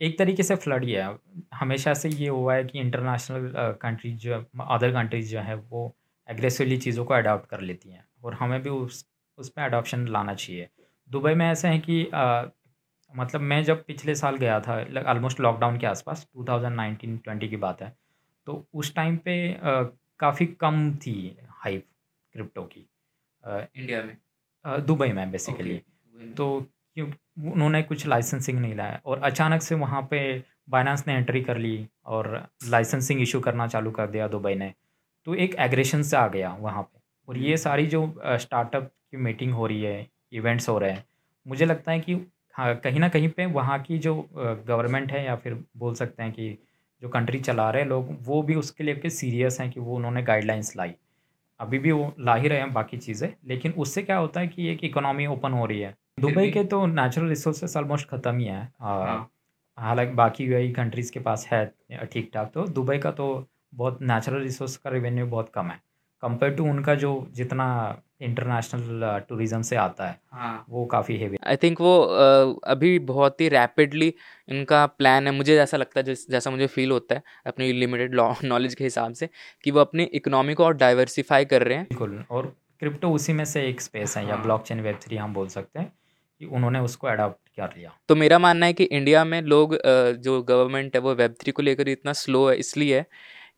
एक 0.00 0.18
तरीके 0.18 0.42
से 0.42 0.54
फ्लड 0.56 0.84
ही 0.84 0.92
है 0.92 1.08
हमेशा 1.54 1.94
से 1.94 2.08
ये 2.08 2.28
हुआ 2.28 2.54
है 2.54 2.64
कि 2.64 2.78
इंटरनेशनल 2.80 3.52
कंट्रीज़ 3.82 4.16
जो 4.18 4.34
अदर 4.60 4.92
कंट्रीज़ 4.92 5.30
जो 5.30 5.40
है, 5.40 5.54
वो 5.54 5.94
एग्रेसिवली 6.30 6.76
चीज़ों 6.78 7.04
को 7.04 7.14
अडॉप्ट 7.14 7.48
कर 7.48 7.60
लेती 7.60 7.90
हैं 7.90 8.04
और 8.24 8.34
हमें 8.34 8.62
भी 8.62 8.70
उस 8.70 9.04
उस 9.38 9.48
पर 9.48 9.62
अडॉप्शन 9.62 10.06
लाना 10.08 10.34
चाहिए। 10.34 10.68
दुबई 11.10 11.34
में 11.34 11.46
ऐसा 11.46 11.68
है 11.68 11.78
कि 11.78 12.06
आ, 12.14 12.44
मतलब 13.14 13.40
मैं 13.40 13.62
जब 13.64 13.84
पिछले 13.84 14.14
साल 14.14 14.36
गया 14.36 14.60
था 14.60 14.74
ऑलमोस्ट 15.10 15.40
लॉकडाउन 15.40 15.78
के 15.78 15.86
आसपास 15.86 16.26
2019-20 16.36 17.48
की 17.48 17.56
बात 17.56 17.82
है 17.82 17.96
तो 18.46 18.64
उस 18.74 18.94
टाइम 18.94 19.16
पे 19.16 19.34
काफ़ी 20.20 20.46
कम 20.46 20.94
थी 20.96 21.14
हाइप 21.48 21.86
क्रिप्टो 22.32 22.62
की। 22.62 22.86
आ, 23.44 23.58
इंडिया 23.76 24.02
में? 24.02 24.16
दुबई 24.86 25.08
में 25.08 25.30
बेसिकली 25.30 25.78
okay. 25.78 26.36
तो 26.36 26.66
क्यों 26.94 27.08
उन्होंने 27.52 27.82
कुछ 27.82 28.06
लाइसेंसिंग 28.06 28.58
नहीं 28.58 28.74
लाया 28.74 29.00
और 29.04 29.22
अचानक 29.22 29.62
से 29.62 29.74
वहाँ 29.74 30.02
पे 30.10 30.20
बाइनांस 30.68 31.04
ने 31.06 31.14
एंट्री 31.14 31.42
कर 31.42 31.58
ली 31.58 31.88
और 32.06 32.48
लाइसेंसिंग 32.66 33.20
इशू 33.20 33.40
करना 33.40 33.66
चालू 33.66 33.90
कर 33.90 34.06
दिया 34.06 34.28
दुबई 34.28 34.54
ने। 34.54 34.72
तो 35.26 35.34
एक 35.34 35.54
एग्रेशन 35.58 36.02
से 36.02 36.16
आ 36.16 36.26
गया 36.28 36.56
वहाँ 36.60 36.82
पे। 36.82 36.98
और 37.28 37.38
ये 37.38 37.56
सारी 37.56 37.86
जो 37.86 38.02
स्टार्टअप 38.26 38.90
की 39.10 39.16
मीटिंग 39.16 39.52
हो 39.54 39.66
रही 39.66 39.82
है 39.82 40.06
इवेंट्स 40.32 40.68
हो 40.68 40.78
रहे 40.78 40.90
हैं 40.90 41.04
मुझे 41.46 41.66
लगता 41.66 41.92
है 41.92 42.00
कि 42.00 42.14
हाँ 42.54 42.74
कहीं 42.76 43.00
ना 43.00 43.08
कहीं 43.08 43.28
पे 43.28 43.46
वहाँ 43.48 43.78
की 43.82 43.98
जो 43.98 44.14
गवर्नमेंट 44.34 45.12
है 45.12 45.24
या 45.24 45.36
फिर 45.36 45.54
बोल 45.76 45.94
सकते 45.94 46.22
हैं 46.22 46.32
कि 46.32 46.56
जो 47.02 47.08
कंट्री 47.08 47.38
चला 47.40 47.70
रहे 47.70 47.82
हैं 47.82 47.88
लोग 47.88 48.08
वो 48.22 48.42
भी 48.42 48.54
उसके 48.54 48.84
लिए 48.84 49.08
सीरियस 49.10 49.60
हैं 49.60 49.70
कि 49.70 49.80
वो 49.80 49.96
उन्होंने 49.96 50.22
गाइडलाइंस 50.22 50.76
लाई। 50.76 50.94
अभी 51.60 51.78
भी 51.78 51.92
वो 51.92 52.12
ला 52.20 52.34
ही 52.34 52.48
रहे 52.48 52.58
हैं 52.58 52.72
बाकी 52.72 52.96
चीज़ें 52.96 53.28
लेकिन 53.48 53.72
उससे 53.72 54.02
क्या 54.02 54.16
होता 54.16 54.40
है 54.40 54.48
कि 54.48 54.68
एक 54.68 54.84
इकोनॉमी 54.84 55.26
ओपन 55.26 55.52
हो 55.52 55.66
रही 55.66 55.80
है। 55.80 55.94
दुबई 56.20 56.50
के 56.50 56.64
तो 56.64 56.84
नेचुरल 56.86 57.28
रिसोर्सेस 57.28 57.76
ऑलमोस्ट 57.76 58.08
ख़त्म 58.08 58.38
ही 58.38 58.44
है 58.44 58.62
हाँ। 58.80 59.30
हालाँकि 59.78 60.12
बाकी 60.14 60.44
यूएई 60.44 60.70
कंट्रीज़ 60.72 61.12
के 61.12 61.20
पास 61.20 61.46
है 61.52 61.64
ठीक 62.12 62.30
ठाक 62.34 62.50
तो 62.54 62.66
दुबई 62.68 62.98
का 62.98 63.10
तो 63.12 63.26
बहुत 63.74 63.98
नेचुरल 64.02 64.42
रिसोर्स 64.42 64.76
का 64.76 64.90
रेवेन्यू 64.90 65.26
बहुत 65.26 65.50
कम 65.54 65.66
है। 65.66 65.80
कंपेयर 66.22 66.52
टू 66.54 66.64
उनका 66.64 66.94
जो 66.94 67.10
जितना 67.34 67.66
इंटरनेशनल 68.22 69.20
टूरिज़्म 69.28 69.62
से 69.62 69.76
आता 69.76 70.06
है 70.08 70.18
हाँ। 70.32 70.64
वो 70.70 70.84
काफ़ी 70.84 71.16
हेवी 71.16 71.36
आई 71.46 71.56
थिंक 71.56 71.80
वो 71.80 71.94
uh, 71.96 72.58
अभी 72.64 72.98
बहुत 72.98 73.40
ही 73.40 73.48
रैपिडली 73.48 74.12
इनका 74.48 74.84
प्लान 74.86 75.26
है। 75.26 75.32
मुझे 75.32 75.56
ऐसा 75.56 75.76
लगता 75.76 76.00
है 76.00 76.14
जैसा 76.30 76.50
मुझे 76.50 76.66
फील 76.66 76.90
होता 76.90 77.14
है 77.14 77.22
अपनी 77.46 77.72
लिमिटेड 77.72 78.14
नॉलेज 78.44 78.74
के 78.78 78.84
हिसाब 78.84 79.12
से 79.12 79.28
कि 79.64 79.70
वो 79.70 79.80
अपनी 79.80 80.02
इकोनॉमी 80.02 80.54
को 80.54 80.64
और 80.64 80.74
डाइवर्सिफाई 80.76 81.44
कर 81.44 81.62
रहे 81.62 81.76
हैं। 81.76 81.84
बिल्कुल। 81.84 82.24
और 82.30 82.54
क्रिप्टो 82.80 83.10
उसी 83.10 83.32
में 83.32 83.44
से 83.44 83.66
एक 83.68 83.80
स्पेस 83.80 84.16
है 84.16 84.22
हाँ। 84.24 84.30
या 84.30 84.42
ब्लॉकचेन 84.42 84.80
वेब 84.80 84.98
थ्री 85.02 85.16
हम 85.16 85.34
बोल 85.34 85.48
सकते 85.48 85.78
हैं 85.78 85.92
कि 86.40 86.46
उन्होंने 86.46 86.78
उसको 86.78 87.06
अडॉप्ट 87.06 87.48
कर 87.56 87.74
लिया। 87.76 87.98
तो 88.08 88.16
मेरा 88.16 88.38
मानना 88.38 88.66
है 88.66 88.72
कि 88.72 88.84
इंडिया 88.84 89.24
में 89.24 89.42
लोग 89.42 89.76
जो 90.20 90.42
गवर्नमेंट 90.42 90.94
है 90.96 91.00
वो 91.00 91.14
वेब 91.14 91.34
थ्री 91.40 91.52
को 91.52 91.62
लेकर 91.62 91.88
इतना 91.88 92.12
स्लो 92.12 92.48
है 92.50 92.56
इसलिए 92.56 93.04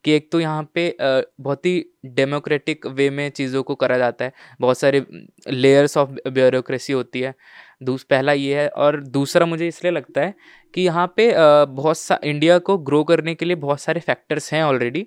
कि 0.05 0.13
एक 0.13 0.31
तो 0.33 0.41
यहाँ 0.41 0.63
पे 0.75 0.95
बहुत 1.01 1.67
ही 1.67 1.85
डेमोक्रेटिक 2.07 2.87
वे 2.89 3.09
में 3.11 3.29
चीज़ों 3.31 3.63
को 3.63 3.75
करा 3.77 3.99
जाता 3.99 4.25
है। 4.25 4.33
बहुत 4.61 4.79
सारे 4.79 5.05
लेयर्स 5.49 5.97
ऑफ़ 5.97 6.11
ब्यूरोक्रेसी 6.29 6.93
होती 6.93 7.21
है। 7.21 7.35
दूस, 7.83 8.03
पहला 8.05 8.33
ये 8.33 8.55
है 8.57 8.69
और 8.69 9.01
दूसरा 9.03 9.47
मुझे 9.47 9.69
इसलिए 9.69 9.93
लगता 9.93 10.21
है 10.21 10.35
कि 10.75 10.81
यहाँ 10.83 11.07
पे 11.17 11.33
बहुत 11.67 11.99
सा 11.99 12.19
इंडिया 12.25 12.59
को 12.61 12.79
ग्रो 12.81 13.03
करने 13.05 13.35
के 13.35 13.45
लिए 13.45 13.57
बहुत 13.59 13.81
सारे 13.81 14.01
फैक्टर्स 14.03 14.53
हैं 14.53 14.63
ऑलरेडी 14.65 15.07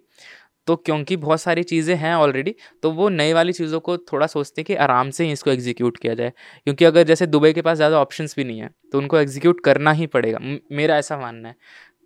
तो 0.67 0.75
क्योंकि 0.77 1.15
बहुत 1.17 1.41
सारी 1.41 1.63
चीज़ें 1.63 1.95
हैं 1.95 2.13
ऑलरेडी 2.15 2.53
तो 2.83 2.91
वो 2.91 3.07
नई 3.09 3.33
वाली 3.33 3.53
चीज़ों 3.53 3.79
को 3.79 3.97
थोड़ा 3.97 4.27
सोचते 4.27 4.61
हैं 4.61 4.65
कि 4.65 4.75
आराम 4.75 5.09
से 5.09 5.25
ही 5.25 5.31
इसको 5.31 5.51
एग्जीक्यूट 5.51 5.97
किया 5.97 6.13
जाए। 6.13 6.31
क्योंकि 6.63 6.85
अगर 6.85 7.03
जैसे 7.03 7.27
दुबई 7.27 7.51
के 7.53 7.61
पास 7.61 7.77
ज़्यादा 7.77 7.99
ऑप्शंस 7.99 8.35
भी 8.37 8.43
नहीं 8.43 8.59
है 8.59 8.69
तो 8.91 8.97
उनको 8.97 9.17
एग्जीक्यूट 9.17 9.61
करना 9.63 9.91
ही 9.91 10.07
पड़ेगा। 10.07 10.39
मेरा 10.71 10.97
ऐसा 10.97 11.17
मानना 11.19 11.49
है। 11.49 11.55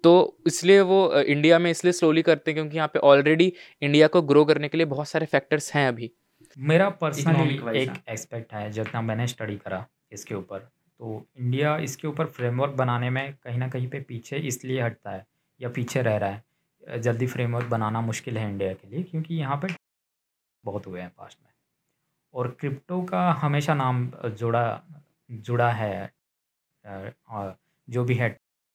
तो 0.03 0.37
इसलिए 0.47 0.81
वो 0.81 0.99
इंडिया 1.13 1.59
में 1.59 1.69
इसलिए 1.71 1.93
स्लोली 1.93 2.21
करते 2.21 2.51
हैं 2.51 2.55
क्योंकि 2.55 2.77
यहाँ 2.77 2.87
पे 2.87 2.99
ऑलरेडी 3.01 3.51
इंडिया 3.81 4.07
को 4.07 4.21
ग्रो 4.23 4.43
करने 4.45 4.69
के 4.69 4.77
लिए 4.77 4.85
बहुत 4.87 5.07
सारे 5.07 5.25
फैक्टर्स 5.27 5.73
हैं 5.73 5.87
अभी। 5.87 6.11
मेरा 6.57 6.89
पर्सनली 7.01 7.55
एक 7.77 7.91
एस्पेक्ट 8.09 8.53
है 8.53 8.69
जितना 8.71 9.01
मैंने 9.01 9.27
स्टडी 9.27 9.55
करा 9.57 9.85
इसके 10.11 10.35
ऊपर। 10.35 10.59
तो 10.59 11.25
इंडिया 11.37 11.75
इसके 11.79 12.07
ऊपर 12.07 12.25
फ्रेमवर्क 12.27 12.73
बनाने 12.75 13.09
में 13.09 13.33
कहीं 13.33 13.57
ना 13.59 13.67
कहीं 13.69 13.87
पे 13.89 13.99
पीछे 14.01 14.37
इसलिए 14.47 14.81
हटता 14.81 15.11
है 15.11 15.25
या 15.59 15.69
पीछे 15.69 16.01
रह 16.01 16.17
रहा 16.17 16.29
है। 16.29 16.99
जल्दी 16.99 17.27
फ्रेमवर्क 17.27 17.67
बनाना 17.67 18.01
मुश्किल 18.01 18.37
है 18.37 18.49
इंडिया 18.49 18.73
के 18.73 18.89
लिए 18.89 19.03
क्योंकि 19.03 19.35
यहाँ 19.35 19.57
पे 19.57 19.67
बहुत 20.63 20.87
हुए 20.87 21.01
हैं 21.01 21.11
पास्ट 21.17 21.37
में। 21.39 21.49
और 22.33 22.47
क्रिप्टो 22.59 23.01
का 23.03 23.21
हमेशा 23.33 23.73
नाम 23.75 24.11
जुड़ा 24.37 24.63
जुड़ा 25.29 25.71
है 25.71 26.11
जो 27.87 28.03
भी 28.03 28.15
है 28.15 28.29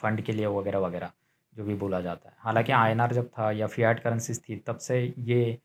फंड 0.05 0.23
के 0.23 0.33
लिए 0.33 0.47
वगैरह 0.49 0.79
वगैरह, 0.81 1.11
जो 1.53 1.65
भी 1.65 1.75
बोला 1.77 2.01
जाता 2.01 2.29
है। 2.29 2.37
हालाँकि 2.41 2.73
आई 2.75 2.95
जब 3.11 3.29
था 3.29 3.51
या 3.53 3.67
फियाट 3.69 4.01
करेंसीज 4.01 4.41
थी, 4.41 4.57
तब 4.59 4.79
से 4.79 5.03
ये 5.21 5.59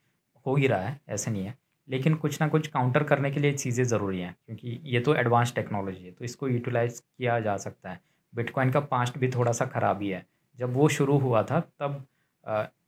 हो 0.46 0.54
ही 0.56 0.66
रहा 0.66 0.80
है, 0.80 1.00
ऐसे 1.08 1.30
नहीं 1.30 1.44
है। 1.44 1.54
लेकिन 1.88 2.14
कुछ 2.16 2.40
ना 2.40 2.46
कुछ 2.48 2.66
काउंटर 2.68 3.02
करने 3.04 3.30
के 3.30 3.40
लिए 3.40 3.52
चीज़ें 3.54 3.84
ज़रूरी 3.84 4.20
हैं, 4.20 4.34
क्योंकि 4.46 4.80
ये 4.84 5.00
तो 5.00 5.14
एडवांस 5.14 5.54
टेक्नोलॉजी 5.54 6.04
है 6.04 6.10
तो 6.12 6.24
इसको 6.24 6.48
यूटिलाइज़ 6.48 7.00
किया 7.00 7.38
जा 7.40 7.56
सकता 7.58 7.90
है। 7.90 8.00
बिटकॉइन 8.32 8.70
का 8.70 8.80
पास्ट 8.82 9.18
भी 9.18 9.28
थोड़ा 9.28 9.52
सा 9.52 9.66
ख़राब 9.66 10.02
ही 10.02 10.14
जब 10.58 10.74
वो 10.74 10.88
शुरू 10.90 11.18
हुआ 11.18 11.42
था, 11.42 11.60
तब 11.60 12.04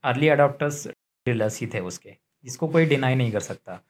अर्ली 0.04 0.28
अडोप्टर्स 0.28 0.86
डीलर्स 1.26 1.60
ही 1.60 1.66
थे 1.66 1.80
उसके, 1.82 2.16
जिसको 2.44 2.68
कोई 2.68 2.86
डिनाई 2.86 3.14
नहीं 3.14 3.32
कर 3.32 3.40
सकता। 3.42 3.80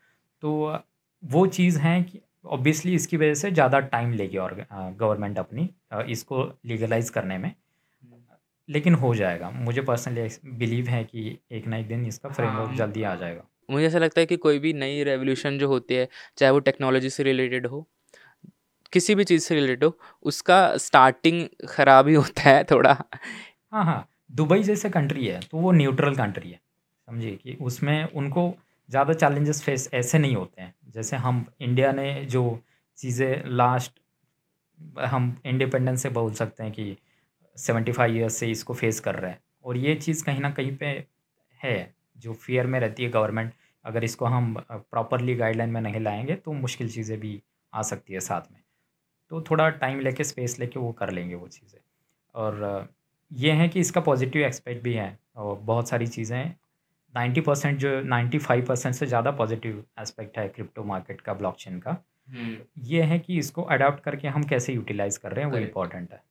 तो 0.43 0.79
वो 1.23 1.47
चीज़ 1.49 1.79
हैं 1.79 2.03
कि 2.05 2.21
ऑब्वियसली 2.45 2.95
इसकी 2.95 3.17
वजह 3.17 3.35
से 3.35 3.51
ज़्यादा 3.51 3.81
टाइम 3.81 4.13
लेगी 4.13 4.37
और 4.37 4.55
गवर्नमेंट 4.73 5.39
अपनी 5.39 5.69
इसको 6.09 6.45
लीगलाइज 6.67 7.11
करने 7.11 7.39
में। 7.39 7.55
लेकिन 8.69 8.95
हो 8.95 9.15
जाएगा। 9.15 9.51
मुझे 9.51 9.81
पर्सनली 9.83 10.29
बिलीव 10.59 10.89
है 10.89 11.03
कि 11.05 11.39
एक 11.53 11.67
ना 11.67 11.77
एक 11.77 11.89
दिन 11.89 12.05
इसका 12.07 12.29
फ्रेमवर्क 12.29 12.69
हाँ। 12.69 12.77
जल्दी 12.77 13.03
आ 13.03 13.15
जाएगा। 13.15 13.43
मुझे 13.71 13.87
ऐसा 13.87 13.99
लगता 13.99 14.21
है 14.21 14.27
कि 14.27 14.37
कोई 14.37 14.59
भी 14.59 14.73
नई 14.75 15.03
रेवोल्यूशन 15.05 15.59
जो 15.59 15.69
होती 15.69 15.95
है 15.95 16.09
चाहे 16.39 16.53
वो 16.53 16.59
टेक्नोलॉजी 16.61 17.11
से 17.11 17.23
रिलेटेड 17.23 17.67
हो 17.67 17.87
किसी 18.93 19.15
भी 19.15 19.25
चीज़ 19.25 19.43
से 19.43 19.55
रिलेटेड 19.55 19.85
हो 19.85 19.97
उसका 20.25 20.77
स्टार्टिंग 20.79 21.47
ख़राब 21.69 22.09
ही 22.09 22.15
होता 22.15 22.43
है 22.43 22.65
थोड़ा। 22.65 22.93
हाँ 23.73 23.85
हाँ। 23.85 24.07
दुबई 24.33 24.63
जैसे 24.63 24.91
कंट्री 24.91 25.27
है 25.27 25.41
तो 25.43 25.59
वो 25.59 25.73
न्यूट्रल 25.73 26.15
कंट्री 26.17 26.51
है। 26.51 26.61
समझिए 27.09 27.37
कि 27.37 27.57
उसमें 27.61 28.05
उनको 28.07 28.49
ज़्यादा 28.93 29.13
चैलेंजेस 29.15 29.63
फेस 29.63 29.89
ऐसे 29.95 30.19
नहीं 30.19 30.35
होते 30.37 30.63
हैं। 30.63 30.75
जैसे 30.89 31.17
हम 31.17 31.45
इंडिया 31.61 31.93
ने 31.93 32.25
जो 32.27 32.43
चीज़ें 32.99 33.45
लास्ट 33.47 34.01
हम 35.01 35.37
इंडिपेंडेंस 35.47 36.03
से 36.03 36.09
बोल 36.11 36.33
सकते 36.35 36.63
हैं 36.63 36.73
कि 36.73 36.97
सेवेंटी 37.57 37.93
फाइव 37.93 38.17
ईयर्स 38.17 38.37
से 38.37 38.51
इसको 38.51 38.75
फेस 38.75 39.01
कर 39.01 39.15
रहे 39.15 39.31
हैं। 39.31 39.41
और 39.65 39.77
ये 39.77 39.95
चीज़ 39.97 40.25
कहीं 40.25 40.41
ना 40.41 40.51
कहीं 40.51 40.77
पे 40.77 40.87
है, 41.61 41.95
जो 42.17 42.33
फियर 42.35 42.67
में 42.67 42.79
रहती 42.81 43.03
है 43.03 43.11
गवर्नमेंट 43.11 43.53
अगर 43.85 44.05
इसको 44.05 44.27
हम 44.27 44.55
प्रॉपरली 44.71 45.35
गाइडलाइन 45.35 45.71
में 45.71 45.81
नहीं 45.81 46.01
लाएँगे 46.01 46.35
तो 46.35 46.53
मुश्किल 46.55 46.91
चीज़ें 46.91 47.19
भी 47.21 47.41
आ 47.73 47.83
सकती 47.85 48.15
है 48.15 48.21
साथ 48.21 48.53
में। 48.53 48.61
तो 49.31 49.41
थोड़ा 49.43 49.69
टाइम 49.71 50.01
लेके 50.01 50.25
स्पेस 50.25 50.59
लेके 50.61 50.81
वो 50.81 50.93
कर 50.93 51.11
लेंगे 51.11 51.35
वो 51.35 51.49
चीज़ें। 51.49 51.81
और 52.35 52.89
ये 53.31 53.53
है 53.53 53.69
कि 53.69 53.81
इसका 53.81 54.01
पॉजिटिव 54.01 54.43
एक्सपेक्ट 54.43 54.83
भी 54.85 54.95
है, 54.95 55.19
और 55.37 55.57
बहुत 55.57 55.89
सारी 55.89 56.07
चीज़ें 56.09 56.55
नाइन्टी 57.15 57.41
परसेंट 57.41 57.79
जो 57.79 58.01
नाइन्टी 58.01 58.39
फाइव 58.39 58.65
परसेंट 58.67 58.95
से 58.95 59.07
ज़्यादा 59.07 59.31
पॉजिटिव 59.31 59.85
एस्पेक्ट 60.01 60.39
है 60.39 60.49
क्रिप्टो 60.49 60.85
मार्केट 60.85 61.21
का 61.21 61.35
ब्लॉकचेन 61.35 61.79
का। 61.79 61.97
हम्म। 62.29 62.57
ये 62.85 63.03
है 63.03 63.19
कि 63.19 63.39
इसको 63.39 63.63
अडाप्ट 63.63 64.03
करके 64.05 64.29
हम 64.29 64.43
कैसे 64.43 64.73
यूटिलाइज 64.73 65.17
कर 65.17 65.33
रहे 65.33 65.45
हैं 65.45 65.53
वो 65.53 65.59
इम्पोर्टेंट 65.59 66.13
है। 66.13 66.23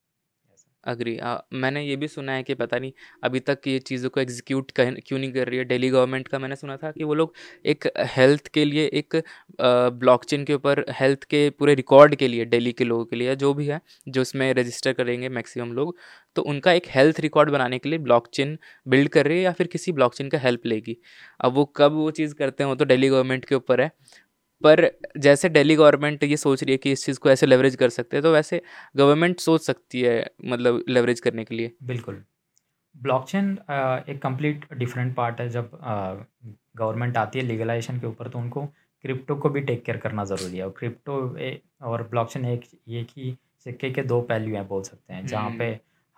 अग्री 0.84 1.18
मैंने 1.56 1.82
ये 1.84 1.96
भी 1.96 2.08
सुना 2.08 2.32
है 2.32 2.44
कि 2.44 2.54
पता 2.56 2.78
नहीं, 2.80 2.92
अभी 3.24 3.40
तक 3.42 3.68
ये 3.68 3.80
चीज़ों 3.82 4.10
को 4.10 4.20
एग्जीक्यूट 4.22 4.72
क्यों 4.76 5.18
नहीं 5.20 5.32
कर 5.34 5.48
रही 5.50 5.58
है? 5.60 5.66
दिल्ली 5.66 5.90
गवर्नमेंट 5.90 6.28
का 6.28 6.40
मैंने 6.40 6.56
सुना 6.56 6.78
था 6.78 6.92
कि 6.92 7.04
वो 7.04 7.14
लोग 7.14 7.34
एक 7.66 7.88
हेल्थ 8.16 8.48
के 8.50 8.66
लिए 8.66 8.86
एक 8.94 9.22
ब्लॉकचेन 9.62 10.44
के 10.46 10.54
ऊपर 10.54 10.84
हेल्थ 10.92 11.24
के 11.26 11.50
पूरे 11.52 11.76
रिकॉर्ड 11.76 12.16
के 12.16 12.28
लिए 12.28 12.46
दिल्ली 12.48 12.72
के 12.74 12.84
लोगों 12.84 13.06
के 13.06 13.16
लिए, 13.16 13.36
जो 13.36 13.54
भी 13.54 13.68
है, 13.68 13.80
जो 14.08 14.22
उसमें 14.22 14.54
रजिस्टर 14.54 14.94
करेंगे 14.94 15.30
मैक्सिमम 15.32 15.74
लोग 15.74 15.96
तो 16.36 16.42
उनका 16.44 16.72
एक 16.74 16.84
हेल्थ 16.90 17.20
रिकॉर्ड 17.20 17.50
बनाने 17.52 17.78
के 17.80 17.90
लिए 17.90 18.00
ब्लॉकचेन 18.00 18.58
बिल्ड 18.88 19.10
कर 19.10 19.28
रही 19.28 19.38
है 19.38 19.44
या 19.44 19.52
फिर 19.54 19.68
किसी 19.68 19.92
ब्लॉकचेन 19.92 20.30
का 20.30 20.38
हेल्प 20.40 20.66
लेगी? 20.66 20.98
अब 21.40 21.54
वो 21.54 21.66
कब 21.78 21.94
वो 21.94 22.10
चीज़ 22.12 22.34
करते 22.36 22.64
हैं, 22.64 22.70
वो 22.70 22.76
तो 22.76 22.86
दिल्ली 22.86 23.10
गवर्नमेंट 23.10 23.46
के 23.46 23.56
ऊपर 23.56 23.82
है। 23.82 23.92
पर 24.64 24.90
जैसे 25.20 25.50
दिल्ली 25.50 25.76
गवर्नमेंट 25.76 26.24
ये 26.24 26.38
सोच 26.38 26.64
रही 26.64 26.72
है 26.72 26.78
कि 26.78 26.92
इस 26.92 27.06
चीज़ 27.06 27.20
को 27.20 27.30
ऐसे 27.30 27.46
लेवरेज 27.46 27.76
कर 27.76 27.90
सकते 27.90 28.18
हैं 28.18 28.24
तो 28.24 28.32
वैसे 28.34 28.62
गवर्नमेंट 28.98 29.40
सोच 29.40 29.62
सकती 29.62 30.02
है 30.02 30.26
मतलब 30.46 30.84
लेवरेज 30.90 31.20
करने 31.20 31.44
के 31.46 31.56
लिए। 31.56 31.72
बिल्कुल। 31.84 32.24
ब्लॉकचेन 32.96 33.52
एक 34.10 34.22
कंप्लीट 34.22 34.66
डिफरेंट 34.74 35.16
पार्ट 35.16 35.40
है। 35.42 35.50
जब 35.50 35.70
गवर्नमेंट 36.78 37.18
आती 37.18 37.40
है 37.40 37.46
लीगलाइजेशन 37.46 38.00
के 38.00 38.08
ऊपर 38.08 38.28
तो 38.28 38.40
उनको 38.40 38.66
क्रिप्टो 39.04 39.36
को 39.36 39.50
भी 39.50 39.62
टेक 39.62 39.84
केयर 39.86 39.98
करना 39.98 40.24
ज़रूरी 40.26 40.58
है। 40.58 40.64
और 40.64 40.74
क्रिप्टो 40.80 41.14
और 41.88 42.04
ब्लॉकचेन 42.10 42.46
एक 42.46 42.64
एक 42.90 43.08
ही 43.18 43.36
सिक्के 43.66 43.90
के 43.92 44.02
दो 44.04 44.20
पहलू 44.24 44.56
हैं 44.56 44.68
बोल 44.68 44.84
सकते 44.84 45.14
हैं। 45.14 45.26
जहाँ 45.28 45.56
पे 45.60 45.66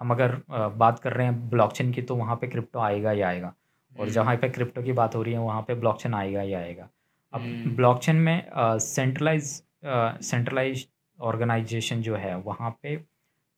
हम 0.02 0.12
अगर 0.12 0.36
बात 0.78 1.00
कर 1.00 1.14
रहे 1.14 1.28
हैं 1.28 1.50
ब्लॉकचेन 1.50 1.92
की 1.94 2.02
तो 2.02 2.16
वहाँ 2.16 2.36
पे 2.36 2.48
क्रिप्टो 2.48 2.80
आएगा 2.80 3.12
ही 3.12 3.22
आएगा। 3.24 3.54
और 3.96 4.10
जहाँ 4.10 4.36
पे 4.38 4.50
क्रिप्टो 4.50 4.82
की 4.84 4.92
बात 4.94 5.16
हो 5.16 5.22
रही 5.24 5.34
है 5.34 5.40
वहाँ 5.40 5.62
पे 5.62 5.74
ब्लॉकचेन 5.76 6.14
आएगा 6.14 6.42
ही 6.42 6.54
आएगा। 6.54 6.90
अब 7.34 7.42
ब्लॉकचेन 7.76 8.16
हम्म। 8.16 8.26
में 8.26 8.78
सेंट्रलाइज 8.80 9.44
सेंट्रलाइज 9.86 10.88
ऑर्गेनाइजेशन 11.20 12.02
जो 12.02 12.16
है 12.16 12.36
वहाँ 12.42 12.70
पे 12.84 12.96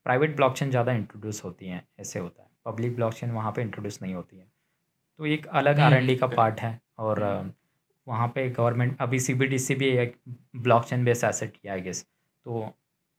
प्राइवेट 0.05 0.35
ब्लॉकचेन 0.35 0.69
ज़्यादा 0.69 0.91
इंट्रोड्यूस 0.93 1.43
होती 1.43 1.67
हैं 1.67 1.85
ऐसे 1.99 2.19
होता 2.19 2.43
है। 2.43 2.49
पब्लिक 2.65 2.95
ब्लॉकचेन 2.95 3.31
वहाँ 3.31 3.51
पे 3.51 3.61
इंट्रोड्यूस 3.61 4.01
नहीं 4.01 4.13
होती 4.13 4.37
है। 4.37 4.47
तो 5.19 5.25
एक 5.25 5.45
अलग 5.47 5.79
आर 5.79 5.93
एन 5.93 6.07
डी 6.07 6.15
का 6.15 6.27
पार्ट 6.29 6.59
है 6.59 6.79
और 6.99 7.23
हम्म। 7.23 7.51
वहाँ 8.07 8.27
पे 8.27 8.49
गवर्नमेंट 8.49 8.97
अभी 9.01 9.19
सी 9.19 9.33
बी 9.33 9.45
डी 9.47 9.59
सी 9.59 9.75
भी 9.75 9.87
एक 9.87 10.15
ब्लॉक 10.25 10.63
ब्लॉकचेन 10.63 11.05
बेस 11.05 11.23
एसेट 11.23 11.53
किया 11.53 11.73
है 11.73 11.81
गेस 11.81 12.05
तो 12.45 12.65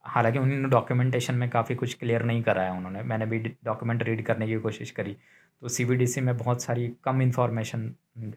हालाँकि 0.04 0.38
उन्होंने 0.38 0.68
डॉक्यूमेंटेशन 0.68 1.34
में 1.34 1.48
काफ़ी 1.50 1.74
कुछ 1.74 1.94
क्लियर 1.94 2.22
नहीं 2.24 2.42
करा 2.42 2.62
है 2.62 2.70
उन्होंने। 2.72 3.02
मैंने 3.02 3.26
भी 3.26 3.38
डॉक्यूमेंट 3.38 4.02
रीड 4.02 4.24
करने 4.26 4.46
की 4.46 4.56
कोशिश 4.60 4.90
करी। 4.90 5.16
तो 5.62 5.68
सी 5.68 5.84
बी 5.84 5.96
डी 5.96 6.06
सी 6.06 6.20
में 6.20 6.36
बहुत 6.36 6.62
सारी 6.62 6.88
कम 7.04 7.22
इन्फॉर्मेशन 7.22 7.94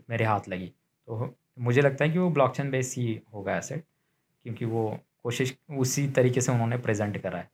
मेरे 0.10 0.26
हाथ 0.26 0.48
लगी। 0.50 0.68
तो 0.68 1.36
मुझे 1.60 1.82
लगता 1.82 2.06
है 2.06 2.12
कि 2.12 2.20
वो 2.20 2.30
ब्लॉकचेन 2.32 2.72
बेस 2.72 2.94
ही 2.98 3.20
होगा 3.34 3.58
एसेट 3.58 3.84
क्योंकि 4.46 4.66
वो 4.68 4.90
कोशिश 5.24 5.56
उसी 5.80 6.08
तरीके 6.14 6.42
से 6.42 6.52
उन्होंने 6.52 6.78
प्रेजेंट 6.80 7.22
करा 7.24 7.38
है। 7.40 7.50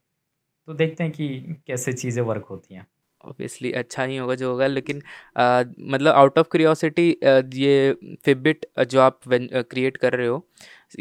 तो 0.68 0.74
देखते 0.76 1.04
हैं 1.04 1.12
कि 1.14 1.28
कैसे 1.68 1.94
चीज़ें 1.94 2.24
वर्क 2.24 2.46
होती 2.50 2.76
हैं। 2.76 2.86
ऑब्वियसली 3.24 3.72
अच्छा 3.74 4.04
ही 4.04 4.18
होगा 4.18 4.36
जो 4.36 4.50
होगा 4.52 4.68
लेकिन 4.68 5.02
आ, 5.38 5.64
मतलब 5.82 6.14
आउट 6.14 6.40
ऑफ़ 6.40 6.48
क्रियोसिटी 6.52 7.10
ये 7.58 7.94
फिबिट 8.26 8.66
जो 8.90 9.02
आप 9.02 9.20
क्रिएट 9.30 9.98
कर 9.98 10.14
रहे 10.14 10.28
हो 10.28 10.46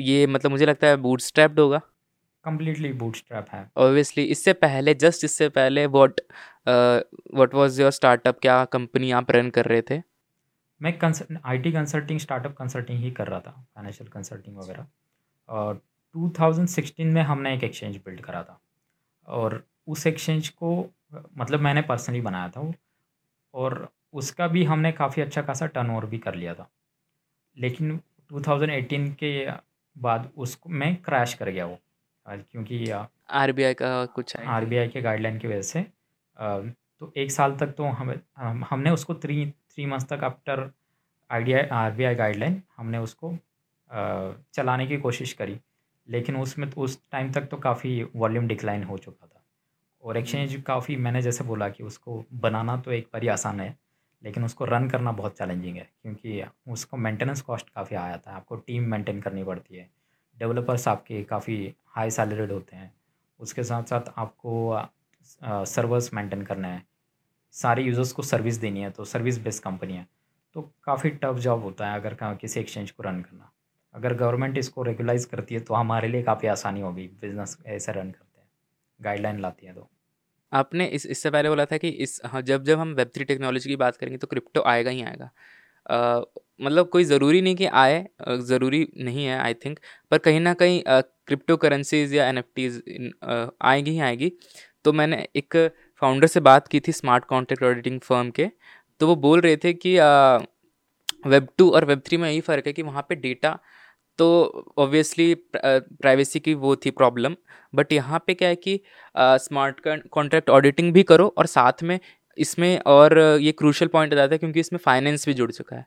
ये 0.01 0.27
मतलब 0.29 0.51
मुझे 0.51 0.67
लगता 0.67 0.87
है 0.87 0.97
बूट 0.99 1.21
स्ट्रैप्ड 1.23 1.61
होगा। 1.61 1.81
कम्प्लीटली 2.45 2.93
बूट 2.95 3.17
स्ट्रैप 3.17 3.47
है। 3.51 3.69
ऑब्वियसली 3.79 4.25
इससे 4.27 4.53
पहले 4.55 4.95
जस्ट 4.97 5.25
इससे 5.25 5.49
पहले 5.51 5.87
what 5.89 6.21
what 7.35 7.55
was 7.55 7.81
your 7.83 7.91
startup 7.93 8.39
क्या 8.43 8.65
कंपनी 8.73 9.11
आप 9.13 9.31
रन 9.31 9.51
कर 9.51 9.65
रहे 9.67 9.83
थे? 9.91 10.01
मैं 10.85 11.41
I 11.45 11.59
T 11.59 11.73
consulting 11.73 12.19
startup 12.21 12.55
consulting 12.57 12.99
ही 13.01 13.11
कर 13.11 13.29
रहा 13.29 13.41
था 13.41 13.51
फाइनेंशियल 13.75 14.11
कंसल्टिंग 14.11 14.57
वगैरह। 14.57 14.87
और 15.49 15.81
2016 16.15 17.05
में 17.05 17.23
हमने 17.23 17.55
एक 17.55 17.65
एक्सचेंज 17.65 17.97
बिल्ड 17.97 18.21
करा 18.21 18.43
था। 18.43 18.61
और 19.29 19.63
उस 19.89 20.07
एक्सचेंज 20.07 20.49
को 20.49 20.71
मतलब 21.39 21.61
मैंने 21.61 21.83
पर्सनली 21.83 22.21
बनाया 22.21 22.49
था 22.49 22.61
वो। 22.61 22.75
और 23.55 23.89
उसका 24.13 24.47
भी 24.49 24.65
हमने 24.65 24.93
काफ़ी 24.93 25.23
अच्छा 25.23 25.43
खासा 25.43 25.67
टर्न 25.67 26.01
भी 26.01 26.19
कर 26.19 26.35
लिया 26.35 26.55
था। 26.55 26.69
लेकिन 27.57 28.01
2018 28.33 29.09
के 29.15 29.51
बाद 29.97 30.31
उसको 30.37 30.71
मैं 30.71 30.95
क्रैश 30.97 31.35
कर 31.35 31.49
गया 31.51 31.67
वो 31.67 31.79
क्योंकि 32.27 32.89
आरबीआई 33.31 33.75
का 33.75 34.05
कुछ 34.07 34.37
आरबीआई 34.37 34.89
के 34.89 35.01
गाइडलाइन 35.03 35.39
की 35.39 35.49
वजह 35.49 35.63
से 35.63 35.83
तो 37.01 37.13
एक 37.17 37.31
साल 37.31 37.57
तक 37.57 37.67
तो 37.67 37.85
हमें 37.85 38.19
हम, 38.37 38.65
हमने 38.71 38.91
उसको 38.91 39.15
थ्री 39.15 39.53
थ्री 39.75 39.87
मंथ्स 39.87 40.09
तक 40.09 40.25
after 40.25 40.71
R 41.31 41.93
B 41.93 42.05
I 42.05 42.15
guideline 42.15 42.63
हमने 42.77 42.99
उसको 42.99 43.37
चलाने 44.55 44.87
की 44.87 44.97
कोशिश 44.99 45.33
करी। 45.33 45.59
लेकिन 46.09 46.37
उसमें 46.37 46.69
तो 46.71 46.81
उस 46.81 46.99
टाइम 47.13 47.33
तक 47.33 47.49
तो 47.49 47.57
काफ़ी 47.59 48.03
वॉल्यूम 48.17 48.47
डिक्लाइन 48.49 48.83
हो 48.85 48.99
चुका 48.99 49.27
था। 49.27 49.43
और 50.05 50.17
एक्सचेंज 50.17 50.63
काफ़ी, 50.63 50.97
मैंने 50.97 51.23
जैसे 51.23 51.45
बोला 51.45 51.69
कि 51.69 51.83
उसको 51.83 52.25
बनाना 52.33 52.77
तो 52.77 52.93
एक 52.93 53.09
बार 53.13 53.29
आसान 53.29 53.61
है, 53.61 53.77
लेकिन 54.23 54.45
उसको 54.45 54.65
रन 54.65 54.89
करना 54.91 55.13
बहुत 55.13 55.37
चैलेंजिंग 55.39 55.77
है, 55.77 55.89
क्योंकि 56.03 56.43
उसको 56.69 56.97
मेंटेनेंस 56.97 57.41
कॉस्ट 57.41 57.71
काफ़ी 57.71 57.97
आया 57.97 58.17
था 58.17 58.37
आपको 58.37 58.57
टीम 58.57 58.91
मेंटेन 58.91 59.21
करनी 59.21 59.45
पड़ती 59.45 59.77
है। 59.77 59.89
डेवलपर्स 60.39 60.89
आपके 60.89 61.23
काफ़ी 61.25 61.75
हाई 61.87 62.11
सैलरीड 62.11 62.53
होते 62.53 62.77
हैं। 62.77 62.93
उसके 63.41 63.65
साथ 63.65 63.83
साथ 63.83 64.13
आपको 64.17 64.87
सर्वर्स 65.67 66.13
मेंटेन 66.15 66.43
करना 66.43 66.69
है। 66.69 66.83
सारे 67.55 67.83
यूज़र्स 67.83 68.13
को 68.13 68.23
सर्विस 68.23 68.57
देनी 68.57 68.81
है 68.81 68.91
तो 68.91 69.05
सर्विस 69.05 69.39
बेस्ड 69.39 69.63
कंपनी 69.63 69.95
है। 69.95 70.07
तो 70.57 70.63
काफ़ी 70.85 71.11
टफ 71.13 71.39
जॉब 71.39 71.63
होता 71.63 71.89
है 71.89 72.01
अगर 72.01 72.17
किसी 72.35 72.61
एक्सचेंज 72.61 72.91
को 72.91 73.03
रन 73.03 73.21
करना। 73.23 73.51
अगर 73.95 74.15
गवर्नमेंट 74.15 74.59
इसको 74.59 74.83
रेगुलाइज 74.83 75.25
करती 75.25 75.55
है 75.55 75.61
तो 75.61 75.75
हमारे 75.75 76.09
लिए 76.09 76.23
काफ़ी 76.23 76.49
आसानी 76.49 76.81
होगी 76.81 77.07
बिज़नेस 77.21 77.57
ऐसे 77.67 77.93
रन 77.93 78.11
करते 78.11 78.41
हैं। 78.41 78.49
गाइडलाइन 79.01 79.41
लाती 79.41 79.67
है 79.67 79.75
तो। 79.75 79.89
आपने 80.53 80.87
इस 80.89 81.07
इससे 81.07 81.31
पहले 81.31 81.49
बोला 81.49 81.65
था 81.65 81.77
कि 81.77 81.89
इस 81.89 82.21
हाँ 82.25 82.43
जब 82.43 82.65
जब 82.65 82.79
हम 82.79 82.95
वेब 82.95 83.11
थ्री 83.15 83.25
टेक्नोलॉजी 83.25 83.69
की 83.69 83.77
बात 83.77 83.97
करेंगे 83.97 84.19
तो 84.19 84.27
क्रिप्टो 84.27 84.63
आएगा 84.63 84.91
ही 84.91 85.03
आएगा। 85.03 85.31
आ, 85.87 86.21
मतलब 86.61 86.89
कोई 86.89 87.05
ज़रूरी 87.05 87.41
नहीं 87.43 87.57
कि 87.57 87.67
आए 87.67 88.07
ज़रूरी 88.43 88.87
नहीं 88.99 89.25
है 89.27 89.39
आई 89.39 89.55
थिंक 89.57 89.79
पर 90.11 90.19
कहीं 90.19 90.41
ना 90.41 90.53
कहीं 90.55 90.83
क्रिप्टो 90.89 91.57
करेंसीज 91.57 92.15
या 92.15 92.29
एन 92.29 92.43
आएगी 93.63 93.91
ही 93.91 93.99
आएगी। 94.01 94.33
तो 94.85 94.93
मैंने 94.93 95.27
एक 95.37 95.57
फाउंडर 96.03 96.27
से 96.27 96.41
बात 96.41 96.69
की 96.69 96.81
थी 96.81 96.93
स्मार्ट 96.93 97.25
कॉन्ट्रैक्ट 97.25 97.65
ऑडिटिंग 97.65 98.01
फर्म 98.01 98.31
के 98.31 98.51
तो 99.01 99.07
वो 99.07 99.17
बोल 99.19 99.41
रहे 99.41 99.57
थे 99.57 99.73
कि 99.75 99.97
वेब 101.27 101.49
टू 101.59 101.71
और 101.71 101.85
वेब 101.85 102.03
थ्री 102.07 102.17
में 102.17 102.29
यही 102.31 102.41
फ़र्क 102.41 102.67
है 102.67 102.73
कि 102.73 102.83
वहाँ 102.83 103.07
पे 103.09 103.15
डेटा 103.17 103.59
तो 104.19 104.27
ऑब्वियसली 104.79 105.35
प्राइवेसी 105.57 106.41
की 106.41 106.55
वो 106.57 106.75
थी 106.77 106.91
प्रॉब्लम 106.93 107.37
बट 107.73 107.93
यहाँ 107.93 108.23
पे 108.27 108.35
क्या 108.35 108.49
है 108.49 108.57
कि 108.57 108.81
स्मार्ट 109.19 109.81
कॉन्ट्रैक्ट 110.09 110.51
ऑडिटिंग 110.51 110.93
भी 110.93 111.03
करो 111.03 111.33
और 111.39 111.47
साथ 111.47 111.83
में 111.83 111.99
इसमें 112.39 112.79
और 112.89 113.19
ये 113.41 113.53
क्रूशल 113.53 113.87
पॉइंट 113.87 114.13
आ 114.13 114.17
जाता 114.17 114.35
है 114.35 114.39
क्योंकि 114.39 114.61
इसमें 114.61 114.79
फाइनेंस 114.85 115.27
भी 115.27 115.35
जुड़ 115.35 115.51
चुका 115.53 115.77
है। 115.77 115.87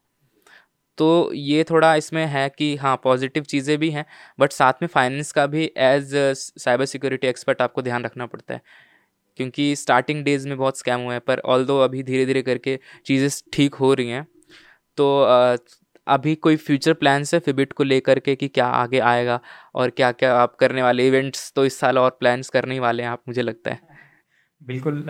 तो 0.97 1.31
ये 1.33 1.63
थोड़ा 1.69 1.93
इसमें 1.95 2.25
है 2.27 2.47
कि 2.49 2.75
हाँ 2.77 2.95
पॉजिटिव 3.03 3.43
चीज़ें 3.45 3.77
भी 3.79 3.89
हैं 3.91 4.05
बट 4.39 4.51
साथ 4.53 4.73
में 4.81 4.87
फाइनेंस 4.89 5.31
का 5.31 5.45
भी 5.47 5.71
एज 5.79 6.11
साइबर 6.35 6.85
सिक्योरिटी 6.85 7.27
एक्सपर्ट 7.27 7.61
आपको 7.61 7.81
ध्यान 7.81 8.03
रखना 8.05 8.25
पड़ता 8.25 8.53
है। 8.53 8.61
क्योंकि 9.37 9.75
स्टार्टिंग 9.75 10.23
डेज़ 10.23 10.47
में 10.49 10.57
बहुत 10.57 10.77
स्कैम 10.77 11.01
हुए 11.01 11.13
हैं 11.13 11.21
पर 11.21 11.39
ऑल 11.39 11.67
अभी 11.83 12.03
धीरे 12.03 12.25
धीरे 12.25 12.41
करके 12.41 12.79
चीज़ें 13.05 13.29
ठीक 13.53 13.75
हो 13.75 13.93
रही 13.93 14.09
हैं 14.09 14.25
तो 14.97 15.07
अभी 16.07 16.35
कोई 16.35 16.55
फ्यूचर 16.55 16.93
प्लान्स 16.93 17.33
है 17.33 17.39
फिबिट 17.39 17.73
को 17.73 17.83
लेकर 17.83 18.19
के 18.19 18.35
कि 18.35 18.47
क्या 18.47 18.65
आगे 18.65 18.99
आएगा 18.99 19.39
और 19.75 19.89
क्या 19.89 20.11
क्या 20.11 20.35
आप 20.35 20.55
करने 20.55 20.83
वाले 20.83 21.07
इवेंट्स 21.07 21.51
तो 21.55 21.65
इस 21.65 21.79
साल 21.79 21.97
और 21.97 22.09
प्लान्स 22.19 22.49
करने 22.49 22.73
ही 22.73 22.79
वाले 22.79 23.03
हैं 23.03 23.09
आप 23.09 23.21
मुझे 23.27 23.41
लगता 23.41 23.71
है? 23.71 23.79
बिल्कुल 24.61 25.03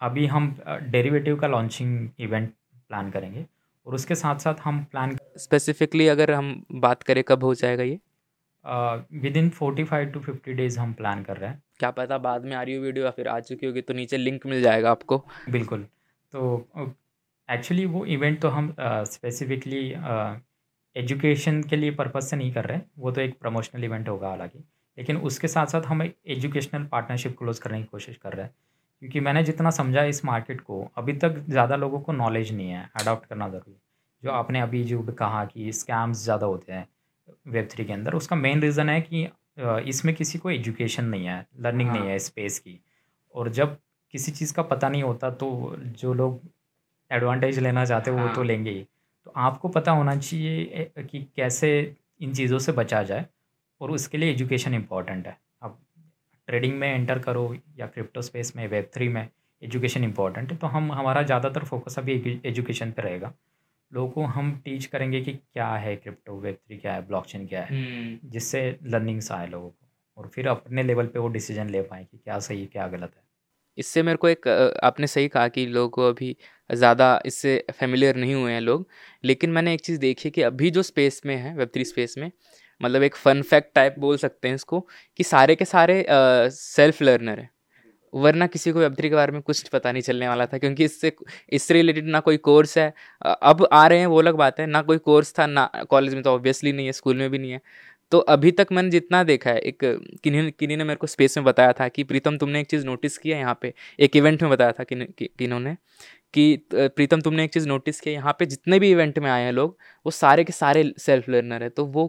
अभी 0.00 0.26
हम 0.26 0.56
डेरिवेटिव 0.82 1.36
का 1.36 1.46
लॉन्चिंग 1.46 2.08
इवेंट 2.18 2.50
प्लान 2.88 3.10
करेंगे 3.10 3.46
और 3.86 3.94
उसके 3.94 4.14
साथ 4.14 4.38
साथ 4.38 4.54
हम 4.64 4.84
प्लान 4.84 5.16
स्पेसिफिकली 5.38 6.06
अगर 6.08 6.30
हम 6.30 6.64
बात 6.72 7.02
करें 7.02 7.24
कब 7.24 7.44
हो 7.44 7.54
जाएगा 7.54 7.82
ये? 7.82 7.98
Within 9.36 9.48
forty 9.50 9.84
five 9.84 10.08
to 10.08 10.20
fifty 10.20 10.52
days 10.52 10.78
हम 10.80 10.92
प्लान 10.92 11.22
कर 11.22 11.36
रहे 11.36 11.50
हैं। 11.50 11.62
क्या 11.80 11.90
पता 11.92 12.18
बाद 12.20 12.44
में 12.44 12.54
आ 12.56 12.62
रही 12.62 12.74
हो 12.74 12.82
वीडियो 12.82 13.04
या 13.04 13.10
फिर 13.12 13.28
आ 13.28 13.38
चुकी 13.42 13.66
होगी 13.66 13.80
तो 13.82 13.94
नीचे 13.94 14.16
लिंक 14.16 14.46
मिल 14.46 14.62
जाएगा 14.62 14.90
आपको। 14.90 15.18
बिल्कुल। 15.50 15.82
तो 16.32 16.94
एक्चुअली 17.48 17.84
वो 17.86 18.04
इवेंट 18.06 18.40
तो 18.42 18.48
हम 18.48 18.74
स्पेसिफिकली 18.80 19.84
एजुकेशन 20.96 21.62
के 21.62 21.76
लिए 21.76 21.90
पर्पज़ 21.92 22.24
से 22.24 22.36
नहीं 22.36 22.52
कर 22.52 22.64
रहे 22.64 22.80
वो 22.98 23.10
तो 23.10 23.20
एक 23.20 23.38
प्रमोशनल 23.40 23.84
इवेंट 23.84 24.08
होगा 24.08 24.28
हालाँकि। 24.28 24.58
लेकिन 24.98 25.16
उसके 25.18 25.48
साथ 25.48 25.66
साथ 25.66 25.82
हम 25.82 26.02
एजुकेशनल 26.02 26.84
पार्टनरशिप 26.86 27.36
क्लोज 27.38 27.58
करने 27.58 27.78
की 27.78 27.84
कोशिश 27.86 28.16
कर 28.16 28.32
रहे 28.32 28.44
हैं। 28.44 28.54
क्योंकि 29.02 29.20
मैंने 29.20 29.42
जितना 29.44 29.70
समझा 29.72 30.02
इस 30.04 30.24
मार्केट 30.24 30.60
को, 30.60 30.90
अभी 30.98 31.12
तक 31.14 31.42
ज़्यादा 31.48 31.76
लोगों 31.76 32.00
को 32.00 32.12
नॉलेज 32.12 32.52
नहीं 32.52 32.70
है 32.70 32.88
अडॉप्ट 33.00 33.26
करना 33.26 33.48
ज़रूरी 33.48 33.76
जो 34.22 34.30
आपने 34.32 34.60
अभी 34.60 34.82
जो 34.84 35.02
कहा 35.18 35.44
कि 35.44 35.72
स्कैम्स 35.74 36.22
ज़्यादा 36.24 36.46
होते 36.46 36.72
हैं 36.72 36.86
वेब 37.46 37.68
थ्री 37.72 37.84
के 37.84 37.92
अंदर, 37.92 38.14
उसका 38.14 38.36
मेन 38.36 38.62
रीज़न 38.62 38.88
है 38.88 39.00
कि 39.00 39.26
इसमें 39.58 40.14
किसी 40.14 40.38
को 40.38 40.50
एजुकेशन 40.50 41.04
नहीं 41.04 41.26
है 41.26 41.46
लर्निंग 41.60 41.88
हाँ। 41.88 41.98
नहीं 41.98 42.08
है 42.08 42.18
स्पेस 42.18 42.58
की 42.58 42.80
और 43.34 43.48
जब 43.48 43.76
किसी 44.14 44.32
चीज़ 44.32 44.54
का 44.54 44.62
पता 44.62 44.88
नहीं 44.88 45.02
होता 45.02 45.30
तो 45.30 45.76
जो 45.78 46.12
लोग 46.14 46.40
एडवांटेज 47.10 47.58
लेना 47.58 47.84
चाहते 47.84 48.10
हैं 48.10 48.22
वो 48.22 48.28
तो 48.28 48.34
हाँ। 48.34 48.44
लेंगे 48.44 48.70
ही 48.70 48.86
तो 49.26 49.32
आपको 49.36 49.68
पता 49.68 49.92
होना 49.92 50.16
चाहिए 50.16 50.90
कि 51.00 51.26
कैसे 51.36 51.70
इन 52.20 52.34
चीज़ों 52.34 52.58
से 52.58 52.72
बचा 52.72 53.02
जाए 53.02 53.26
और 53.80 53.90
उसके 53.90 54.18
लिए 54.18 54.30
एजुकेशन 54.30 54.74
इंपॉर्टेंट 54.74 55.26
है 55.26 55.36
अब 55.62 55.78
ट्रेडिंग 56.48 56.78
में 56.78 56.88
एंटर 56.88 57.18
करो 57.18 57.54
या 57.78 57.86
क्रिप्टो 57.86 58.22
स्पेस 58.22 58.52
में 58.56 58.66
वेब 58.68 58.90
थ्री 58.94 59.08
में 59.08 59.28
एजुकेशन 59.62 60.04
इंपॉर्टेंट 60.04 60.52
है 60.52 60.56
तो 60.58 60.66
हम 60.66 60.92
हमारा 60.92 61.22
ज़्यादातर 61.22 61.64
फोकस 61.64 61.98
अभी 61.98 62.40
एजुकेशन 62.44 62.90
पर 62.90 63.02
रहेगा 63.02 63.32
लोगों 63.92 64.10
को 64.10 64.24
हम 64.28 64.54
टीच 64.64 64.86
करेंगे 64.86 65.20
कि 65.20 65.32
क्या 65.32 65.68
है 65.76 65.94
क्रिप्टो 65.96 66.38
वेब 66.38 66.54
थ्री 66.56 66.76
क्या 66.78 66.92
है 66.92 67.06
ब्लॉकचेन 67.06 67.46
क्या 67.46 67.62
है 67.62 67.74
हम्म। 67.74 68.30
जिससे 68.30 68.68
लर्निंग्स 68.84 69.30
आए 69.32 69.46
लोगों 69.48 69.70
को 69.70 69.86
और 70.16 70.28
फिर 70.28 70.48
अपने 70.48 70.82
लेवल 70.82 71.06
पे 71.06 71.18
वो 71.18 71.28
डिसीज़न 71.30 71.70
ले 71.70 71.82
पाए 71.84 72.04
कि 72.04 72.18
क्या 72.18 72.38
सही 72.40 72.60
है 72.60 72.66
क्या 72.66 72.86
गलत 72.88 73.12
है 73.16 73.24
इससे 73.78 74.02
मेरे 74.02 74.16
को 74.16 74.28
एक 74.28 74.48
आपने 74.84 75.06
सही 75.06 75.28
कहा 75.28 75.48
कि 75.48 75.66
लोगों 75.68 75.88
को 75.90 76.08
अभी 76.08 76.36
ज़्यादा 76.70 77.08
इससे 77.26 77.64
फेमिलियर 77.72 78.16
नहीं 78.16 78.34
हुए 78.34 78.52
हैं 78.52 78.60
लोग 78.60 78.86
लेकिन 79.24 79.50
मैंने 79.50 79.74
एक 79.74 79.80
चीज़ 79.80 80.00
देखी 80.00 80.30
कि 80.30 80.42
अभी 80.42 80.70
जो 80.70 80.82
स्पेस 80.84 81.20
में 81.26 81.36
है 81.36 81.54
वेब 81.56 81.70
थ्री 81.74 81.84
स्पेस 81.84 82.14
में 82.18 82.30
मतलब 82.80 83.02
एक 83.02 83.16
फन 83.16 83.42
फैक्ट 83.42 83.74
टाइप 83.74 83.94
बोल 83.98 84.16
सकते 84.18 84.48
हैं 84.48 84.54
इसको 84.54 84.80
कि 85.18 85.24
सारे 85.24 85.54
के 85.54 85.64
सारे 85.66 86.04
सेल्फ 86.52 87.02
लर्नर 87.02 87.38
है 87.40 87.50
वरना 88.14 88.46
किसी 88.46 88.72
को 88.72 88.78
वेब 88.78 88.94
थ्री 88.96 89.08
के 89.08 89.14
बारे 89.14 89.32
में 89.32 89.40
कुछ 89.42 89.68
पता 89.68 89.92
नहीं 89.92 90.02
चलने 90.02 90.28
वाला 90.28 90.46
था, 90.46 90.58
क्योंकि 90.58 90.84
इससे 90.84 91.12
इससे 91.50 91.74
रिलेटेड 91.74 92.06
ना 92.08 92.20
कोई 92.20 92.36
कोर्स 92.38 92.76
है। 92.78 92.92
अब 93.22 93.66
आ 93.72 93.86
रहे 93.86 93.98
हैं 93.98 94.06
वो 94.06 94.18
अलग 94.18 94.34
बात 94.36 94.60
है, 94.60 94.66
ना 94.66 94.82
कोई 94.82 94.98
कोर्स 95.00 95.34
था, 95.38 95.46
ना 95.46 95.70
कॉलेज 95.90 96.14
में 96.14 96.22
तो 96.22 96.30
ऑब्वियसली 96.30 96.72
नहीं 96.72 96.86
है, 96.86 96.92
स्कूल 96.92 97.16
में 97.16 97.30
भी 97.30 97.38
नहीं 97.38 97.50
है। 97.52 97.60
तो 98.12 98.18
अभी 98.20 98.50
तक 98.52 98.66
मैंने 98.72 98.90
जितना 98.90 99.22
देखा 99.24 99.50
है, 99.50 99.58
एक 99.58 99.78
किन्हीं 100.24 100.50
किन्हीं 100.52 100.76
ने 100.78 100.84
मेरे 100.84 100.96
को 100.96 101.06
स्पेस 101.06 101.36
में 101.38 101.44
बताया 101.44 101.72
था 101.80 101.88
कि 101.88 102.04
प्रीतम 102.04 102.36
तुमने 102.38 102.60
एक 102.60 102.66
चीज़ 102.66 102.86
नोटिस 102.86 103.18
किया 103.18 103.38
यहाँ 103.38 103.58
पे, 103.62 103.72
एक 104.00 104.16
इवेंट 104.16 104.42
में 104.42 104.50
बताया 104.50 104.72
था 104.72 104.84
कि 104.84 104.96
किन्होंने 105.18 105.76
कि 106.34 106.56
प्रीतम 106.74 107.20
तुमने 107.20 107.44
एक 107.44 107.52
चीज़ 107.52 107.66
नोटिस 107.68 108.00
किया 108.00 108.14
यहाँ 108.14 108.32
पे 108.38 108.46
जितने 108.46 108.78
भी 108.80 108.90
इवेंट 108.90 109.18
में 109.18 109.30
आए 109.30 109.42
हैं 109.42 109.52
लोग, 109.52 109.76
वो 110.06 110.10
सारे 110.12 110.44
के 110.44 110.52
सारे 110.52 110.92
सेल्फ 110.98 111.28
लर्नर 111.28 111.62
है 111.62 111.68
तो 111.70 111.84
वो 111.86 112.06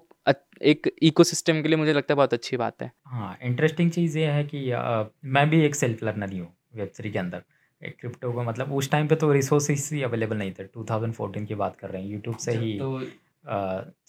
एक 0.62 0.92
इकोसिस्टम 1.04 1.62
के 1.62 1.68
लिए 1.68 1.78
मुझे 1.78 1.94
लगता 1.94 2.14
है 2.14 2.16
बहुत 2.16 2.34
अच्छी 2.34 2.58
बात 2.58 2.82
है। 2.82 2.92
हाँ 3.06 3.38
इंटरेस्टिंग 3.44 3.92
चीज़ 3.92 4.18
ये 4.20 4.26
है 4.26 4.44
कि 4.44 4.72
आ, 4.72 5.04
मैं 5.26 5.50
भी 5.50 5.62
एक 5.66 5.76
सेल्फ 5.76 6.04
लर्नर 6.04 6.32
ही 6.32 6.40
हूँ 6.40 6.54
वेब 6.76 6.92
थ्री 6.96 7.12
के 7.12 7.20
अंदर। 7.20 7.44
एक 7.82 7.96
क्रिप्टो 8.00 8.32
को 8.32 8.44
मतलब 8.44 8.74
उस 8.74 8.92
टाइम 8.92 9.08
पे 9.08 9.16
तो 9.16 9.32
रिसोर्सेस 9.32 9.90
ही 9.94 10.02
अवेलेबल 10.04 10.38
नहीं 10.38 10.52
थे। 10.52 10.64
2014 10.64 11.46
की 11.46 11.56
बात 11.56 11.76
कर 11.76 11.90
रहे 11.90 12.02
हैं 12.02 12.10
यूट्यूब 12.10 12.38
से 12.38 12.52
ही 12.52 12.74
तो 12.80 13.00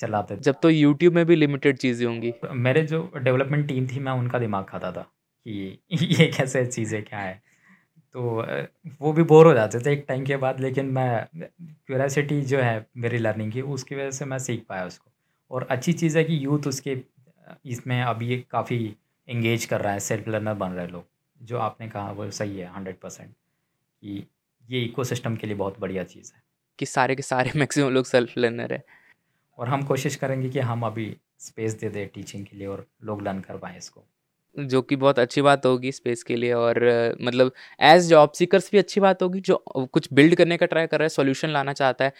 चलाते 0.00 0.36
जब 0.36 0.54
तो 0.62 0.70
यूट्यूब 0.70 1.14
में 1.14 1.24
भी 1.26 1.36
लिमिटेड 1.36 1.76
चीज़ें 1.76 2.06
होंगी। 2.06 2.32
मेरे 2.52 2.82
जो 2.82 3.10
डेवलपमेंट 3.16 3.68
टीम 3.68 3.86
थी 3.86 4.00
मैं 4.00 4.12
उनका 4.12 4.38
दिमाग 4.38 4.64
खाता 4.64 4.92
था 4.92 5.02
कि 5.46 5.78
ये 5.92 6.26
कैसे 6.26 6.66
चीज़ें 6.66 7.02
क्या 7.04 7.18
है। 7.18 7.42
तो 8.12 8.22
वो 9.00 9.12
भी 9.12 9.22
बोर 9.22 9.46
हो 9.46 9.54
जाते 9.54 9.78
थे 9.78 9.92
एक 9.92 10.04
टाइम 10.08 10.24
के 10.24 10.36
बाद 10.36 10.60
लेकिन 10.60 10.86
मैं 10.86 11.26
क्यूरासिटी 11.62 12.40
जो 12.42 12.58
है 12.58 12.86
मेरी 12.96 13.18
लर्निंग 13.18 13.52
की 13.52 13.60
उसकी 13.60 13.94
वजह 13.94 14.10
से 14.10 14.24
मैं 14.24 14.38
सीख 14.38 14.64
पाया 14.68 14.86
उसको। 14.86 15.10
और 15.50 15.66
अच्छी 15.70 15.92
चीज़ 15.92 16.18
है 16.18 16.24
कि 16.24 16.44
यूथ 16.44 16.66
उसके 16.66 16.96
इसमें 17.66 18.02
अभी 18.02 18.36
काफ़ी 18.50 18.96
इंगेज 19.28 19.64
कर 19.64 19.80
रहा 19.80 19.92
है 19.92 20.00
सेल्फ 20.00 20.28
लर्नर 20.28 20.54
बन 20.54 20.70
रहे 20.70 20.86
लोग। 20.86 21.04
जो 21.40 21.58
आपने 21.58 21.88
कहा 21.88 22.10
वो 22.10 22.30
सही 22.30 22.58
है 22.58 22.66
हंड्रेड 22.74 22.98
परसेंट 23.00 23.30
कि 23.82 24.26
ये 24.68 24.80
इकोसिस्टम 24.80 25.36
के 25.36 25.46
लिए 25.46 25.56
बहुत 25.56 25.80
बढ़िया 25.80 26.04
चीज़ 26.04 26.32
है। 26.34 26.42
कि 26.78 26.86
सारे 26.86 27.14
के 27.16 27.22
सारे 27.22 27.50
मैक्सिमम 27.56 27.90
लोग 27.90 28.06
सेल्फ 28.06 28.38
लर्नर 28.38 28.72
है। 28.72 28.82
और 29.58 29.68
हम 29.68 29.82
कोशिश 29.82 30.16
करेंगे 30.16 30.50
कि 30.50 30.58
हम 30.60 30.82
अभी 30.82 31.16
स्पेस 31.38 31.74
दे 31.74 31.88
दें 31.88 32.08
टीचिंग 32.08 32.46
के 32.46 32.56
लिए 32.56 32.66
और 32.66 32.86
लोग 33.04 33.22
लर्न 33.22 33.40
कर 33.40 33.56
पाएँ 33.56 33.78
इसको। 33.78 34.04
जो 34.56 34.82
कि 34.82 34.96
बहुत 34.96 35.18
अच्छी 35.18 35.42
बात 35.42 35.66
होगी 35.66 35.92
स्पेस 35.92 36.22
के 36.22 36.36
लिए 36.36 36.52
और 36.52 36.78
मतलब 37.22 37.52
एज 37.80 38.08
जॉब 38.08 38.32
सीकर्स 38.32 38.70
भी 38.72 38.78
अच्छी 38.78 39.00
बात 39.00 39.22
होगी 39.22 39.40
जो 39.40 39.56
कुछ 39.92 40.08
बिल्ड 40.12 40.34
करने 40.34 40.56
का 40.56 40.66
ट्राई 40.66 40.86
कर 40.86 40.98
रहा 40.98 41.04
है 41.04 41.08
सॉल्यूशन 41.08 41.48
लाना 41.48 41.72
चाहता 41.72 42.04
है। 42.04 42.12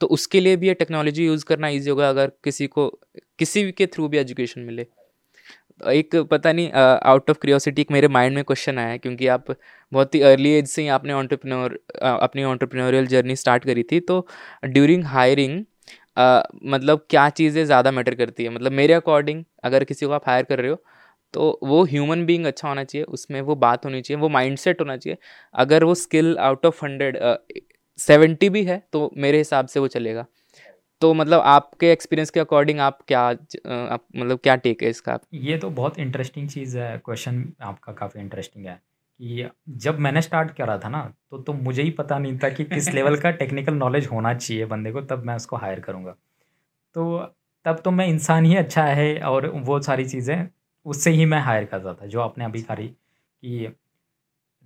तो 0.00 0.06
उसके 0.16 0.40
लिए 0.40 0.56
भी 0.56 0.68
ये 0.68 0.74
टेक्नोलॉजी 0.74 1.26
यूज़ 1.26 1.44
करना 1.44 1.68
ईजी 1.70 1.90
होगा 1.90 2.08
अगर 2.08 2.32
किसी 2.44 2.66
को, 2.68 2.88
किसी 3.38 3.70
के 3.72 3.86
थ्रू 3.86 4.08
भी 4.08 4.18
एजुकेशन 4.18 4.60
मिले। 4.62 4.86
एक 5.80 6.14
पता 6.30 6.52
नहीं 6.52 6.70
आउट 6.72 7.30
ऑफ़ 7.30 7.38
क्रियोसिटी 7.40 7.82
एक 7.82 7.90
मेरे 7.92 8.08
माइंड 8.08 8.34
में 8.34 8.44
क्वेश्चन 8.44 8.78
आया 8.78 8.96
क्योंकि 8.96 9.26
आप 9.28 9.50
बहुत 9.92 10.14
ही 10.14 10.20
अर्ली 10.22 10.50
एज 10.52 10.66
से 10.68 10.82
ही 10.82 10.88
आपने 10.88 11.12
ऑन्टरप्रेन्योर 11.12 11.78
अपनी 12.02 12.44
ऑन्टरप्रेन्योरियल 12.44 13.06
जर्नी 13.06 13.36
स्टार्ट 13.36 13.64
करी 13.64 13.82
थी 13.92 14.00
तो 14.02 14.26
ड्यूरिंग 14.66 15.04
हायरिंग 15.06 15.64
मतलब 16.18 17.06
क्या 17.10 17.28
चीज़ें 17.30 17.64
ज़्यादा 17.64 17.90
मैटर 17.92 18.14
करती 18.14 18.44
है? 18.44 18.50
मतलब 18.50 18.72
मेरे 18.72 18.94
अकॉर्डिंग 18.94 19.44
अगर 19.64 19.84
किसी 19.84 20.06
को 20.06 20.12
आप 20.12 20.28
हायर 20.28 20.44
कर 20.44 20.58
रहे 20.60 20.70
हो 20.70 20.82
तो 21.34 21.58
वो 21.64 21.82
ह्यूमन 21.84 22.24
बीइंग 22.26 22.44
अच्छा 22.46 22.68
होना 22.68 22.84
चाहिए, 22.84 23.04
उसमें 23.04 23.40
वो 23.42 23.54
बात 23.56 23.84
होनी 23.84 24.00
चाहिए, 24.02 24.20
वो 24.20 24.28
माइंडसेट 24.28 24.80
होना 24.80 24.96
चाहिए। 24.96 25.18
अगर 25.54 25.84
वो 25.84 25.94
skill 25.96 26.36
out 26.40 26.66
of 26.66 26.84
hundred 26.84 27.16
seventy 27.98 28.48
भी 28.50 28.64
है 28.64 28.82
तो 28.92 29.10
मेरे 29.16 29.38
हिसाब 29.38 29.66
से 29.66 29.80
वो 29.80 29.88
चलेगा। 29.88 30.24
तो 31.02 31.12
मतलब 31.14 31.40
आपके 31.46 31.90
एक्सपीरियंस 31.92 32.30
के 32.30 32.40
अकॉर्डिंग 32.40 32.80
आप 32.80 32.98
क्या 33.08 33.20
आप 33.20 34.04
मतलब 34.16 34.38
क्या 34.42 34.56
टेक 34.58 34.82
है 34.82 34.88
इसका? 34.90 35.18
ये 35.34 35.58
तो 35.58 35.70
बहुत 35.72 35.98
इंटरेस्टिंग 35.98 36.48
चीज़ 36.50 36.78
है 36.78 36.96
क्वेश्चन 37.04 37.44
आपका 37.62 37.92
काफ़ी 37.92 38.20
इंटरेस्टिंग 38.20 38.66
है 38.66 38.80
कि 39.20 39.48
जब 39.78 39.98
मैंने 39.98 40.22
स्टार्ट 40.22 40.50
करा 40.56 40.78
था 40.78 40.88
ना 40.88 41.02
तो 41.30 41.38
तो 41.38 41.52
मुझे 41.54 41.82
ही 41.82 41.90
पता 41.92 42.18
नहीं 42.18 42.38
था 42.38 42.48
कि 42.50 42.64
किस 42.66 42.88
लेवल 42.94 43.16
का 43.16 43.30
टेक्निकल 43.32 43.74
नॉलेज 43.74 44.06
होना 44.06 44.34
चाहिए 44.34 44.64
बंदे 44.66 44.92
को 44.92 45.00
तब 45.04 45.24
मैं 45.26 45.36
उसको 45.36 45.56
हायर 45.56 45.80
करूँगा। 45.80 46.12
तो 46.96 47.18
तब 47.66 47.80
तो 47.84 47.90
मैं 47.90 48.06
इंसान 48.08 48.44
ही 48.44 48.56
अच्छा 48.56 48.84
है 48.84 49.08
और 49.24 49.46
वो 49.64 49.80
सारी 49.82 50.04
चीज़ें 50.08 50.48
उससे 50.86 51.10
ही 51.10 51.24
मैं 51.26 51.40
हायर 51.40 51.64
करता 51.64 51.94
था 51.94 52.06
जो 52.06 52.20
आपने 52.20 52.44
अभी 52.44 52.62
करी 52.62 52.88
कि 52.88 53.68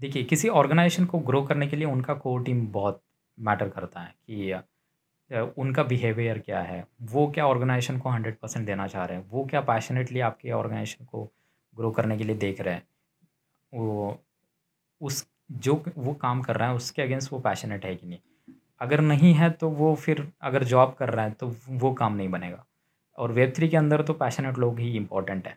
देखिए 0.00 0.22
किसी 0.24 0.48
ऑर्गेनाइजेशन 0.50 1.04
को 1.06 1.18
ग्रो 1.20 1.42
करने 1.42 1.66
के 1.66 1.76
लिए 1.76 1.86
उनका 1.86 2.14
कोर 2.16 2.42
टीम 2.44 2.66
बहुत 2.72 3.02
मैटर 3.40 3.68
करता 3.68 4.00
है 4.00 4.14
कि 4.26 5.52
उनका 5.58 5.82
बिहेवियर 5.82 6.38
क्या 6.38 6.60
है? 6.60 6.84
वो 7.02 7.26
क्या 7.26 7.46
ऑर्गेनाइजेशन 7.46 7.98
को 7.98 8.08
हंड्रेड 8.08 8.36
परसेंट 8.36 8.66
देना 8.66 8.86
चाह 8.86 9.04
रहे 9.04 9.18
हैं? 9.18 9.26
वो 9.30 9.44
क्या 9.44 9.60
पैशनेटली 9.62 10.20
आपके 10.20 10.50
ऑर्गेनाइजेशन 10.52 11.04
को 11.04 11.24
ग्रो 11.76 11.90
करने 11.90 12.16
के 12.18 12.24
लिए 12.24 12.36
देख 12.36 12.60
रहे 12.60 12.74
हैं? 12.74 12.82
वो, 13.72 14.18
उस, 15.00 15.26
जो 15.50 15.82
वो 15.98 16.14
काम 16.14 16.40
कर 16.42 16.56
रहा 16.56 16.68
है, 16.68 16.74
उसके 16.74 17.02
अगेंस्ट 17.02 17.32
वो 17.32 17.38
पैशनेट 17.40 17.84
है 17.84 17.94
कि 17.96 18.06
नहीं? 18.06 18.18
अगर 18.80 19.00
नहीं 19.00 19.32
है 19.34 19.50
तो 19.50 19.68
वो 19.70 19.94
फिर 19.94 20.26
अगर 20.42 20.64
जॉब 20.64 20.94
कर 20.94 21.10
रहा 21.10 21.24
है 21.24 21.30
तो 21.32 21.54
वो 21.70 21.92
काम 21.94 22.16
नहीं 22.16 22.28
बनेगा। 22.28 22.64
और 23.18 23.32
वेब 23.32 23.52
थ्री 23.56 23.68
के 23.68 23.76
अंदर 23.76 24.02
तो 24.02 24.12
पैशनेट 24.14 24.58
लोग 24.58 24.78
ही 24.80 24.96
इम्पोर्टेंट 24.96 25.46
है। 25.46 25.56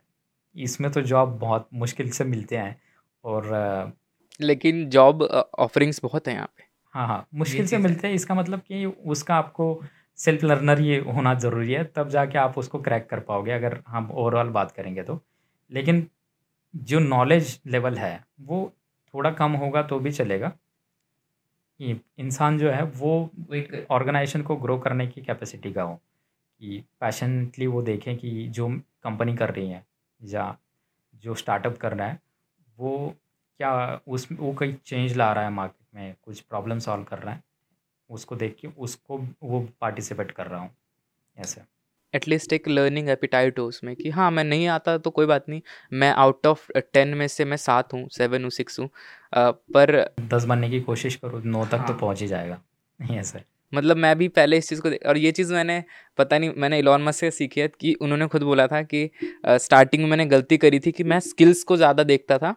इसमें 0.55 0.91
तो 0.91 1.01
जॉब 1.01 1.37
बहुत 1.39 1.67
मुश्किल 1.73 2.09
से 2.09 2.23
मिलते 2.23 2.57
हैं 2.57 2.75
और 3.23 3.93
लेकिन 4.39 4.89
जॉब 4.89 5.21
ऑफरिंग्स 5.23 6.01
बहुत 6.03 6.27
हैं 6.27 6.35
यहाँ 6.35 6.49
पे। 6.57 6.63
हाँ 6.93 7.05
हाँ 7.07 7.25
मुश्किल 7.35 7.65
से 7.67 7.77
मिलते 7.77 8.07
हैं। 8.07 8.13
इसका 8.15 8.35
मतलब 8.35 8.59
कि 8.61 8.85
उसका 8.85 9.35
आपको 9.35 9.67
सेल्फ 10.17 10.43
लर्नर 10.43 10.79
ये 10.81 10.99
होना 11.07 11.33
ज़रूरी 11.35 11.73
है 11.73 11.83
तब 11.95 12.09
जाके 12.09 12.37
आप 12.37 12.57
उसको 12.57 12.79
क्रैक 12.81 13.07
कर 13.09 13.19
पाओगे 13.29 13.51
अगर 13.51 13.81
हम 13.87 14.11
ओवरऑल 14.13 14.49
बात 14.51 14.71
करेंगे 14.71 15.03
तो। 15.03 15.19
लेकिन 15.71 16.07
जो 16.73 16.99
नॉलेज 16.99 17.59
लेवल 17.67 17.97
है 17.97 18.19
वो 18.41 18.71
थोड़ा 19.13 19.31
कम 19.33 19.51
होगा 19.55 19.83
तो 19.83 19.99
भी 19.99 20.11
चलेगा। 20.11 20.51
इंसान 21.79 22.57
जो 22.59 22.69
है 22.71 22.83
वो 22.97 23.29
एक 23.55 23.85
ऑर्गेनाइजेशन 23.91 24.41
को 24.41 24.55
ग्रो 24.55 24.77
करने 24.79 25.07
की 25.07 25.21
कैपेसिटी 25.21 25.71
का 25.73 25.83
हो। 25.83 25.95
कि 26.61 26.83
पैशनटली 27.01 27.67
वो 27.67 27.81
देखें 27.83 28.15
कि 28.17 28.47
जो 28.49 28.67
कंपनी 29.03 29.35
कर 29.37 29.51
रही 29.53 29.69
है 29.69 29.83
या 30.21 30.55
जो 31.23 31.35
स्टार्टअप 31.35 31.77
कर 31.77 31.93
रहा 31.93 32.07
है 32.07 32.19
वो 32.77 32.97
क्या 33.59 33.73
उस 34.07 34.27
वो 34.33 34.53
कोई 34.53 34.73
चेंज 34.85 35.17
ला 35.17 35.31
रहा 35.33 35.43
है 35.43 35.51
मार्केट 35.51 35.82
में 35.95 36.15
कुछ 36.23 36.39
प्रॉब्लम 36.39 36.79
सॉल्व 36.79 37.03
कर 37.03 37.19
रहा 37.19 37.33
है 37.33 37.43
उसको 38.09 38.35
देख 38.35 38.55
के 38.61 38.67
उसको 38.67 39.17
वो 39.43 39.67
पार्टिसिपेट 39.81 40.31
कर 40.31 40.47
रहा 40.47 40.59
हूँ। 40.59 40.69
ऐसे 41.37 41.61
एटलीस्ट 42.13 42.53
एक 42.53 42.67
लर्निंग 42.67 43.09
एपिटाइट 43.09 43.59
हो 43.59 43.65
उसमें 43.65 43.95
कि 43.95 44.09
हाँ 44.09 44.31
मैं 44.31 44.43
नहीं 44.43 44.67
आता 44.67 44.97
तो 44.97 45.09
कोई 45.09 45.25
बात 45.25 45.49
नहीं 45.49 45.61
मैं 45.93 46.11
आउट 46.11 46.47
ऑफ़ 46.47 46.71
टेन 46.77 47.07
में 47.07 47.27
से 47.27 47.45
मैं 47.45 47.57
सात 47.57 47.93
हूँ 47.93 48.09
सेवन 48.09 48.43
हूँ 48.43 48.49
सिक्स 48.49 48.79
हूँ 48.79 48.89
पर 49.35 50.15
दस 50.19 50.45
बनने 50.45 50.69
की 50.69 50.81
कोशिश 50.81 51.15
करो 51.15 51.41
नौ 51.45 51.65
तक 51.65 51.71
तो 51.71 51.77
हाँ. 51.77 51.87
तो 51.87 51.93
पहुँच 51.93 52.21
ही 52.21 52.27
जाएगा। 52.27 52.61
ऐसे 53.11 53.52
मतलब 53.73 53.97
मैं 53.97 54.17
भी 54.17 54.27
पहले 54.29 54.57
इस 54.57 54.69
चीज़ 54.69 54.81
को 54.81 54.89
और 55.09 55.17
ये 55.17 55.31
चीज़ 55.31 55.53
मैंने, 55.53 55.83
पता 56.19 56.37
नहीं, 56.37 56.51
मैंने 56.57 56.79
इलॉन 56.79 57.03
मस्क 57.03 57.19
से 57.19 57.31
सीखी 57.31 57.61
है 57.61 57.67
कि 57.79 57.93
उन्होंने 57.95 58.27
खुद 58.27 58.43
बोला 58.43 58.67
था 58.67 58.81
कि 58.83 59.09
स्टार्टिंग 59.47 60.03
में 60.03 60.09
मैंने 60.09 60.25
गलती 60.27 60.57
करी 60.57 60.79
थी 60.79 60.91
कि 60.91 61.03
मैं 61.05 61.19
स्किल्स 61.21 61.63
को 61.63 61.77
ज़्यादा 61.77 62.03
देखता 62.05 62.37
था, 62.37 62.55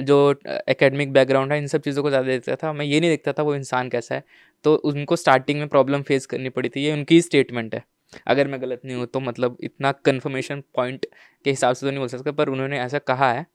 जो 0.00 0.34
एकेडमिक 0.44 1.12
बैकग्राउंड 1.12 1.52
है, 1.52 1.58
इन 1.58 1.66
सब 1.66 1.80
चीज़ों 1.82 2.02
को 2.02 2.10
ज़्यादा 2.10 2.26
देखता 2.28 2.56
था, 2.56 2.72
मैं 2.72 2.86
ये 2.86 3.00
नहीं 3.00 3.10
देखता 3.10 3.32
था 3.32 3.42
वो 3.42 3.54
इंसान 3.54 3.88
कैसा 3.88 4.14
है 4.14 4.24
तो 4.64 4.74
उनको 4.76 5.16
स्टार्टिंग 5.16 5.58
में 5.58 5.68
प्रॉब्लम 5.68 6.02
फेस 6.02 6.26
करनी 6.26 6.48
पड़ी 6.50 6.68
थी, 6.68 6.80
ये 6.80 6.92
उनकी 6.92 7.20
स्टेटमेंट 7.22 7.74
है। 7.74 7.84
अगर 8.26 8.48
मैं 8.48 8.60
गलत 8.62 8.80
नहीं 8.84 8.96
हूँ 8.96 9.06
तो 9.06 9.20
मतलब 9.20 9.56
इतना 9.62 9.92
कन्फर्मेशन 9.94 10.62
पॉइंट 10.76 11.06
के 11.44 11.50
हिसाब 11.50 11.74
से 11.74 11.86
तो 11.86 11.90
नहीं 11.90 11.98
बोल 11.98 12.08
सकता, 12.08 12.32
पर 12.32 12.48
उन्होंने 12.48 12.78
ऐसा 12.80 12.98
कहा 13.00 13.32
है 13.32 13.46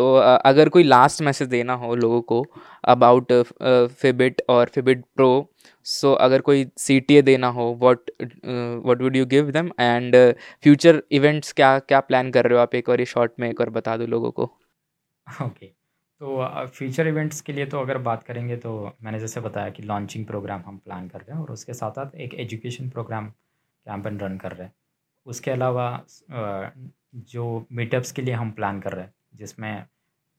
तो 0.00 0.14
अगर 0.16 0.68
कोई 0.68 0.82
लास्ट 0.82 1.22
मैसेज 1.22 1.48
देना 1.48 1.74
हो 1.74 1.94
लोगों 1.94 2.20
को 2.22 2.44
अबाउट 2.84 3.32
फिबिट 4.02 4.42
और 4.48 4.68
फिबिट 4.68 5.04
प्रो 5.16 5.30
सो 5.86 6.12
अगर 6.26 6.40
कोई 6.40 6.64
सी 6.78 7.00
टी 7.00 7.16
ए 7.16 7.22
देना 7.22 7.48
हो 7.48 7.64
what 7.80 8.10
what 8.86 9.02
would 9.02 9.16
you 9.16 9.26
give 9.26 9.50
them 9.50 9.70
and 9.80 10.16
future 10.62 11.02
events 11.12 11.52
क्या 11.52 11.78
क्या 11.78 12.00
प्लान 12.00 12.30
कर 12.30 12.46
रहे 12.46 12.54
हो 12.54 12.62
आप? 12.62 12.74
एक 12.74 12.88
और 12.88 13.04
शॉर्ट 13.04 13.32
में 13.40 13.48
एक 13.50 13.60
और 13.60 13.70
बता 13.70 13.96
दो 13.96 14.06
लोगों 14.06 14.30
को। 14.30 14.44
ओके. 15.42 15.66
तो 15.66 16.66
फ्यूचर 16.68 17.06
इवेंट्स 17.06 17.40
के 17.40 17.52
लिए 17.52 17.66
तो 17.66 17.80
अगर 17.80 17.98
बात 17.98 18.22
करेंगे 18.22 18.56
तो 18.56 18.72
मैंने 19.02 19.20
जैसे 19.20 19.40
बताया 19.40 19.70
कि 19.70 19.82
लॉन्चिंग 19.82 20.26
प्रोग्राम 20.26 20.62
हम 20.66 20.78
प्लान 20.78 21.08
कर 21.08 21.18
रहे 21.18 21.36
हैं 21.36 21.42
और 21.42 21.52
उसके 21.52 21.74
साथ 21.74 21.90
साथ 21.90 22.16
एक 22.16 22.34
एजुकेशन 22.40 22.88
प्रोग्राम 22.88 23.28
कैंपेन 23.28 24.18
रन 24.20 24.36
कर 24.38 24.52
रहे 24.52 24.66
हैं। 24.66 24.74
उसके 25.26 25.50
अलावा 25.50 26.04
जो 27.32 27.66
मीटअप्स 27.72 28.12
के 28.12 28.22
लिए 28.22 28.34
हम 28.34 28.50
प्लान 28.50 28.80
कर 28.80 28.92
रहे 28.92 29.04
हैं 29.04 29.14
जिसमें 29.34 29.84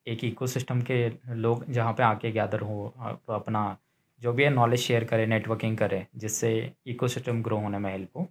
एक 0.08 0.24
इकोसिस्टम 0.24 0.82
के 0.82 1.08
लोग 1.36 1.66
जहाँ 1.72 1.94
पे 1.94 2.04
आके 2.04 2.32
गैदर 2.32 2.62
हो 2.62 2.94
तो 2.98 3.34
अपना 3.34 3.78
जो 4.22 4.34
भी 4.34 4.44
है 4.44 4.50
नॉलेज 4.50 4.80
शेयर 4.80 5.04
करें 5.04 5.28
नेटवर्किंग 5.28 5.78
करें 5.78 6.06
जिससे 6.18 6.52
इकोसिस्टम 6.88 7.42
ग्रो 7.44 7.58
होने 7.58 7.78
में 7.78 7.92
हेल्प 7.92 8.18
हो 8.18 8.28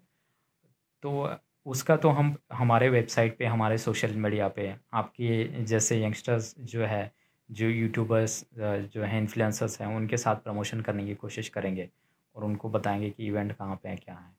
तो 1.02 1.30
उसका 1.66 1.96
तो 1.96 2.08
हम 2.08 2.36
हमारे 2.52 2.88
वेबसाइट 2.88 3.36
पे 3.38 3.46
हमारे 3.46 3.78
सोशल 3.78 4.14
मीडिया 4.16 4.48
पे 4.48 4.74
आपके 4.92 5.64
जैसे 5.64 6.02
यंगस्टर्स 6.02 6.54
जो 6.64 6.84
है 6.84 7.10
जो 7.50 7.66
यूट्यूबर्स 7.66 8.44
जो 8.58 9.02
हैं 9.02 9.20
इन्फ्लुएंसर्स 9.20 9.80
हैं 9.80 9.88
उनके 9.88 10.16
साथ 10.16 10.36
प्रमोशन 10.36 10.80
करने 10.80 11.06
की 11.06 11.14
कोशिश 11.14 11.48
करेंगे 11.48 11.88
और 12.36 12.44
उनको 12.44 12.68
बताएँगे 12.68 13.10
कि 13.10 13.26
इवेंट 13.26 13.52
कहाँ 13.52 13.76
पे 13.82 13.88
है 13.88 13.96
क्या 13.96 14.14
है 14.14 14.30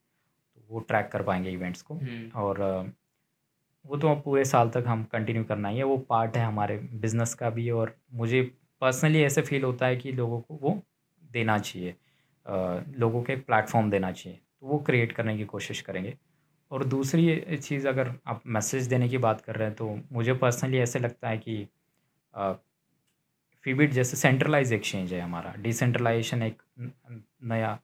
तो 0.54 0.62
वो 0.70 0.80
ट्रैक 0.80 1.08
कर 1.08 1.22
पाएँगे 1.22 1.50
इवेंट्स 1.50 1.82
को 1.82 1.94
हम्म। 1.94 2.30
और 2.40 2.60
वो 3.84 3.96
तो 3.96 4.14
पूरे 4.16 4.44
साल 4.44 4.68
तक 4.70 4.84
हम 4.86 5.02
कंटिन्यू 5.12 5.44
करना 5.44 5.68
ही 5.68 5.78
है। 5.78 5.84
वो 5.84 5.96
पार्ट 6.08 6.36
है 6.36 6.44
हमारे 6.44 6.76
बिज़नेस 6.94 7.34
का 7.34 7.50
भी 7.50 7.68
और 7.70 7.94
मुझे 8.14 8.42
पर्सनली 8.82 9.22
ऐसे 9.22 9.42
फील 9.42 9.64
होता 9.64 9.86
है 9.86 9.96
कि 9.96 10.12
लोगों 10.12 10.40
को 10.40 10.58
वो 10.62 10.80
देना 11.22 11.58
चाहिए। 11.58 11.94
लोगों 12.98 13.22
के 13.22 13.36
प्लेटफॉर्म 13.38 13.90
देना 13.90 14.12
चाहिए। 14.12 14.38
तो 14.60 14.66
वो 14.66 14.78
क्रिएट 14.78 15.12
करने 15.12 15.36
की 15.38 15.44
कोशिश 15.44 15.80
करेंगे। 15.80 16.14
और 16.70 16.84
दूसरी 16.84 17.56
चीज़ 17.56 17.88
अगर 17.88 18.12
आप 18.26 18.42
मैसेज 18.46 18.86
देने 18.88 19.08
की 19.08 19.18
बात 19.18 19.40
कर 19.40 19.56
रहे 19.56 19.68
हैं 19.68 19.76
तो 19.76 19.98
मुझे 20.12 20.34
पर्सनली 20.34 20.78
ऐसे 20.78 20.98
लगता 20.98 21.28
है 21.28 21.38
कि 21.38 21.66
फीबिट 23.64 23.90
जैसे 23.92 24.16
सेंट्रलाइज 24.16 24.72
एक्सचेंज 24.72 25.12
है 25.12 25.20
हमारा। 25.20 25.54
डिसेंट्रलाइजेशन 25.58 26.42
एक 26.42 26.62
नया 27.44 27.78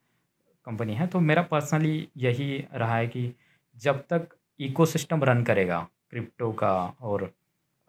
कंपनी 0.66 0.94
है। 0.94 1.06
तो 1.06 1.20
मेरा 1.20 1.42
पर्सनली 1.42 2.08
यही 2.16 2.64
रहा 2.74 2.96
है 2.96 3.06
कि 3.06 3.32
जब 3.76 4.00
तक 4.10 4.28
इकोसिस्टम 4.60 5.24
रन 5.24 5.42
करेगा 5.44 5.86
क्रिप्टो 6.10 6.50
का 6.52 6.72
और 7.02 7.30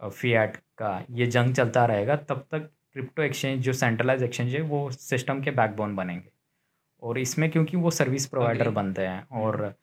फीएट 0.00 0.56
का 0.78 1.02
ये 1.10 1.26
जंग 1.28 1.54
चलता 1.54 1.84
रहेगा 1.86 2.16
तब 2.18 2.44
तक 2.50 2.70
क्रिप्टो 2.92 3.22
एक्सचेंज 3.22 3.62
जो 3.64 3.72
सेंट्रलाइज 3.72 4.22
एक्सचेंज 4.22 4.54
है 4.54 4.60
वो 4.62 4.90
सिस्टम 4.90 5.42
के 5.42 5.50
बैकबोन 5.52 5.94
बनेंगे। 5.96 6.28
और 7.02 7.18
इसमें 7.18 7.50
क्योंकि 7.50 7.76
वो 7.76 7.90
सर्विस 7.90 8.26
प्रोवाइडर 8.26 8.70
बनते 8.70 9.02
हैं 9.02 9.26
और 9.32 9.74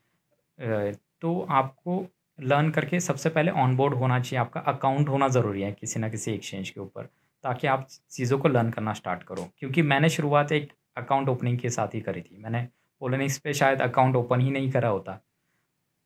तो 1.21 1.39
आपको 1.49 2.05
लर्न 2.39 2.69
करके 2.71 2.99
सबसे 2.99 3.29
पहले 3.29 3.51
ऑनबोर्ड 3.59 3.93
होना 3.93 4.19
चाहिए 4.19 4.39
आपका 4.39 4.59
अकाउंट 4.71 5.09
होना 5.09 5.27
ज़रूरी 5.27 5.61
है 5.61 5.71
किसी 5.71 5.99
ना 5.99 6.09
किसी 6.09 6.31
एक्सचेंज 6.31 6.69
के 6.69 6.79
ऊपर 6.81 7.03
ताकि 7.43 7.67
आप 7.67 7.87
चीज़ों 8.11 8.37
को 8.39 8.47
लर्न 8.47 8.69
करना 8.71 8.93
स्टार्ट 8.93 9.23
करो। 9.23 9.47
क्योंकि 9.59 9.81
मैंने 9.83 10.09
शुरुआत 10.09 10.51
एक 10.51 10.71
अकाउंट 10.97 11.29
ओपनिंग 11.29 11.57
के 11.59 11.69
साथ 11.69 11.95
ही 11.95 12.01
करी 12.01 12.21
थी 12.21 12.37
मैंने 12.43 12.67
पोलोनिक्स 13.01 13.37
पे 13.37 13.53
शायद 13.53 13.81
अकाउंट 13.81 14.15
ओपन 14.15 14.41
ही 14.41 14.51
नहीं 14.51 14.71
करा 14.71 14.89
होता। 14.89 15.19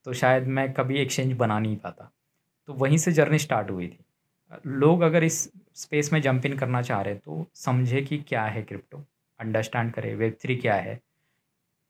तो 0.05 0.13
शायद 0.13 0.47
मैं 0.47 0.71
कभी 0.73 0.97
एक्सचेंज 0.97 1.33
बना 1.33 1.59
नहीं 1.59 1.75
पाता। 1.77 2.11
तो 2.67 2.73
वहीं 2.73 2.97
से 2.97 3.11
जर्नी 3.11 3.39
स्टार्ट 3.39 3.71
हुई 3.71 3.87
थी। 3.87 4.03
लोग 4.67 5.01
अगर 5.01 5.23
इस 5.23 5.41
स्पेस 5.75 6.11
में 6.13 6.21
जंप 6.21 6.45
इन 6.45 6.57
करना 6.57 6.81
चाह 6.81 7.01
रहे 7.01 7.15
तो 7.15 7.45
समझे 7.55 8.01
कि 8.01 8.17
क्या 8.19 8.43
है 8.45 8.61
क्रिप्टो 8.63 9.03
अंडरस्टैंड 9.39 9.91
करें 9.93 10.13
वेब 10.15 10.35
थ्री 10.41 10.55
क्या 10.55 10.75
है? 10.75 10.99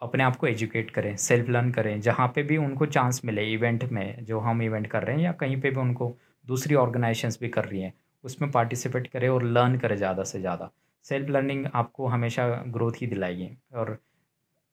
अपने 0.01 0.23
आप 0.23 0.35
को 0.35 0.47
एजुकेट 0.47 0.91
करें 0.91 1.15
सेल्फ 1.17 1.49
लर्न 1.49 1.71
करें। 1.71 1.99
जहाँ 2.01 2.27
पे 2.35 2.43
भी 2.43 2.57
उनको 2.57 2.85
चांस 2.87 3.21
मिले 3.25 3.43
इवेंट 3.53 3.83
में, 3.83 4.23
जो 4.25 4.39
हम 4.39 4.61
इवेंट 4.61 4.87
कर 4.87 5.03
रहे 5.03 5.15
हैं, 5.15 5.23
या 5.23 5.31
कहीं 5.33 5.59
पे 5.61 5.69
भी 5.69 5.79
उनको 5.79 6.15
दूसरी 6.47 6.75
ऑर्गेनाइजेशंस 6.75 7.39
भी 7.41 7.49
कर 7.49 7.65
रही 7.65 7.81
हैं, 7.81 7.93
उसमें 8.23 8.51
पार्टिसिपेट 8.51 9.07
करें 9.07 9.27
और 9.29 9.43
लर्न 9.43 9.77
करें 9.77 9.95
ज़्यादा 9.97 10.23
से 10.23 10.39
ज़्यादा। 10.39 10.69
सेल्फ 11.05 11.29
लर्निंग 11.29 11.65
आपको 11.73 12.07
हमेशा 12.07 12.47
ग्रोथ 12.67 13.01
ही 13.01 13.07
दिलाएगी। 13.07 13.49
और 13.73 13.97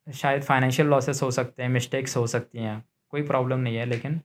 शायद 0.07 0.43
फाइनेंशियल 0.43 0.89
लॉसेस 0.89 1.23
हो 1.23 1.31
सकते 1.31 1.63
हैं 1.63 1.71
मिस्टेक्स 1.71 2.17
हो 2.17 2.27
सकती 2.27 2.59
हैं। 2.59 2.83
कोई 3.13 3.23
प्रॉब्लम 3.25 3.59
नहीं 3.59 3.77
है 3.77 3.85
लेकिन 3.87 4.21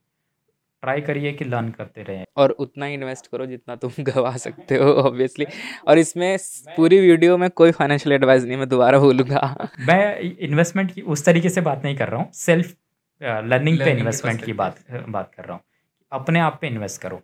ट्राई 0.82 1.00
करिए 1.00 1.32
कि 1.32 1.44
लर्न 1.44 1.68
करते 1.70 2.02
रहें। 2.02 2.24
और 2.36 2.50
उतना 2.60 2.86
ही 2.86 2.94
इन्वेस्ट 2.94 3.26
करो 3.26 3.46
जितना 3.46 3.76
तुम 3.76 3.90
गवा 4.04 4.36
सकते 4.36 4.76
हो 4.76 4.92
ऑब्वियसली 5.02 5.46
और 5.88 5.98
इसमें 5.98 6.36
पूरी 6.76 6.98
वीडियो 7.00 7.36
में 7.38 7.48
कोई 7.52 7.72
फाइनेंशियल 7.72 8.14
एडवाइस 8.14 8.44
नहीं 8.44 8.56
मैं 8.56 8.68
दोबारा 8.68 8.98
बोलूँगा। 8.98 9.68
मैं 9.88 10.18
इन्वेस्टमेंट 10.40 10.92
की 10.92 11.02
उस 11.02 11.24
तरीके 11.24 11.48
से 11.48 11.60
बात 11.60 11.84
नहीं 11.84 11.96
कर 11.96 12.08
रहा 12.08 12.20
हूँ 12.20 12.30
सेल्फ 12.34 12.74
लर्निंग 13.20 13.78
पे 13.78 13.90
इन्वेस्टमेंट 13.90 14.44
की 14.44 14.52
बात 14.54 14.84
बात 14.90 15.30
कर 15.36 15.44
रहा 15.44 15.52
हूँ। 15.52 15.62
अपने 16.12 16.40
आप 16.40 16.58
पे 16.60 16.66
इन्वेस्ट 16.66 17.00
करो। 17.02 17.20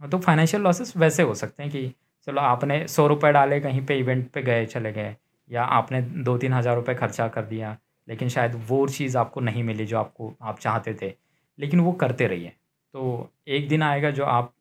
तो 0.00 0.18
फाइनेंशियल 0.18 0.62
लॉसेस 0.62 0.96
वैसे 0.96 1.22
हो 1.22 1.34
सकते 1.34 1.62
हैं 1.62 1.72
कि 1.72 1.92
चलो 2.26 2.40
आपने 2.40 2.86
सौ 2.88 3.06
रुपये 3.06 3.32
डाले 3.32 3.60
कहीं 3.60 3.84
पे 3.86 3.98
इवेंट 3.98 4.28
पे 4.30 4.42
गए 4.42 4.64
चले 4.66 4.92
गए 4.92 5.14
या 5.50 5.62
आपने 5.76 6.00
दो 6.02 6.36
तीन 6.38 6.52
हज़ार 6.52 6.76
रुपये 6.76 6.94
खर्चा 6.94 7.28
कर 7.28 7.42
दिया 7.44 7.76
लेकिन 8.08 8.28
शायद 8.28 8.62
वो 8.68 8.86
चीज़ 8.88 9.16
आपको 9.18 9.40
नहीं 9.40 9.62
मिली 9.62 9.86
जो 9.86 9.98
आपको 9.98 10.34
आप 10.42 10.58
चाहते 10.58 10.94
थे। 11.02 11.12
लेकिन 11.58 11.80
वो 11.80 11.92
करते 11.92 12.26
रहिए। 12.26 12.48
तो 12.94 13.30
एक 13.48 13.68
दिन 13.68 13.82
आएगा 13.82 14.10
जो 14.10 14.24
आप 14.24 14.52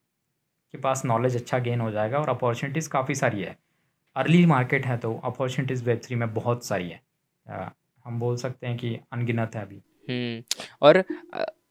के 0.73 0.77
पास 0.77 1.01
नॉलेज 1.05 1.35
अच्छा 1.35 1.57
गेन 1.59 1.81
हो 1.81 1.91
जाएगा 1.91 2.19
और 2.19 2.29
अपॉर्चुनिटीज़ 2.29 2.89
काफ़ी 2.89 3.15
सारी 3.15 3.41
है। 3.41 3.57
अर्ली 4.15 4.45
मार्केट 4.45 4.85
है 4.85 4.97
तो 4.97 5.13
अपॉर्चुनिटीज़ 5.23 5.83
वेब 5.83 6.01
थ्री 6.03 6.15
में 6.15 6.33
बहुत 6.33 6.65
सारी 6.65 6.89
है। 6.89 7.01
हम 8.05 8.19
बोल 8.19 8.37
सकते 8.37 8.67
हैं 8.67 8.77
कि 8.77 8.97
अनगिनत 9.13 9.55
है 9.55 9.61
अभी। 9.61 9.81
हम्म, 10.09 10.43
और 10.81 11.03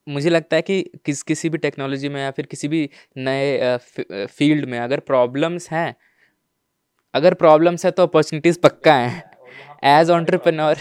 मुझे 0.07 0.31
लगता 0.31 0.57
है 0.57 0.63
कि 0.63 0.83
किस 1.05 1.23
किसी 1.23 1.49
भी 1.49 1.59
टेक्नोलॉजी 1.59 2.09
में 2.09 2.21
या 2.21 2.31
फिर 2.31 2.47
किसी 2.47 2.69
भी 2.69 2.89
नए 3.19 3.77
फ़ील्ड 4.27 4.69
में 4.69 4.79
अगर 4.79 5.01
प्रॉब्लम्स 5.01 5.71
हैं 5.71 5.95
अगर 7.15 7.35
प्रॉब्लम्स 7.35 7.85
है 7.85 7.91
तो 7.91 8.03
अपॉर्चुनिटीज़ 8.03 8.59
पक्का 8.61 8.95
हैं। 8.95 9.23
एज 9.91 10.11
ऑन्टरप्रेन्योर 10.11 10.77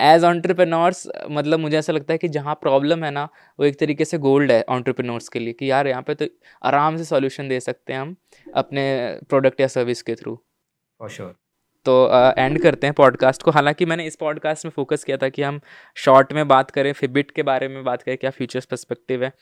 एज 0.00 0.24
ऑन्टरप्रेनोर्स 0.24 1.08
मतलब 1.30 1.58
मुझे 1.58 1.78
ऐसा 1.78 1.92
लगता 1.92 2.14
है 2.14 2.18
कि 2.18 2.28
जहाँ 2.28 2.54
प्रॉब्लम 2.54 3.04
है 3.04 3.10
ना 3.10 3.28
वो 3.60 3.64
एक 3.64 3.78
तरीके 3.78 4.04
से 4.04 4.18
गोल्ड 4.18 4.52
है 4.52 4.64
ऑन्टरप्रेन्योर्स 4.68 5.28
के 5.28 5.38
लिए 5.38 5.52
कि 5.52 5.70
यार 5.70 5.86
यहाँ 5.86 6.02
पे 6.02 6.14
तो 6.14 6.26
आराम 6.62 6.96
से 6.96 7.04
सॉल्यूशन 7.04 7.48
दे 7.48 7.60
सकते 7.60 7.92
हैं 7.92 8.00
हम 8.00 8.16
अपने 8.54 8.84
प्रोडक्ट 9.28 9.60
या 9.60 9.66
सर्विस 9.66 10.02
के 10.02 10.14
थ्रू 10.14 10.36
फॉर 10.98 11.08
श्योर 11.08 11.36
तो 11.84 12.10
एंड 12.38 12.56
uh, 12.56 12.62
करते 12.62 12.86
हैं 12.86 12.94
पॉडकास्ट 12.94 13.42
को। 13.42 13.50
हालाँकि 13.50 13.84
मैंने 13.84 14.06
इस 14.06 14.16
पॉडकास्ट 14.16 14.64
में 14.64 14.72
फोकस 14.76 15.04
किया 15.04 15.16
था 15.16 15.28
कि 15.28 15.42
हम 15.42 15.60
शॉर्ट 15.96 16.32
में 16.32 16.48
बात 16.48 16.70
करें 16.70 16.92
फिबिट 16.92 17.30
के 17.30 17.42
बारे 17.42 17.68
में 17.68 17.82
बात 17.84 18.02
करें 18.02 18.18
क्या 18.18 18.30
फ्यूचर्स 18.30 18.64
पर्सपेक्टिव 18.64 19.24
है 19.24 19.32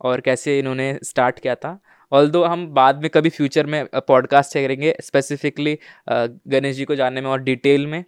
और 0.00 0.20
कैसे 0.20 0.58
इन्होंने 0.58 0.98
स्टार्ट 1.04 1.38
किया 1.38 1.54
था। 1.54 1.78
ऑल 2.12 2.30
दो 2.30 2.44
हम 2.44 2.66
बाद 2.68 3.00
में 3.02 3.10
कभी 3.10 3.30
फ्यूचर 3.30 3.66
में 3.66 3.86
पॉडकास्ट 4.08 4.54
करेंगे 4.54 4.96
स्पेसिफिकली 5.00 5.78
गणेश 6.08 6.76
जी 6.76 6.84
को 6.84 6.94
जानने 6.94 7.20
में 7.20 7.28
और 7.30 7.42
डिटेल 7.42 7.86
में। 7.86 8.04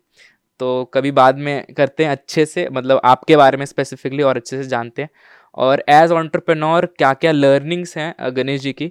तो 0.61 0.85
कभी 0.95 1.11
बाद 1.13 1.39
में 1.39 1.65
करते 1.77 2.05
हैं 2.05 2.11
अच्छे 2.11 2.45
से 2.47 2.69
मतलब 2.73 3.01
आपके 3.05 3.37
बारे 3.37 3.57
में 3.59 3.65
स्पेसिफिकली 3.67 4.23
और 4.23 4.37
अच्छे 4.37 4.63
से 4.63 4.69
जानते 4.69 5.03
हैं। 5.03 5.09
और 5.55 5.83
एज 5.91 6.11
ऑन्टरप्रेनोर 6.13 6.87
क्या 6.99 7.13
क्या 7.15 7.33
लर्निंग्स 7.33 7.97
हैं 7.99 8.15
गणेश 8.37 8.61
जी 8.61 8.73
की? 8.73 8.91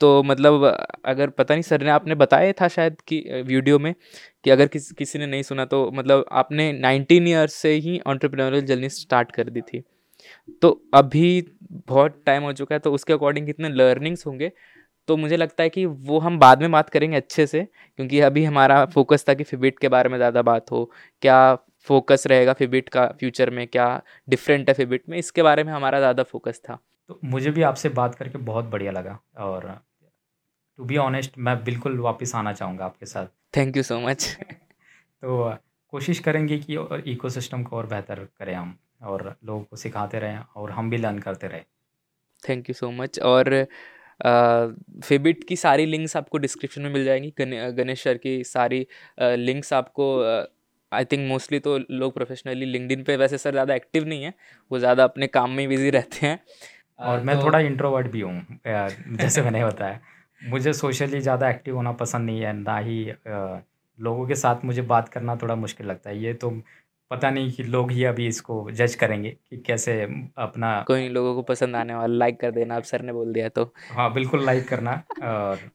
तो 0.00 0.22
मतलब 0.24 0.64
अगर 1.06 1.30
पता 1.30 1.54
नहीं, 1.54 1.62
सर 1.62 1.82
ने 1.82 1.90
आपने 1.90 2.14
बताया 2.14 2.52
था 2.60 2.68
शायद 2.68 2.96
कि 3.08 3.18
वीडियो 3.46 3.78
में 3.78 3.94
कि 4.44 4.50
अगर 4.50 4.66
किसी 4.68 4.94
किसी 4.94 5.18
ने 5.18 5.26
नहीं 5.26 5.42
सुना 5.42 5.64
तो 5.66 5.90
मतलब 5.94 6.24
आपने 6.32 6.72
नाइनटीन 6.74 7.28
ईयर्स 7.28 7.54
से 7.54 7.72
ही 7.76 7.98
ऑन्टरप्रेन्योरल 8.06 8.60
जर्नी 8.66 8.88
स्टार्ट 8.90 9.30
कर 9.32 9.50
दी 9.50 9.60
थी। 9.62 9.82
तो 10.62 10.80
अभी 10.94 11.44
बहुत 11.88 12.22
टाइम 12.26 12.42
हो 12.42 12.52
चुका 12.54 12.74
है 12.74 12.78
तो 12.78 12.92
उसके 12.92 13.12
अकॉर्डिंग 13.12 13.46
कितने 13.46 13.68
लर्निंग्स 13.70 14.26
होंगे? 14.26 14.50
तो 15.08 15.16
मुझे 15.16 15.36
लगता 15.36 15.62
है 15.62 15.68
कि 15.70 15.84
वो 15.86 16.18
हम 16.18 16.38
बाद 16.38 16.60
में 16.60 16.70
बात 16.72 16.90
करेंगे 16.90 17.16
अच्छे 17.16 17.46
से 17.46 17.62
क्योंकि 17.62 18.20
अभी 18.22 18.44
हमारा 18.44 18.84
फोकस 18.86 19.24
था 19.28 19.34
कि 19.34 19.44
फिबिट 19.44 19.78
के 19.78 19.88
बारे 19.88 20.08
में 20.08 20.16
ज़्यादा 20.18 20.42
बात 20.42 20.70
हो 20.70 20.90
क्या 21.22 21.54
फोकस 21.86 22.26
रहेगा 22.26 22.52
फिबिट 22.52 22.88
का 22.88 23.06
फ्यूचर 23.20 23.50
में 23.50 23.66
क्या 23.66 23.86
डिफरेंट 24.28 24.68
है 24.68 24.74
फिबिट 24.74 25.08
में 25.08 25.18
इसके 25.18 25.42
बारे 25.42 25.64
में 25.64 25.72
हमारा 25.72 25.98
ज़्यादा 25.98 26.22
फोकस 26.22 26.60
था। 26.68 26.78
तो 27.10 27.18
मुझे 27.24 27.50
भी 27.50 27.62
आपसे 27.62 27.88
बात 27.90 28.14
करके 28.14 28.38
बहुत 28.40 28.64
बढ़िया 28.66 28.92
लगा 28.92 29.18
और 29.38 29.66
टू 30.78 30.84
बी 30.84 30.96
ऑनेस्ट 30.98 31.38
मैं 31.38 31.56
बिल्कुल 31.64 31.98
वापस 32.00 32.34
आना 32.34 32.52
चाहूँगा 32.52 32.84
आपके 32.84 33.06
साथ। 33.06 33.26
थैंक 33.56 33.76
यू 33.76 33.82
सो 33.82 33.98
मच 34.00 34.36
तो 35.22 35.54
कोशिश 35.92 36.18
करेंगे 36.20 36.58
कि 36.58 36.78
इकोसिस्टम 37.12 37.62
को 37.62 37.76
और 37.76 37.86
बेहतर 37.86 38.26
करें 38.38 38.54
हम 38.54 38.76
और 39.02 39.34
लोगों 39.44 39.62
को 39.62 39.76
सिखाते 39.76 40.18
रहें 40.18 40.38
और 40.56 40.70
हम 40.70 40.90
भी 40.90 40.96
लर्न 40.96 41.18
करते 41.18 41.46
रहें। 41.46 41.64
थैंक 42.42 42.68
यू 42.68 42.74
सो 42.74 42.90
मच 42.92 43.18
और 43.22 43.54
फेबिट 44.20 45.44
की 45.44 45.56
सारी 45.56 45.86
लिंक्स 45.86 46.16
आपको 46.16 46.38
डिस्क्रिप्शन 46.38 46.82
में 46.82 46.90
मिल 46.90 47.04
जाएँगी। 47.04 47.32
गणेश 47.38 48.04
सर 48.04 48.16
की 48.18 48.42
सारी 48.46 48.86
लिंक्स 49.18 49.72
आपको 49.72 50.06
आई 50.92 51.04
थिंक 51.04 51.28
मोस्टली 51.28 51.58
तो 51.58 51.78
लोग 51.90 52.14
प्रोफेशनली 52.14 52.66
लिंकडिन 52.66 53.02
पे 53.04 53.16
वैसे 53.16 53.38
सर 53.38 53.50
ज़्यादा 53.52 53.74
एक्टिव 53.74 54.04
नहीं 54.06 54.24
है 54.24 54.32
वो 54.70 54.78
ज़्यादा 54.78 55.04
अपने 55.04 55.26
काम 55.28 55.50
में 55.50 55.68
बिज़ी 55.68 55.90
रहते 55.90 56.26
हैं। 56.26 56.38
और 56.98 57.20
मैं 57.20 57.36
तो, 57.36 57.42
थोड़ा 57.42 57.58
इंट्रोवर्ट 57.60 58.06
भी 58.06 58.20
हूँ 58.20 58.58
जैसे 58.66 59.42
मैंने 59.42 59.64
बताया। 59.64 60.00
मुझे 60.40 60.72
सोशली 60.74 61.20
ज़्यादा 61.20 61.48
एक्टिव 61.50 61.76
होना 61.76 61.92
पसंद 61.94 62.26
नहीं 62.26 62.40
है 62.40 62.52
ना 62.54 62.76
ही 62.78 63.04
लोगों 63.98 64.26
के 64.26 64.34
साथ 64.34 64.64
मुझे 64.64 64.82
बात 64.84 65.08
करना 65.08 65.36
थोड़ा 65.36 65.54
मुश्किल 65.56 65.86
लगता 65.86 66.10
है। 66.10 66.18
ये 66.18 66.32
तो 66.34 66.50
पता 67.10 67.30
नहीं 67.30 67.52
कि 67.52 67.62
लोग 67.62 67.90
ही 67.90 68.04
अभी 68.04 68.26
इसको 68.26 68.70
जज 68.70 68.94
करेंगे 68.94 69.30
कि 69.30 69.56
कैसे 69.56 70.00
अपना 70.38 70.80
कोई 70.88 71.08
लोगों 71.08 71.34
को 71.34 71.42
पसंद 71.42 71.76
आने 71.76 71.94
वाला 71.94 72.14
लाइक 72.16 72.40
कर 72.40 72.50
देना 72.50 72.76
अब 72.76 72.82
सर 72.82 73.02
ने 73.02 73.12
बोल 73.12 73.32
दिया 73.32 73.48
तो। 73.48 73.64
हाँ 73.90 74.12
बिल्कुल 74.12 74.44
लाइक 74.46 74.68
करना 74.68 74.92
और 75.22 75.70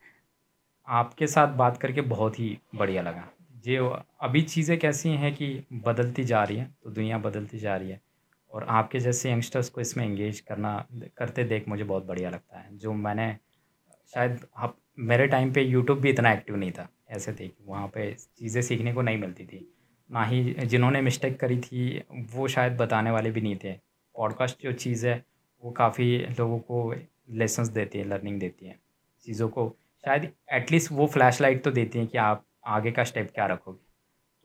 आपके 0.88 1.28
साथ 1.28 1.56
बात 1.56 1.78
करके 1.78 2.02
बहुत 2.02 2.40
ही 2.40 2.58
बढ़िया 2.76 3.02
लगा। 3.02 3.28
ये 3.66 3.78
अभी 4.22 4.42
चीज़ें 4.42 4.78
कैसी 4.80 5.10
हैं 5.10 5.34
कि 5.36 5.48
बदलती 5.86 6.24
जा 6.24 6.44
रही 6.44 6.58
हैं 6.58 6.74
तो 6.84 6.90
दुनिया 6.90 7.18
बदलती 7.18 7.60
जा 7.60 7.76
रही 7.76 7.90
है 7.90 8.02
और 8.52 8.66
आपके 8.70 9.00
जैसे 9.00 9.32
यंगस्टर्स 9.32 9.70
को 9.70 9.82
इसमें 9.82 10.06
इंगेज 10.06 10.40
करना 10.40 10.74
करते 11.18 11.44
देख 11.44 11.68
मुझे 11.68 11.84
बहुत 11.84 12.06
बढ़िया 12.06 12.30
लगता 12.30 12.60
है। 12.60 12.78
जो 12.78 12.94
मैंने 12.94 13.36
शायद 14.14 14.40
आप 14.58 14.78
मेरे 15.00 15.28
टाइम 15.28 15.52
पे 15.54 15.62
यूट्यूब 15.62 16.00
भी 16.00 16.10
इतना 16.10 16.32
एक्टिव 16.32 16.56
नहीं 16.56 16.72
था 16.72 16.88
ऐसे 17.12 17.34
थे 17.34 17.48
कि 17.48 17.64
वहाँ 17.66 17.88
पे 17.88 18.12
चीज़ें 18.14 18.62
सीखने 18.62 18.94
को 18.94 19.02
नहीं 19.02 19.18
मिलती 19.18 19.46
थी। 19.46 19.68
ना 20.10 20.24
ही 20.26 20.54
जिन्होंने 20.54 21.02
मिस्टेक 21.02 21.40
करी 21.40 21.58
थी, 21.60 22.04
वो 22.34 22.48
शायद 22.48 22.78
बताने 22.78 23.12
वाले 23.12 23.32
भी 23.32 23.42
नहीं 23.42 23.56
थे। 23.56 23.74
पॉडकास्ट 24.16 24.64
जो 24.64 24.72
चीज़ 24.74 25.08
है, 25.08 25.24
वो 25.64 25.72
काफ़ी 25.72 26.18
लोगों 26.40 26.60
को 26.60 26.94
लेसन्स 27.32 27.68
देती 27.68 28.00
है 28.00 28.08
लर्निंग 28.10 28.40
देती 28.40 28.66
है 28.66 28.76
चीज़ों 29.26 29.50
को। 29.50 29.68
शायद 30.04 30.30
एटलीस्ट 30.54 30.92
वो 30.92 31.08
फ्लैश 31.08 31.42
लाइट 31.42 31.64
तो 31.64 31.72
देती 31.72 32.00
हैं 32.00 32.08
कि 32.08 32.18
आप 32.18 32.44
आगे 32.68 32.92
का 32.92 33.04
स्टेप 33.04 33.32
क्या 33.36 33.46
रखोगे। 33.46 33.88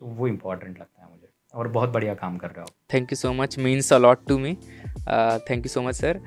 तो 0.00 0.06
वो 0.06 0.28
इम्पोर्टेंट 0.28 0.78
लगता 0.78 1.02
है 1.02 1.10
मुझे 1.10 1.28
और 1.54 1.68
बहुत 1.68 1.90
बढ़िया 1.90 2.14
काम 2.14 2.36
कर 2.38 2.48
रहे 2.48 2.62
हो 2.62 2.70
thank 2.94 3.12
you 3.12 3.16
so 3.16 3.32
much 3.32 3.58
means 3.58 3.92
a lot 3.92 4.26
to 4.28 4.38
me 4.38 4.54
thank 4.54 5.66
you 5.66 5.68
so 5.68 5.82
much 5.82 5.94
sir 5.94 6.20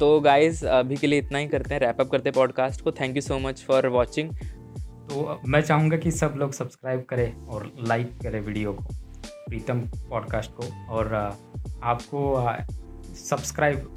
तो 0.00 0.18
गाइज़ 0.20 0.64
अभी 0.66 0.96
के 0.96 1.06
लिए 1.06 1.18
इतना 1.18 1.38
ही 1.38 1.48
करते 1.48 1.74
हैं 1.74 1.80
रैपअप 1.80 2.10
करते 2.10 2.28
हैं 2.28 2.34
पॉडकास्ट 2.34 2.80
को। 2.80 2.92
Thank 2.92 3.16
you 3.16 3.22
so 3.22 3.38
much 3.38 3.62
for 3.62 3.86
watching 3.88 4.30
तो 5.10 5.40
मैं 5.46 5.60
चाहूँगा 5.60 5.96
कि 5.96 6.10
सब 6.10 6.34
लोग 6.36 6.52
सब्सक्राइब 6.52 7.04
करें 7.08 7.46
और 7.46 7.72
लाइक 7.80 8.10
करें 8.22 8.40
वीडियो 8.40 8.72
को 8.72 8.84
प्रीतम 9.48 9.80
पॉडकास्ट 9.80 10.50
को 10.50 10.92
और 10.92 11.14
आपको 11.82 12.46
सब्सक्राइब 13.14 13.90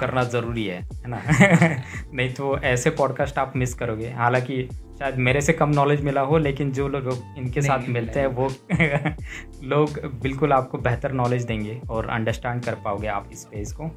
करना 0.00 0.24
ज़रूरी 0.24 0.66
है 0.66 0.82
है 0.82 1.08
ना? 1.08 1.22
नहीं 2.14 2.34
तो 2.34 2.58
ऐसे 2.58 2.90
पॉडकास्ट 2.90 3.38
आप 3.38 3.52
मिस 3.56 3.74
करोगे। 3.74 4.10
हालाँकि 4.10 4.68
शायद 4.98 5.16
मेरे 5.16 5.40
से 5.40 5.52
कम 5.52 5.68
नॉलेज 5.68 6.00
मिला 6.00 6.20
हो 6.20 6.38
लेकिन 6.38 6.72
जो 6.72 6.88
लोग 6.88 7.34
इनके 7.38 7.62
साथ 7.62 7.88
मिलते 7.88 8.20
हैं 8.20 8.26
वो 8.26 8.52
लोग 9.62 9.90
बिल्कुल 10.22 10.52
आपको 10.52 10.78
बेहतर 10.78 11.12
नॉलेज 11.12 11.44
देंगे 11.44 11.80
और 11.90 12.08
अंडरस्टैंड 12.08 12.64
कर 12.64 12.74
पाओगे 12.74 13.06
आप 13.06 13.30
इस 13.32 13.44
पेज 13.44 13.72
को। 13.72 13.88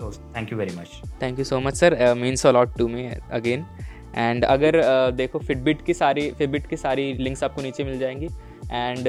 तो 0.00 0.12
thank 0.12 0.52
you 0.52 0.58
very 0.58 0.76
much 0.76 1.02
thank 1.22 1.38
you 1.38 1.44
so 1.44 1.60
much 1.60 1.74
sir 1.74 2.14
means 2.14 2.46
a lot 2.46 2.78
to 2.78 2.88
me 2.88 3.10
again 3.32 3.66
and 4.16 4.44
अगर 4.44 4.80
देखो 5.10 5.38
फिटबिट 5.38 5.82
की 5.82 5.94
सारी 5.94 6.30
फिटबिट 6.30 6.66
की 6.66 6.76
सारी 6.76 7.12
लिंक्स 7.12 7.44
आपको 7.44 7.62
नीचे 7.62 7.84
मिल 7.84 7.98
जाएँगी। 7.98 8.28
एंड 8.72 9.08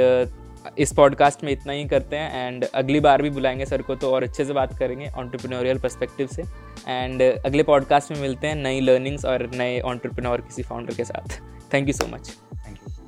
इस 0.78 0.93
पॉडकास्ट 0.93 1.43
में 1.43 1.52
इतना 1.52 1.74
ही 1.74 1.86
करते 1.86 2.16
हैं। 2.16 2.47
एंड 2.47 2.66
अगली 2.66 2.99
बार 2.99 3.22
भी 3.22 3.30
बुलाएँगे 3.30 3.66
सर 3.66 3.82
को 3.82 3.95
तो 3.95 4.12
और 4.12 4.24
अच्छे 4.24 4.45
से 4.45 4.54
बात 4.54 4.78
करेंगे 4.78 5.10
ऑन्टरप्रीनोरियल 5.10 5.80
परस्पेक्टिव 5.80 6.28
से। 6.28 6.43
एंड 6.88 7.22
अगले 7.22 7.64
पॉडकास्ट 7.64 8.12
में 8.12 8.22
मिलते 8.22 8.47
हैं 8.47 8.56
नई 8.56 8.82
लर्निंग्स 8.82 9.26
और 9.26 9.49
नए 9.56 9.80
ऑन्टरप्रीनोर 9.80 10.41
किसी 10.41 10.64
फाउंडर 10.64 10.93
के 10.93 11.04
साथ। 11.04 11.41
Thank 11.74 11.88
you 11.88 11.93
so 11.93 12.08
much 12.08 12.34